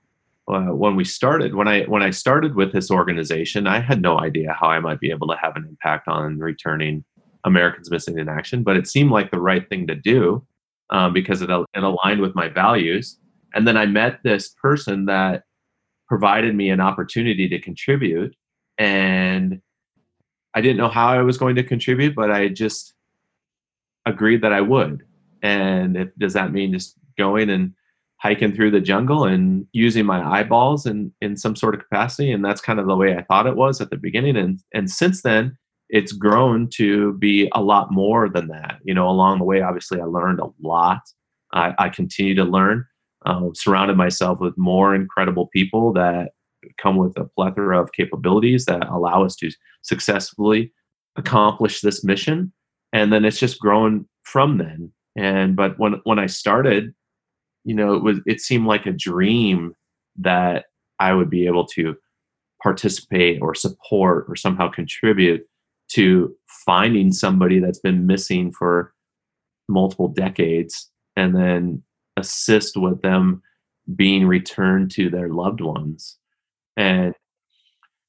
uh, 0.49 0.73
when 0.73 0.97
we 0.97 1.05
started 1.05 1.55
when 1.55 1.69
i 1.69 1.83
when 1.85 2.03
i 2.03 2.11
started 2.11 2.55
with 2.55 2.73
this 2.73 2.91
organization 2.91 3.67
i 3.67 3.79
had 3.79 4.03
no 4.03 4.19
idea 4.19 4.57
how 4.59 4.69
i 4.69 4.81
might 4.81 4.99
be 4.99 5.11
able 5.11 5.29
to 5.29 5.37
have 5.41 5.55
an 5.55 5.65
impact 5.69 6.09
on 6.09 6.39
returning 6.39 7.05
americans 7.45 7.91
missing 7.91 8.19
in 8.19 8.29
action 8.29 8.63
but 8.63 8.77
it 8.77 8.89
seemed 8.89 9.11
like 9.11 9.31
the 9.31 9.41
right 9.41 9.69
thing 9.69 9.87
to 9.87 9.95
do 9.95 10.45
um, 10.91 11.13
because 11.13 11.41
it, 11.41 11.51
it 11.51 11.83
aligned 11.83 12.21
with 12.21 12.35
my 12.35 12.49
values. 12.49 13.19
And 13.55 13.67
then 13.67 13.77
i 13.77 13.87
met 13.87 14.21
this 14.23 14.49
person 14.49 15.07
that 15.07 15.45
provided 16.09 16.55
me 16.55 16.71
an 16.71 16.81
opportunity 16.81 17.49
to 17.49 17.61
contribute 17.61 18.35
and 18.79 19.61
i 20.55 20.61
didn't 20.61 20.77
know 20.77 20.89
how 20.89 21.09
i 21.09 21.23
was 21.23 21.39
going 21.39 21.55
to 21.55 21.63
contribute 21.63 22.17
but 22.17 22.31
i 22.33 22.49
just 22.49 22.95
agreed 24.07 24.43
that 24.43 24.53
i 24.53 24.61
would. 24.61 25.05
And 25.43 25.97
if, 25.97 26.09
does 26.19 26.33
that 26.35 26.53
mean 26.53 26.73
just 26.73 26.97
going 27.17 27.51
and 27.51 27.75
hiking 28.21 28.55
through 28.55 28.71
the 28.71 28.81
jungle 28.81 29.25
and 29.25 29.67
using 29.73 30.05
my 30.05 30.23
eyeballs 30.23 30.87
in 30.87 31.13
in 31.21 31.37
some 31.37 31.57
sort 31.57 31.75
of 31.75 31.81
capacity 31.81 32.31
and 32.31 32.45
that's 32.45 32.61
kind 32.61 32.79
of 32.79 32.87
the 32.87 32.97
way 32.97 33.17
i 33.17 33.23
thought 33.23 33.47
it 33.47 33.57
was 33.57 33.81
at 33.81 33.91
the 33.91 33.97
beginning 33.97 34.37
and 34.37 34.61
and 34.75 34.91
since 34.91 35.23
then 35.23 35.57
it's 35.91 36.13
grown 36.13 36.69
to 36.69 37.15
be 37.15 37.51
a 37.53 37.63
lot 37.63 37.93
more 37.93 38.29
than 38.29 38.49
that. 38.49 38.79
You 38.85 38.95
know 38.95 39.09
along 39.09 39.39
the 39.39 39.45
way 39.45 39.61
obviously 39.61 40.01
i 40.01 40.05
learned 40.05 40.41
a 40.41 40.49
lot. 40.63 41.01
I, 41.53 41.75
I 41.79 41.89
continue 41.89 42.35
to 42.37 42.45
learn. 42.45 42.87
Um, 43.27 43.53
surrounded 43.55 43.99
myself 43.99 44.41
with 44.41 44.57
more 44.57 44.95
incredible 44.95 45.49
people 45.49 45.93
that 45.93 46.31
come 46.79 46.97
with 46.97 47.19
a 47.19 47.25
plethora 47.25 47.83
of 47.83 47.93
capabilities 47.93 48.65
that 48.65 48.87
allow 48.89 49.25
us 49.25 49.37
to 49.37 49.51
successfully 49.83 50.73
accomplish 51.17 51.83
this 51.83 52.03
mission 52.03 52.53
and 52.93 53.13
then 53.13 53.25
it's 53.25 53.39
just 53.39 53.59
grown 53.59 54.07
from 54.23 54.59
then. 54.59 54.93
And 55.17 55.57
but 55.57 55.79
when 55.79 56.01
when 56.05 56.19
i 56.19 56.27
started 56.27 56.95
you 57.65 57.75
know 57.75 57.95
it 57.95 58.03
was 58.03 58.19
it 58.27 58.41
seemed 58.41 58.67
like 58.67 58.87
a 58.87 58.93
dream 58.93 59.75
that 60.17 60.67
i 60.99 61.13
would 61.13 61.31
be 61.31 61.47
able 61.47 61.67
to 61.67 61.95
participate 62.63 63.41
or 63.41 63.55
support 63.55 64.27
or 64.29 64.37
somehow 64.37 64.69
contribute 64.69 65.43
to 65.89 66.35
finding 66.65 67.13
somebody 67.13 67.59
that's 67.59 67.81
been 67.81 68.07
missing 68.07 68.53
for 68.53 68.93
multiple 69.69 70.09
decades 70.09 70.91
and 71.17 71.35
then 71.35 71.83
assist 72.17 72.77
with 72.77 73.01
them 73.03 73.43
being 73.97 74.27
returned 74.27 74.91
to 74.91 75.11
their 75.11 75.29
loved 75.29 75.61
ones. 75.61 76.17
And 76.77 77.15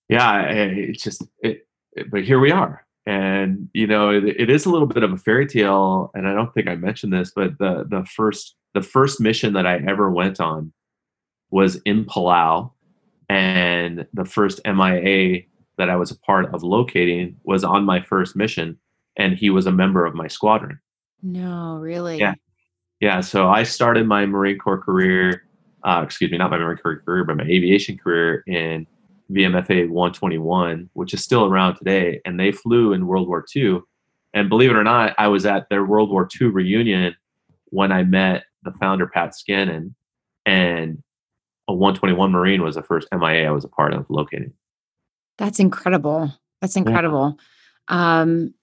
yeah 0.10 0.42
it's 0.44 1.04
just 1.04 1.24
it, 1.42 1.66
but 2.12 2.24
here 2.24 2.40
we 2.40 2.52
are 2.52 2.86
and 3.06 3.68
you 3.74 3.88
know 3.88 4.10
it, 4.10 4.24
it 4.24 4.50
is 4.50 4.66
a 4.66 4.70
little 4.70 4.88
bit 4.88 5.02
of 5.02 5.12
a 5.12 5.18
fairy 5.18 5.48
tale 5.48 6.12
and 6.14 6.28
i 6.28 6.34
don't 6.34 6.54
think 6.54 6.68
i 6.68 6.76
mentioned 6.76 7.12
this 7.12 7.32
but 7.36 7.58
the 7.58 7.86
the 7.90 8.06
first 8.06 8.56
the 8.74 8.82
first 8.82 9.20
mission 9.20 9.54
that 9.54 9.66
I 9.66 9.78
ever 9.88 10.10
went 10.10 10.40
on 10.40 10.72
was 11.50 11.78
in 11.86 12.06
Palau, 12.06 12.72
and 13.30 14.06
the 14.14 14.26
first 14.26 14.62
MIA 14.66 15.42
that 15.78 15.90
I 15.90 15.96
was 15.96 16.12
a 16.12 16.20
part 16.20 16.54
of 16.54 16.64
locating 16.64 17.38
was 17.44 17.64
on 17.64 17.84
my 17.84 18.02
first 18.02 18.36
mission, 18.36 18.78
and 19.18 19.36
he 19.36 19.50
was 19.50 19.66
a 19.66 19.72
member 19.72 20.06
of 20.06 20.16
my 20.16 20.28
squadron. 20.28 20.80
No, 21.22 21.78
really? 21.78 22.20
Yeah, 22.20 22.36
yeah. 23.00 23.22
So 23.22 23.50
I 23.50 23.64
started 23.64 24.08
my 24.08 24.26
Marine 24.26 24.58
Corps 24.58 24.82
career. 24.82 25.44
Uh, 25.84 26.02
excuse 26.06 26.32
me, 26.32 26.38
not 26.38 26.52
my 26.52 26.58
Marine 26.58 26.78
Corps 26.78 27.02
career, 27.04 27.24
but 27.24 27.38
my 27.38 27.44
aviation 27.44 27.98
career 27.98 28.44
in 28.48 28.88
VMFA 29.32 29.90
121, 29.90 30.90
which 30.94 31.14
is 31.14 31.24
still 31.24 31.46
around 31.46 31.76
today, 31.76 32.22
and 32.26 32.40
they 32.40 32.52
flew 32.52 32.94
in 32.94 33.08
World 33.08 33.28
War 33.28 33.46
II. 33.56 33.80
And 34.34 34.50
believe 34.50 34.72
it 34.72 34.76
or 34.76 34.84
not, 34.84 35.16
I 35.18 35.28
was 35.28 35.46
at 35.46 35.70
their 35.70 35.86
World 35.86 36.10
War 36.10 36.28
II 36.40 36.48
reunion 36.48 37.16
when 37.66 37.92
I 37.92 38.04
met 38.04 38.44
the 38.64 38.72
founder 38.80 39.08
Pat 39.08 39.34
Scannon, 39.34 39.94
and 40.46 41.02
a 41.68 41.74
121 41.74 42.32
Marine 42.32 42.64
was 42.64 42.76
the 42.76 42.84
first 42.84 43.08
MIA 43.12 43.48
I 43.48 43.52
was 43.52 43.66
a 43.66 43.70
part 43.70 43.94
of 43.94 44.06
locating. 44.10 44.54
That's 45.38 45.60
incredible. 45.60 46.34
That's 46.62 46.76
incredible. 46.76 47.38
Yeah. 47.90 48.22
Um, 48.22 48.54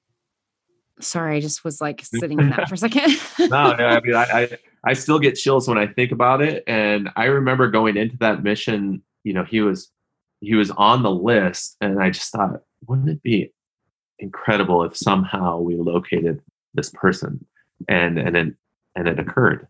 sorry, 1.01 1.37
I 1.37 1.41
just 1.41 1.64
was 1.64 1.81
like 1.81 2.03
sitting 2.05 2.39
in 2.39 2.51
that 2.51 2.69
for 2.69 2.75
a 2.75 2.79
second. 2.79 3.16
no, 3.51 3.73
no, 3.75 3.87
I 3.87 4.01
mean, 4.01 4.14
I, 4.14 4.25
I, 4.25 4.59
I 4.85 4.93
still 4.93 5.19
get 5.19 5.35
chills 5.35 5.69
when 5.69 5.79
I 5.79 5.87
think 5.87 6.12
about 6.12 6.43
it, 6.43 6.64
and 6.66 7.11
I 7.16 7.27
remember 7.27 7.71
going 7.71 7.97
into 7.97 8.16
that 8.19 8.43
mission. 8.43 9.03
You 9.25 9.33
know, 9.33 9.45
he 9.45 9.61
was 9.61 9.91
he 10.41 10.55
was 10.55 10.70
on 10.72 11.03
the 11.03 11.11
list, 11.11 11.76
and 11.80 12.03
I 12.03 12.11
just 12.11 12.32
thought, 12.32 12.62
wouldn't 12.86 13.09
it 13.09 13.22
be 13.22 13.53
incredible 14.18 14.82
if 14.84 14.97
somehow 14.97 15.59
we 15.59 15.76
located 15.76 16.41
this 16.74 16.91
person 16.91 17.45
and 17.89 18.18
and 18.18 18.36
it, 18.36 18.55
and 18.97 19.09
it 19.09 19.18
occurred 19.18 19.68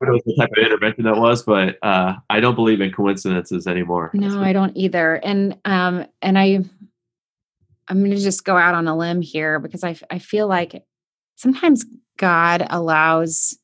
who 0.00 0.06
knows 0.06 0.20
what 0.24 0.36
type 0.38 0.50
of 0.56 0.64
intervention 0.64 1.04
that 1.04 1.16
was, 1.16 1.42
but 1.42 1.78
uh, 1.82 2.14
I 2.30 2.40
don't 2.40 2.54
believe 2.54 2.80
in 2.80 2.90
coincidences 2.90 3.66
anymore. 3.66 4.10
No, 4.14 4.42
I 4.42 4.52
don't 4.52 4.76
either. 4.76 5.16
And 5.16 5.58
um, 5.64 6.06
and 6.22 6.38
I, 6.38 6.64
I'm 7.88 7.98
going 7.98 8.10
to 8.10 8.16
just 8.16 8.44
go 8.44 8.56
out 8.56 8.74
on 8.74 8.88
a 8.88 8.96
limb 8.96 9.20
here 9.20 9.58
because 9.58 9.84
I 9.84 9.96
I 10.10 10.18
feel 10.18 10.48
like 10.48 10.82
sometimes 11.36 11.84
God 12.16 12.66
allows 12.70 13.58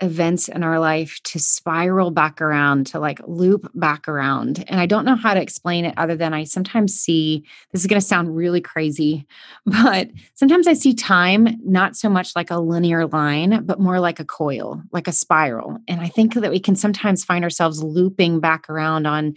events 0.00 0.48
in 0.48 0.62
our 0.62 0.78
life 0.78 1.20
to 1.24 1.38
spiral 1.38 2.10
back 2.10 2.40
around, 2.40 2.86
to 2.88 2.98
like 2.98 3.20
loop 3.26 3.70
back 3.74 4.08
around. 4.08 4.64
And 4.68 4.80
I 4.80 4.86
don't 4.86 5.04
know 5.04 5.16
how 5.16 5.34
to 5.34 5.42
explain 5.42 5.84
it 5.84 5.94
other 5.96 6.16
than 6.16 6.32
I 6.32 6.44
sometimes 6.44 6.94
see 6.94 7.44
this 7.72 7.82
is 7.82 7.86
going 7.86 8.00
to 8.00 8.06
sound 8.06 8.36
really 8.36 8.60
crazy, 8.60 9.26
but 9.66 10.08
sometimes 10.34 10.66
I 10.66 10.74
see 10.74 10.94
time 10.94 11.48
not 11.64 11.96
so 11.96 12.08
much 12.08 12.34
like 12.36 12.50
a 12.50 12.58
linear 12.58 13.06
line, 13.06 13.64
but 13.64 13.80
more 13.80 14.00
like 14.00 14.20
a 14.20 14.24
coil, 14.24 14.82
like 14.92 15.08
a 15.08 15.12
spiral. 15.12 15.78
And 15.88 16.00
I 16.00 16.08
think 16.08 16.34
that 16.34 16.50
we 16.50 16.60
can 16.60 16.76
sometimes 16.76 17.24
find 17.24 17.44
ourselves 17.44 17.82
looping 17.82 18.40
back 18.40 18.68
around 18.68 19.06
on 19.06 19.34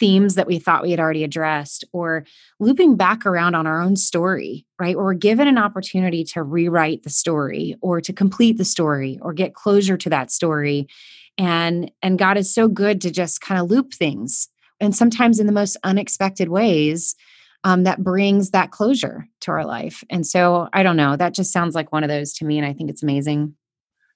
themes 0.00 0.34
that 0.34 0.46
we 0.46 0.58
thought 0.58 0.82
we 0.82 0.90
had 0.90 0.98
already 0.98 1.22
addressed 1.22 1.84
or 1.92 2.24
looping 2.58 2.96
back 2.96 3.24
around 3.24 3.54
on 3.54 3.66
our 3.66 3.80
own 3.80 3.94
story, 3.94 4.66
right? 4.80 4.96
Or 4.96 5.14
given 5.14 5.46
an 5.46 5.58
opportunity 5.58 6.24
to 6.24 6.42
rewrite 6.42 7.04
the 7.04 7.10
story 7.10 7.76
or 7.82 8.00
to 8.00 8.12
complete 8.12 8.58
the 8.58 8.64
story 8.64 9.18
or 9.22 9.32
get 9.32 9.54
closure 9.54 9.98
to 9.98 10.10
that 10.10 10.32
story. 10.32 10.88
And 11.38 11.90
and 12.02 12.18
God 12.18 12.36
is 12.36 12.52
so 12.52 12.66
good 12.66 13.00
to 13.02 13.10
just 13.10 13.40
kind 13.40 13.60
of 13.60 13.70
loop 13.70 13.94
things 13.94 14.48
and 14.80 14.96
sometimes 14.96 15.38
in 15.38 15.46
the 15.46 15.52
most 15.52 15.76
unexpected 15.84 16.48
ways 16.48 17.14
um, 17.62 17.84
that 17.84 18.02
brings 18.02 18.50
that 18.50 18.70
closure 18.70 19.26
to 19.40 19.50
our 19.50 19.64
life. 19.64 20.02
And 20.08 20.26
so 20.26 20.68
I 20.72 20.82
don't 20.82 20.96
know, 20.96 21.16
that 21.16 21.34
just 21.34 21.52
sounds 21.52 21.74
like 21.74 21.92
one 21.92 22.02
of 22.02 22.08
those 22.08 22.32
to 22.34 22.46
me. 22.46 22.56
And 22.56 22.66
I 22.66 22.72
think 22.72 22.88
it's 22.88 23.02
amazing. 23.02 23.54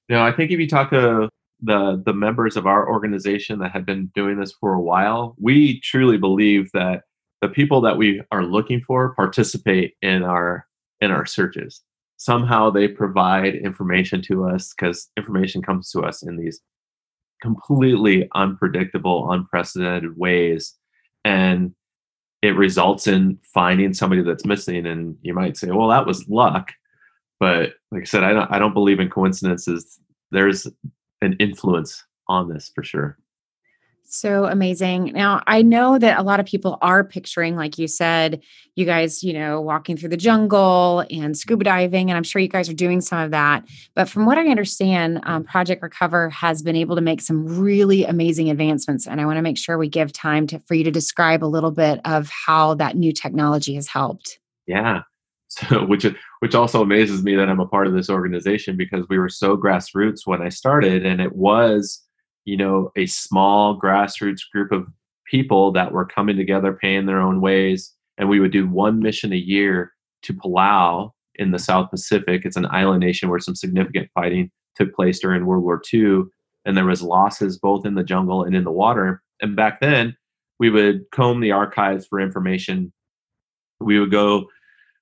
No, 0.09 0.23
I 0.23 0.33
think 0.33 0.51
if 0.51 0.59
you 0.59 0.69
talk 0.69 0.91
to 0.91 1.29
the 1.65 2.03
the 2.05 2.13
members 2.13 2.57
of 2.57 2.67
our 2.67 2.89
organization 2.89 3.59
that 3.61 3.73
have 3.73 3.87
been 3.87 4.11
doing 4.15 4.39
this 4.39 4.53
for 4.53 4.75
a 4.75 4.81
while, 4.81 5.35
we 5.39 5.81
truly 5.81 6.19
believe 6.19 6.71
that 6.73 7.03
the 7.41 7.49
people 7.49 7.81
that 7.83 7.99
we 7.99 8.23
are 8.33 8.45
looking 8.45 8.81
for 8.81 9.15
participate 9.15 9.95
in 10.03 10.23
our 10.23 10.67
in 11.01 11.11
our 11.11 11.27
searches. 11.27 11.83
Somehow 12.17 12.71
they 12.71 12.89
provide 12.89 13.55
information 13.55 14.23
to 14.23 14.49
us 14.49 14.73
because 14.73 15.11
information 15.17 15.63
comes 15.63 15.91
to 15.91 16.01
us 16.01 16.23
in 16.23 16.37
these 16.37 16.61
completely 17.43 18.29
unpredictable, 18.35 19.31
unprecedented 19.31 20.17
ways. 20.17 20.75
And 21.25 21.75
it 22.41 22.57
results 22.57 23.07
in 23.07 23.39
finding 23.53 23.93
somebody 23.93 24.23
that's 24.23 24.47
missing. 24.47 24.87
And 24.87 25.17
you 25.23 25.35
might 25.35 25.57
say, 25.57 25.71
well, 25.71 25.89
that 25.89 26.07
was 26.07 26.29
luck. 26.29 26.73
But 27.41 27.75
like 27.91 28.03
I 28.03 28.05
said, 28.05 28.25
I 28.25 28.33
don't 28.33 28.51
I 28.51 28.59
don't 28.59 28.75
believe 28.75 29.01
in 29.01 29.11
coincidences. 29.11 29.99
There's 30.31 30.67
an 31.25 31.37
influence 31.39 32.05
on 32.29 32.49
this 32.49 32.71
for 32.75 32.83
sure. 32.83 33.19
So 34.07 34.45
amazing. 34.45 35.13
Now, 35.13 35.43
I 35.47 35.63
know 35.63 35.99
that 35.99 36.19
a 36.19 36.23
lot 36.23 36.39
of 36.39 36.47
people 36.47 36.79
are 36.83 37.03
picturing, 37.03 37.57
like 37.57 37.79
you 37.79 37.89
said, 37.89 38.43
you 38.77 38.85
guys, 38.85 39.25
you 39.25 39.33
know, 39.33 39.61
walking 39.61 39.97
through 39.97 40.11
the 40.11 40.17
jungle 40.17 41.05
and 41.11 41.37
scuba 41.37 41.65
diving, 41.65 42.11
and 42.11 42.17
I'm 42.17 42.23
sure 42.23 42.41
you 42.41 42.49
guys 42.49 42.69
are 42.69 42.75
doing 42.75 43.01
some 43.01 43.19
of 43.19 43.33
that. 43.33 43.65
But 43.97 44.09
from 44.09 44.27
what 44.27 44.39
I 44.39 44.47
understand, 44.49 45.21
um, 45.25 45.43
Project 45.43 45.83
Recover 45.83 46.31
has 46.31 46.63
been 46.63 46.77
able 46.77 46.95
to 46.97 47.03
make 47.03 47.23
some 47.23 47.59
really 47.59 48.05
amazing 48.05 48.51
advancements. 48.51 49.09
And 49.09 49.21
I 49.21 49.27
want 49.27 49.39
to 49.39 49.43
make 49.43 49.59
sure 49.59 49.79
we 49.79 49.89
give 49.89 50.13
time 50.13 50.47
to, 50.49 50.61
for 50.67 50.75
you 50.75 50.85
to 50.85 50.93
describe 50.93 51.43
a 51.43 51.47
little 51.47 51.73
bit 51.73 52.01
of 52.05 52.31
how 52.31 52.75
that 52.75 52.97
new 52.97 53.13
technology 53.13 53.75
has 53.75 53.89
helped. 53.89 54.39
Yeah. 54.67 55.03
So, 55.69 55.85
which 55.85 56.07
which 56.41 56.55
also 56.55 56.83
amazes 56.83 57.23
me 57.23 57.37
that 57.37 57.49
I'm 57.49 57.61
a 57.61 57.67
part 57.67 57.87
of 57.87 57.93
this 57.93 58.11
organization 58.11 58.77
because 58.77 59.07
we 59.09 59.19
were 59.19 59.29
so 59.29 59.57
grassroots 59.57 60.27
when 60.27 60.43
I 60.43 60.49
started, 60.49 61.07
and 61.07 61.21
it 61.21 61.37
was, 61.37 62.03
you 62.45 62.57
know, 62.57 62.91
a 62.97 63.07
small 63.07 63.79
grassroots 63.79 64.41
group 64.53 64.73
of 64.73 64.87
people 65.31 65.73
that 65.73 65.93
were 65.93 66.05
coming 66.05 66.37
together, 66.37 66.73
paying 66.73 67.07
their 67.07 67.21
own 67.21 67.41
ways, 67.41 67.93
and 68.19 68.29
we 68.29 68.41
would 68.41 68.53
do 68.53 68.69
one 68.69 69.01
mission 69.01 69.33
a 69.33 69.37
year 69.37 69.93
to 70.23 70.35
Palau 70.35 71.13
in 71.37 71.51
the 71.51 71.59
South 71.59 71.91
Pacific. 71.91 72.43
It's 72.45 72.57
an 72.57 72.67
island 72.67 73.01
nation 73.01 73.29
where 73.29 73.41
some 73.41 73.55
significant 73.55 74.11
fighting 74.15 74.51
took 74.75 74.95
place 74.95 75.21
during 75.21 75.47
World 75.47 75.65
War 75.65 75.81
II, 75.93 76.25
and 76.65 76.77
there 76.77 76.85
was 76.85 77.03
losses 77.03 77.59
both 77.59 77.87
in 77.87 77.95
the 77.95 78.05
jungle 78.05 78.43
and 78.43 78.57
in 78.57 78.65
the 78.65 78.73
water. 78.73 79.23
And 79.41 79.57
back 79.57 79.81
then, 79.81 80.17
we 80.59 80.71
would 80.71 81.11
comb 81.13 81.41
the 81.41 81.53
archives 81.53 82.07
for 82.07 82.21
information. 82.21 82.93
We 83.81 84.01
would 84.01 84.11
go 84.11 84.49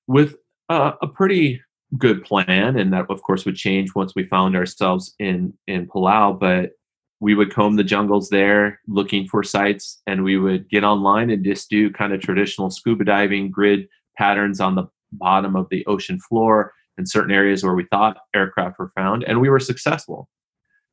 with 0.07 0.35
uh, 0.73 0.95
a 1.01 1.07
pretty 1.07 1.61
good 1.97 2.23
plan, 2.23 2.77
and 2.77 2.91
that 2.93 3.05
of 3.09 3.21
course 3.21 3.45
would 3.45 3.55
change 3.55 3.93
once 3.95 4.13
we 4.15 4.23
found 4.23 4.55
ourselves 4.55 5.13
in 5.19 5.53
in 5.67 5.87
Palau. 5.87 6.39
But 6.39 6.71
we 7.19 7.35
would 7.35 7.53
comb 7.53 7.75
the 7.75 7.83
jungles 7.83 8.29
there, 8.29 8.79
looking 8.87 9.27
for 9.27 9.43
sites, 9.43 10.01
and 10.07 10.23
we 10.23 10.37
would 10.37 10.69
get 10.69 10.83
online 10.83 11.29
and 11.29 11.45
just 11.45 11.69
do 11.69 11.91
kind 11.91 12.11
of 12.11 12.21
traditional 12.21 12.69
scuba 12.69 13.05
diving 13.05 13.51
grid 13.51 13.87
patterns 14.17 14.59
on 14.59 14.75
the 14.75 14.85
bottom 15.11 15.55
of 15.55 15.67
the 15.69 15.85
ocean 15.85 16.19
floor 16.19 16.73
in 16.97 17.05
certain 17.05 17.31
areas 17.31 17.63
where 17.63 17.75
we 17.75 17.85
thought 17.91 18.17
aircraft 18.35 18.79
were 18.79 18.91
found, 18.95 19.23
and 19.23 19.39
we 19.39 19.49
were 19.49 19.59
successful. 19.59 20.27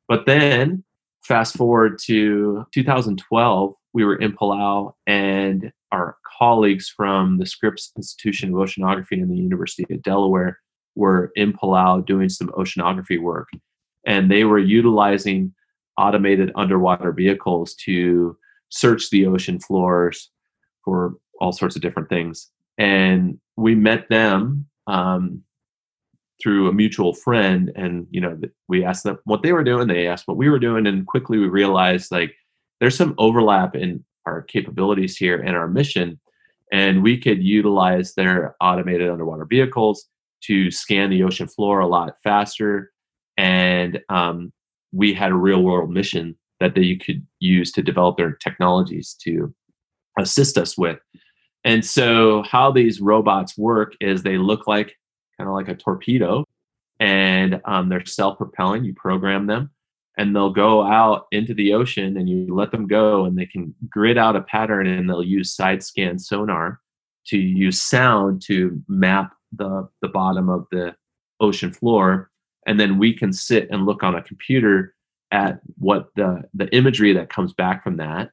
But 0.07 0.25
then, 0.25 0.83
fast 1.23 1.55
forward 1.55 1.99
to 2.05 2.65
2012, 2.73 3.73
we 3.93 4.05
were 4.05 4.15
in 4.15 4.33
Palau, 4.33 4.93
and 5.07 5.71
our 5.91 6.17
colleagues 6.39 6.89
from 6.89 7.37
the 7.37 7.45
Scripps 7.45 7.91
Institution 7.97 8.49
of 8.49 8.55
Oceanography 8.55 9.21
and 9.21 9.29
the 9.29 9.37
University 9.37 9.85
of 9.93 10.01
Delaware 10.03 10.59
were 10.95 11.31
in 11.35 11.53
Palau 11.53 12.05
doing 12.05 12.29
some 12.29 12.49
oceanography 12.49 13.21
work. 13.21 13.49
And 14.05 14.31
they 14.31 14.43
were 14.43 14.59
utilizing 14.59 15.53
automated 15.97 16.51
underwater 16.55 17.11
vehicles 17.11 17.75
to 17.85 18.37
search 18.69 19.09
the 19.09 19.25
ocean 19.27 19.59
floors 19.59 20.31
for 20.83 21.15
all 21.39 21.51
sorts 21.51 21.75
of 21.75 21.81
different 21.81 22.09
things. 22.09 22.49
And 22.77 23.39
we 23.57 23.75
met 23.75 24.09
them 24.09 24.67
um, 24.87 25.43
through 26.41 26.69
a 26.69 26.73
mutual 26.73 27.13
friend, 27.13 27.71
and 27.75 28.07
you 28.09 28.21
know, 28.21 28.39
we 28.67 28.83
asked 28.83 29.03
them 29.03 29.19
what 29.25 29.43
they 29.43 29.53
were 29.53 29.63
doing. 29.63 29.87
They 29.87 30.07
asked 30.07 30.27
what 30.27 30.37
we 30.37 30.49
were 30.49 30.59
doing, 30.59 30.87
and 30.87 31.05
quickly 31.05 31.37
we 31.37 31.47
realized 31.47 32.11
like 32.11 32.33
there's 32.79 32.97
some 32.97 33.13
overlap 33.17 33.75
in 33.75 34.03
our 34.25 34.41
capabilities 34.41 35.17
here 35.17 35.39
and 35.39 35.55
our 35.55 35.67
mission. 35.67 36.19
And 36.71 37.03
we 37.03 37.17
could 37.17 37.43
utilize 37.43 38.13
their 38.13 38.55
automated 38.61 39.09
underwater 39.09 39.45
vehicles 39.45 40.07
to 40.43 40.71
scan 40.71 41.09
the 41.09 41.23
ocean 41.23 41.47
floor 41.47 41.79
a 41.79 41.87
lot 41.87 42.15
faster. 42.23 42.91
And 43.37 43.99
um, 44.09 44.51
we 44.91 45.13
had 45.13 45.31
a 45.31 45.35
real 45.35 45.61
world 45.63 45.91
mission 45.91 46.37
that 46.59 46.75
they 46.75 46.95
could 46.95 47.25
use 47.39 47.71
to 47.73 47.81
develop 47.81 48.17
their 48.17 48.33
technologies 48.33 49.15
to 49.23 49.53
assist 50.17 50.57
us 50.57 50.77
with. 50.77 50.99
And 51.63 51.85
so, 51.85 52.43
how 52.43 52.71
these 52.71 53.01
robots 53.01 53.57
work 53.57 53.93
is 53.99 54.23
they 54.23 54.37
look 54.37 54.67
like 54.67 54.95
kind 55.37 55.47
of 55.47 55.55
like 55.55 55.67
a 55.67 55.75
torpedo, 55.75 56.45
and 56.99 57.61
um, 57.65 57.89
they're 57.89 58.05
self 58.05 58.37
propelling. 58.37 58.83
You 58.83 58.93
program 58.93 59.47
them, 59.47 59.69
and 60.17 60.35
they'll 60.35 60.51
go 60.51 60.83
out 60.83 61.27
into 61.31 61.53
the 61.53 61.73
ocean 61.73 62.17
and 62.17 62.29
you 62.29 62.53
let 62.53 62.71
them 62.71 62.87
go 62.87 63.25
and 63.25 63.37
they 63.37 63.45
can 63.45 63.73
grid 63.89 64.17
out 64.17 64.35
a 64.35 64.41
pattern 64.41 64.87
and 64.87 65.09
they'll 65.09 65.23
use 65.23 65.55
side 65.55 65.83
scan 65.83 66.19
sonar 66.19 66.79
to 67.27 67.37
use 67.37 67.81
sound 67.81 68.41
to 68.41 68.81
map 68.87 69.33
the 69.51 69.87
the 70.01 70.07
bottom 70.07 70.49
of 70.49 70.65
the 70.71 70.95
ocean 71.39 71.71
floor. 71.71 72.29
And 72.65 72.79
then 72.79 72.97
we 72.97 73.13
can 73.13 73.33
sit 73.33 73.69
and 73.71 73.85
look 73.85 74.03
on 74.03 74.15
a 74.15 74.21
computer 74.21 74.93
at 75.31 75.61
what 75.77 76.09
the 76.15 76.43
the 76.53 76.73
imagery 76.75 77.13
that 77.13 77.29
comes 77.29 77.53
back 77.53 77.83
from 77.83 77.97
that. 77.97 78.31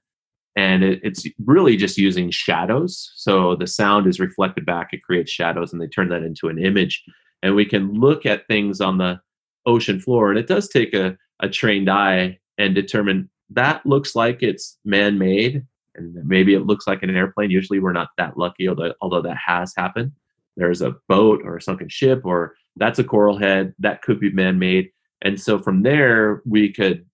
And 0.56 0.82
it, 0.82 1.00
it's 1.04 1.26
really 1.44 1.76
just 1.76 1.98
using 1.98 2.30
shadows. 2.30 3.12
So 3.14 3.54
the 3.54 3.66
sound 3.68 4.08
is 4.08 4.18
reflected 4.18 4.66
back 4.66 4.88
it 4.92 5.02
creates 5.02 5.30
shadows 5.30 5.72
and 5.72 5.80
they 5.80 5.86
turn 5.86 6.08
that 6.08 6.24
into 6.24 6.48
an 6.48 6.58
image. 6.58 7.04
And 7.42 7.54
we 7.54 7.64
can 7.64 7.92
look 7.94 8.26
at 8.26 8.48
things 8.48 8.80
on 8.80 8.98
the 8.98 9.20
ocean 9.64 10.00
floor 10.00 10.30
and 10.30 10.38
it 10.38 10.48
does 10.48 10.68
take 10.68 10.94
a 10.94 11.16
a 11.40 11.48
trained 11.48 11.88
eye 11.90 12.38
and 12.56 12.74
determine 12.74 13.28
that 13.50 13.84
looks 13.86 14.14
like 14.14 14.42
it's 14.42 14.78
man-made 14.84 15.64
and 15.94 16.14
maybe 16.26 16.54
it 16.54 16.66
looks 16.66 16.86
like 16.86 17.02
an 17.02 17.14
airplane. 17.14 17.50
Usually 17.50 17.78
we're 17.78 17.92
not 17.92 18.10
that 18.18 18.36
lucky 18.36 18.68
although, 18.68 18.94
although 19.00 19.22
that 19.22 19.36
has 19.36 19.72
happened. 19.76 20.12
There's 20.56 20.82
a 20.82 20.96
boat 21.08 21.40
or 21.44 21.56
a 21.56 21.62
sunken 21.62 21.88
ship 21.88 22.22
or 22.24 22.54
that's 22.76 22.98
a 22.98 23.04
coral 23.04 23.38
head 23.38 23.74
that 23.78 24.02
could 24.02 24.20
be 24.20 24.30
man-made. 24.30 24.90
And 25.22 25.40
so 25.40 25.58
from 25.58 25.82
there 25.82 26.42
we 26.44 26.72
could 26.72 27.06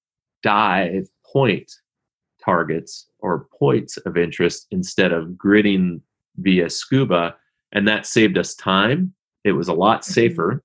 dive 0.42 1.08
point 1.24 1.70
targets 2.44 3.06
or 3.20 3.48
points 3.58 3.96
of 3.98 4.16
interest 4.16 4.66
instead 4.70 5.12
of 5.12 5.28
gridding 5.28 6.00
via 6.36 6.68
scuba. 6.68 7.36
And 7.72 7.88
that 7.88 8.06
saved 8.06 8.36
us 8.38 8.54
time. 8.54 9.14
It 9.44 9.52
was 9.52 9.68
a 9.68 9.72
lot 9.72 10.02
mm-hmm. 10.02 10.12
safer 10.12 10.62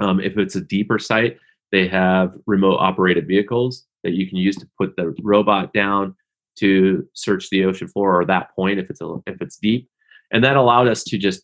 um, 0.00 0.20
if 0.20 0.38
it's 0.38 0.56
a 0.56 0.60
deeper 0.60 0.98
site 0.98 1.38
they 1.72 1.88
have 1.88 2.34
remote 2.46 2.78
operated 2.78 3.26
vehicles 3.26 3.86
that 4.04 4.14
you 4.14 4.28
can 4.28 4.38
use 4.38 4.56
to 4.56 4.68
put 4.78 4.96
the 4.96 5.14
robot 5.22 5.72
down 5.72 6.14
to 6.58 7.06
search 7.14 7.50
the 7.50 7.64
ocean 7.64 7.88
floor 7.88 8.20
or 8.20 8.24
that 8.24 8.54
point 8.54 8.78
if 8.78 8.90
it's 8.90 9.00
a, 9.00 9.16
if 9.26 9.40
it's 9.40 9.56
deep. 9.56 9.88
And 10.32 10.42
that 10.44 10.56
allowed 10.56 10.88
us 10.88 11.04
to 11.04 11.18
just 11.18 11.42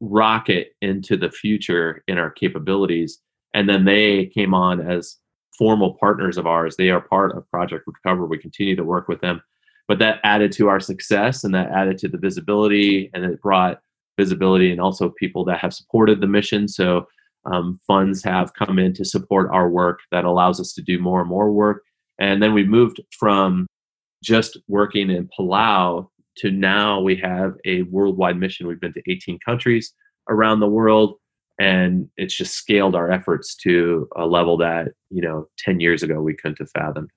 rocket 0.00 0.72
into 0.82 1.16
the 1.16 1.30
future 1.30 2.02
in 2.08 2.18
our 2.18 2.30
capabilities. 2.30 3.20
And 3.54 3.68
then 3.68 3.84
they 3.84 4.26
came 4.26 4.54
on 4.54 4.80
as 4.80 5.18
formal 5.56 5.94
partners 5.94 6.36
of 6.36 6.46
ours. 6.46 6.76
They 6.76 6.90
are 6.90 7.00
part 7.00 7.36
of 7.36 7.48
Project 7.50 7.84
Recover. 7.86 8.26
We 8.26 8.38
continue 8.38 8.76
to 8.76 8.84
work 8.84 9.08
with 9.08 9.20
them. 9.20 9.40
But 9.88 9.98
that 10.00 10.20
added 10.24 10.52
to 10.52 10.68
our 10.68 10.80
success 10.80 11.44
and 11.44 11.54
that 11.54 11.70
added 11.70 11.96
to 11.98 12.08
the 12.08 12.18
visibility 12.18 13.10
and 13.14 13.24
it 13.24 13.40
brought 13.40 13.80
visibility 14.18 14.72
and 14.72 14.80
also 14.80 15.10
people 15.10 15.44
that 15.44 15.60
have 15.60 15.72
supported 15.72 16.20
the 16.20 16.26
mission. 16.26 16.66
So 16.68 17.06
um, 17.50 17.80
funds 17.86 18.22
have 18.24 18.54
come 18.54 18.78
in 18.78 18.92
to 18.94 19.04
support 19.04 19.48
our 19.52 19.68
work 19.68 20.00
that 20.10 20.24
allows 20.24 20.60
us 20.60 20.72
to 20.74 20.82
do 20.82 20.98
more 20.98 21.20
and 21.20 21.28
more 21.28 21.50
work. 21.50 21.82
And 22.18 22.42
then 22.42 22.54
we 22.54 22.64
moved 22.64 23.00
from 23.18 23.66
just 24.22 24.58
working 24.68 25.10
in 25.10 25.28
Palau 25.28 26.08
to 26.38 26.50
now 26.50 27.00
we 27.00 27.16
have 27.16 27.54
a 27.64 27.82
worldwide 27.82 28.36
mission. 28.36 28.66
We've 28.66 28.80
been 28.80 28.94
to 28.94 29.02
18 29.10 29.38
countries 29.44 29.92
around 30.28 30.60
the 30.60 30.68
world 30.68 31.14
and 31.58 32.08
it's 32.16 32.36
just 32.36 32.54
scaled 32.54 32.94
our 32.94 33.10
efforts 33.10 33.54
to 33.56 34.08
a 34.16 34.26
level 34.26 34.58
that, 34.58 34.88
you 35.10 35.22
know, 35.22 35.48
10 35.58 35.80
years 35.80 36.02
ago 36.02 36.20
we 36.20 36.34
couldn't 36.34 36.58
have 36.58 36.70
fathomed 36.70 37.10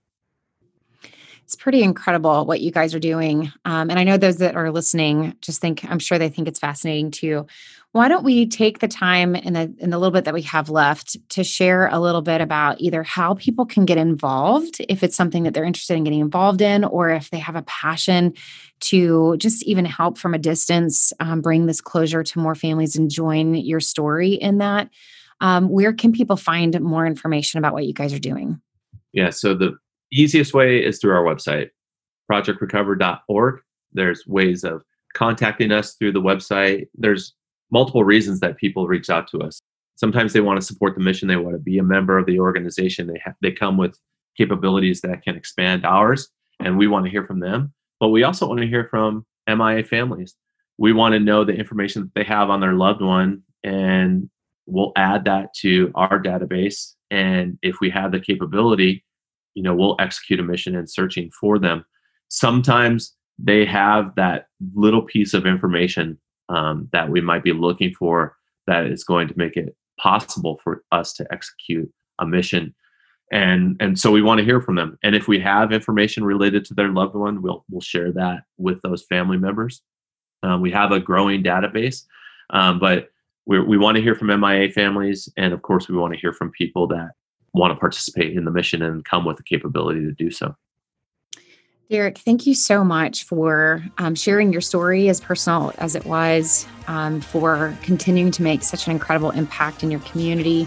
it's 1.49 1.55
pretty 1.55 1.81
incredible 1.81 2.45
what 2.45 2.61
you 2.61 2.69
guys 2.69 2.93
are 2.93 2.99
doing. 2.99 3.51
Um, 3.65 3.89
and 3.89 3.97
I 3.97 4.03
know 4.03 4.17
those 4.17 4.37
that 4.37 4.55
are 4.55 4.69
listening 4.69 5.35
just 5.41 5.59
think, 5.59 5.83
I'm 5.89 5.97
sure 5.97 6.19
they 6.19 6.29
think 6.29 6.47
it's 6.47 6.59
fascinating 6.59 7.09
too. 7.09 7.47
Why 7.91 8.07
don't 8.07 8.23
we 8.23 8.45
take 8.45 8.79
the 8.79 8.87
time 8.87 9.35
in 9.35 9.53
the 9.53 9.73
in 9.79 9.89
the 9.89 9.97
little 9.97 10.11
bit 10.11 10.25
that 10.25 10.33
we 10.33 10.43
have 10.43 10.69
left 10.69 11.17
to 11.29 11.43
share 11.43 11.87
a 11.87 11.99
little 11.99 12.21
bit 12.21 12.39
about 12.39 12.79
either 12.79 13.01
how 13.01 13.33
people 13.33 13.65
can 13.65 13.85
get 13.85 13.97
involved 13.97 14.77
if 14.87 15.01
it's 15.01 15.15
something 15.15 15.41
that 15.43 15.55
they're 15.55 15.63
interested 15.63 15.95
in 15.95 16.03
getting 16.03 16.19
involved 16.19 16.61
in, 16.61 16.83
or 16.83 17.09
if 17.09 17.31
they 17.31 17.39
have 17.39 17.55
a 17.55 17.63
passion 17.63 18.33
to 18.81 19.37
just 19.37 19.63
even 19.63 19.85
help 19.85 20.19
from 20.19 20.35
a 20.35 20.37
distance, 20.37 21.11
um, 21.19 21.41
bring 21.41 21.65
this 21.65 21.81
closure 21.81 22.21
to 22.23 22.39
more 22.39 22.53
families 22.53 22.95
and 22.95 23.09
join 23.09 23.55
your 23.55 23.79
story 23.79 24.33
in 24.33 24.59
that. 24.59 24.89
Um, 25.41 25.67
where 25.67 25.93
can 25.93 26.11
people 26.11 26.35
find 26.35 26.79
more 26.81 27.07
information 27.07 27.57
about 27.57 27.73
what 27.73 27.85
you 27.85 27.93
guys 27.93 28.13
are 28.13 28.19
doing? 28.19 28.61
Yeah, 29.13 29.31
so 29.31 29.55
the 29.55 29.75
easiest 30.11 30.53
way 30.53 30.77
is 30.77 30.99
through 30.99 31.15
our 31.15 31.23
website, 31.23 31.69
projectrecover.org. 32.31 33.61
There's 33.93 34.27
ways 34.27 34.63
of 34.63 34.83
contacting 35.15 35.71
us 35.71 35.95
through 35.95 36.11
the 36.11 36.21
website. 36.21 36.87
There's 36.93 37.33
multiple 37.71 38.03
reasons 38.03 38.39
that 38.39 38.57
people 38.57 38.87
reach 38.87 39.09
out 39.09 39.27
to 39.29 39.39
us. 39.39 39.61
Sometimes 39.95 40.33
they 40.33 40.41
want 40.41 40.59
to 40.59 40.65
support 40.65 40.95
the 40.95 41.01
mission, 41.01 41.27
they 41.27 41.35
want 41.35 41.55
to 41.55 41.61
be 41.61 41.77
a 41.77 41.83
member 41.83 42.17
of 42.17 42.25
the 42.25 42.39
organization. 42.39 43.07
They 43.07 43.21
ha- 43.23 43.33
they 43.41 43.51
come 43.51 43.77
with 43.77 43.97
capabilities 44.37 45.01
that 45.01 45.23
can 45.23 45.35
expand 45.35 45.85
ours 45.85 46.29
and 46.59 46.77
we 46.77 46.87
want 46.87 47.05
to 47.05 47.11
hear 47.11 47.25
from 47.25 47.39
them. 47.39 47.73
But 47.99 48.09
we 48.09 48.23
also 48.23 48.47
want 48.47 48.61
to 48.61 48.67
hear 48.67 48.87
from 48.89 49.25
MIA 49.47 49.83
families. 49.83 50.35
We 50.77 50.93
want 50.93 51.13
to 51.13 51.19
know 51.19 51.43
the 51.43 51.53
information 51.53 52.03
that 52.03 52.13
they 52.15 52.23
have 52.23 52.49
on 52.49 52.61
their 52.61 52.73
loved 52.73 53.01
one 53.01 53.43
and 53.63 54.29
we'll 54.65 54.93
add 54.95 55.25
that 55.25 55.53
to 55.53 55.91
our 55.95 56.21
database 56.21 56.93
and 57.11 57.57
if 57.61 57.79
we 57.81 57.89
have 57.89 58.11
the 58.11 58.19
capability 58.19 59.03
you 59.55 59.63
know 59.63 59.75
we'll 59.75 59.95
execute 59.99 60.39
a 60.39 60.43
mission 60.43 60.75
and 60.75 60.89
searching 60.89 61.29
for 61.39 61.59
them 61.59 61.83
sometimes 62.29 63.15
they 63.37 63.65
have 63.65 64.13
that 64.15 64.45
little 64.75 65.01
piece 65.01 65.33
of 65.33 65.45
information 65.45 66.17
um, 66.49 66.89
that 66.91 67.09
we 67.09 67.21
might 67.21 67.43
be 67.43 67.53
looking 67.53 67.93
for 67.93 68.35
that 68.67 68.85
is 68.85 69.03
going 69.03 69.27
to 69.27 69.37
make 69.37 69.55
it 69.55 69.75
possible 69.99 70.59
for 70.63 70.83
us 70.91 71.13
to 71.13 71.25
execute 71.31 71.91
a 72.19 72.25
mission. 72.25 72.73
And 73.31 73.77
and 73.79 73.99
so 73.99 74.11
we 74.11 74.21
want 74.21 74.39
to 74.39 74.45
hear 74.45 74.59
from 74.59 74.75
them. 74.75 74.97
And 75.03 75.15
if 75.15 75.27
we 75.27 75.39
have 75.39 75.71
information 75.71 76.23
related 76.23 76.65
to 76.65 76.73
their 76.73 76.89
loved 76.89 77.15
one 77.15 77.41
we'll 77.41 77.63
we'll 77.69 77.81
share 77.81 78.11
that 78.13 78.43
with 78.57 78.81
those 78.81 79.03
family 79.03 79.37
members. 79.37 79.81
Um, 80.41 80.61
we 80.61 80.71
have 80.71 80.91
a 80.91 80.99
growing 80.99 81.43
database 81.43 82.05
um, 82.49 82.79
but 82.79 83.09
we 83.45 83.59
we 83.59 83.77
want 83.77 83.97
to 83.97 84.01
hear 84.01 84.15
from 84.15 84.27
mia 84.39 84.69
families 84.71 85.29
and 85.37 85.53
of 85.53 85.61
course 85.61 85.87
we 85.87 85.97
want 85.97 86.13
to 86.13 86.19
hear 86.19 86.33
from 86.33 86.51
people 86.51 86.87
that 86.87 87.11
want 87.53 87.73
to 87.73 87.79
participate 87.79 88.37
in 88.37 88.45
the 88.45 88.51
mission 88.51 88.81
and 88.81 89.05
come 89.05 89.25
with 89.25 89.37
the 89.37 89.43
capability 89.43 90.01
to 90.01 90.11
do 90.11 90.29
so. 90.29 90.55
Derek, 91.89 92.19
thank 92.19 92.45
you 92.45 92.53
so 92.53 92.83
much 92.83 93.23
for 93.23 93.83
um, 93.97 94.13
sharing 94.13 94.51
your 94.51 94.61
story, 94.61 95.09
as 95.09 95.19
personal 95.19 95.73
as 95.79 95.95
it 95.95 96.05
was, 96.05 96.67
um, 96.85 97.19
for 97.19 97.75
continuing 97.81 98.29
to 98.29 98.43
make 98.43 98.61
such 98.61 98.85
an 98.85 98.91
incredible 98.91 99.31
impact 99.31 99.81
in 99.81 99.89
your 99.89 99.99
community, 100.01 100.65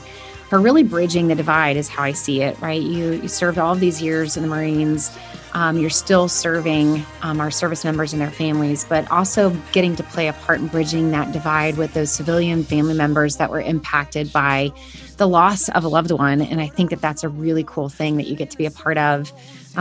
for 0.49 0.61
really 0.61 0.83
bridging 0.83 1.29
the 1.29 1.37
divide, 1.37 1.77
is 1.77 1.89
how 1.89 2.03
I 2.03 2.11
see 2.11 2.43
it. 2.43 2.61
Right? 2.61 2.83
You, 2.83 3.12
you 3.12 3.29
served 3.29 3.57
all 3.57 3.73
of 3.73 3.79
these 3.79 4.03
years 4.03 4.37
in 4.37 4.43
the 4.43 4.49
Marines. 4.49 5.16
Um, 5.53 5.79
you're 5.79 5.91
still 5.91 6.27
serving 6.27 7.07
um, 7.23 7.41
our 7.41 7.53
service 7.53 7.85
members 7.85 8.12
and 8.12 8.20
their 8.20 8.31
families, 8.31 8.85
but 8.85 9.09
also 9.09 9.51
getting 9.70 9.95
to 9.97 10.03
play 10.03 10.27
a 10.27 10.33
part 10.33 10.59
in 10.59 10.66
bridging 10.66 11.12
that 11.12 11.31
divide 11.31 11.77
with 11.77 11.95
those 11.95 12.11
civilian 12.11 12.64
family 12.64 12.95
members 12.95 13.37
that 13.37 13.49
were 13.49 13.61
impacted 13.61 14.33
by 14.33 14.73
the 15.18 15.29
loss 15.29 15.68
of 15.68 15.85
a 15.85 15.89
loved 15.89 16.11
one. 16.11 16.41
And 16.41 16.61
I 16.61 16.66
think 16.66 16.91
that 16.91 17.01
that's 17.01 17.23
a 17.23 17.29
really 17.29 17.62
cool 17.62 17.89
thing 17.89 18.16
that 18.16 18.27
you 18.27 18.35
get 18.35 18.51
to 18.51 18.59
be 18.59 18.66
a 18.66 18.73
part 18.73 18.99
of. 18.99 19.33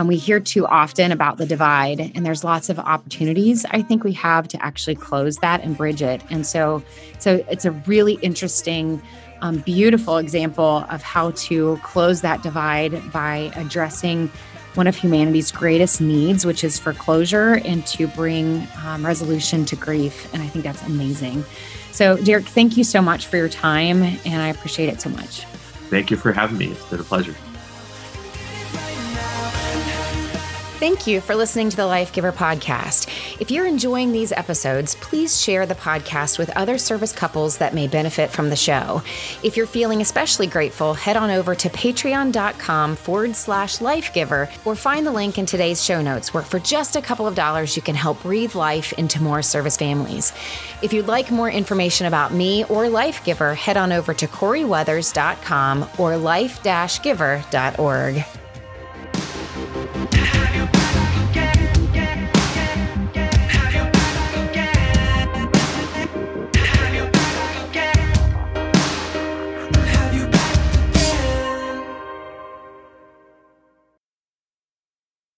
We 0.04 0.16
hear 0.16 0.40
too 0.40 0.66
often 0.66 1.12
about 1.12 1.38
the 1.38 1.46
divide, 1.46 2.00
and 2.00 2.26
there's 2.26 2.44
lots 2.44 2.68
of 2.68 2.78
opportunities 2.78 3.64
I 3.70 3.82
think 3.82 4.04
we 4.04 4.12
have 4.14 4.48
to 4.48 4.62
actually 4.62 4.96
close 4.96 5.36
that 5.38 5.62
and 5.62 5.76
bridge 5.76 6.02
it. 6.02 6.22
And 6.30 6.46
so, 6.46 6.82
so 7.18 7.44
it's 7.48 7.64
a 7.64 7.70
really 7.70 8.14
interesting, 8.14 9.00
um, 9.42 9.58
beautiful 9.58 10.18
example 10.18 10.84
of 10.90 11.02
how 11.02 11.30
to 11.32 11.78
close 11.82 12.20
that 12.22 12.42
divide 12.42 13.12
by 13.12 13.52
addressing 13.54 14.28
one 14.74 14.86
of 14.86 14.96
humanity's 14.96 15.52
greatest 15.52 16.00
needs, 16.00 16.46
which 16.46 16.64
is 16.64 16.78
for 16.78 16.92
closure 16.92 17.60
and 17.64 17.86
to 17.86 18.06
bring 18.08 18.66
um, 18.84 19.04
resolution 19.04 19.64
to 19.66 19.76
grief. 19.76 20.32
And 20.32 20.42
I 20.42 20.46
think 20.46 20.64
that's 20.64 20.82
amazing. 20.82 21.44
So, 21.92 22.16
Derek, 22.16 22.46
thank 22.46 22.76
you 22.76 22.84
so 22.84 23.02
much 23.02 23.26
for 23.26 23.36
your 23.36 23.50
time, 23.50 24.02
and 24.02 24.42
I 24.42 24.48
appreciate 24.48 24.88
it 24.88 25.00
so 25.00 25.10
much. 25.10 25.44
Thank 25.90 26.10
you 26.10 26.16
for 26.16 26.32
having 26.32 26.56
me. 26.56 26.68
It's 26.68 26.84
been 26.88 27.00
a 27.00 27.04
pleasure. 27.04 27.34
Thank 30.82 31.06
you 31.06 31.20
for 31.20 31.36
listening 31.36 31.70
to 31.70 31.76
the 31.76 31.86
Life 31.86 32.12
Giver 32.12 32.32
podcast. 32.32 33.06
If 33.38 33.52
you're 33.52 33.68
enjoying 33.68 34.10
these 34.10 34.32
episodes, 34.32 34.96
please 34.96 35.40
share 35.40 35.64
the 35.64 35.76
podcast 35.76 36.40
with 36.40 36.50
other 36.56 36.76
service 36.76 37.12
couples 37.12 37.58
that 37.58 37.72
may 37.72 37.86
benefit 37.86 38.30
from 38.30 38.50
the 38.50 38.56
show. 38.56 39.00
If 39.44 39.56
you're 39.56 39.68
feeling 39.68 40.00
especially 40.00 40.48
grateful, 40.48 40.94
head 40.94 41.16
on 41.16 41.30
over 41.30 41.54
to 41.54 41.68
patreon.com 41.68 42.96
forward 42.96 43.36
slash 43.36 43.78
lifegiver 43.78 44.50
or 44.64 44.74
find 44.74 45.06
the 45.06 45.12
link 45.12 45.38
in 45.38 45.46
today's 45.46 45.84
show 45.84 46.02
notes 46.02 46.34
where 46.34 46.42
for 46.42 46.58
just 46.58 46.96
a 46.96 47.00
couple 47.00 47.28
of 47.28 47.36
dollars 47.36 47.76
you 47.76 47.82
can 47.82 47.94
help 47.94 48.20
breathe 48.22 48.56
life 48.56 48.92
into 48.94 49.22
more 49.22 49.40
service 49.40 49.76
families. 49.76 50.32
If 50.82 50.92
you'd 50.92 51.06
like 51.06 51.30
more 51.30 51.48
information 51.48 52.08
about 52.08 52.34
me 52.34 52.64
or 52.64 52.88
Life 52.88 53.24
Giver, 53.24 53.54
head 53.54 53.76
on 53.76 53.92
over 53.92 54.14
to 54.14 54.26
CorieWeathers.com 54.26 55.90
or 55.96 56.16
life-giver.org. 56.16 58.24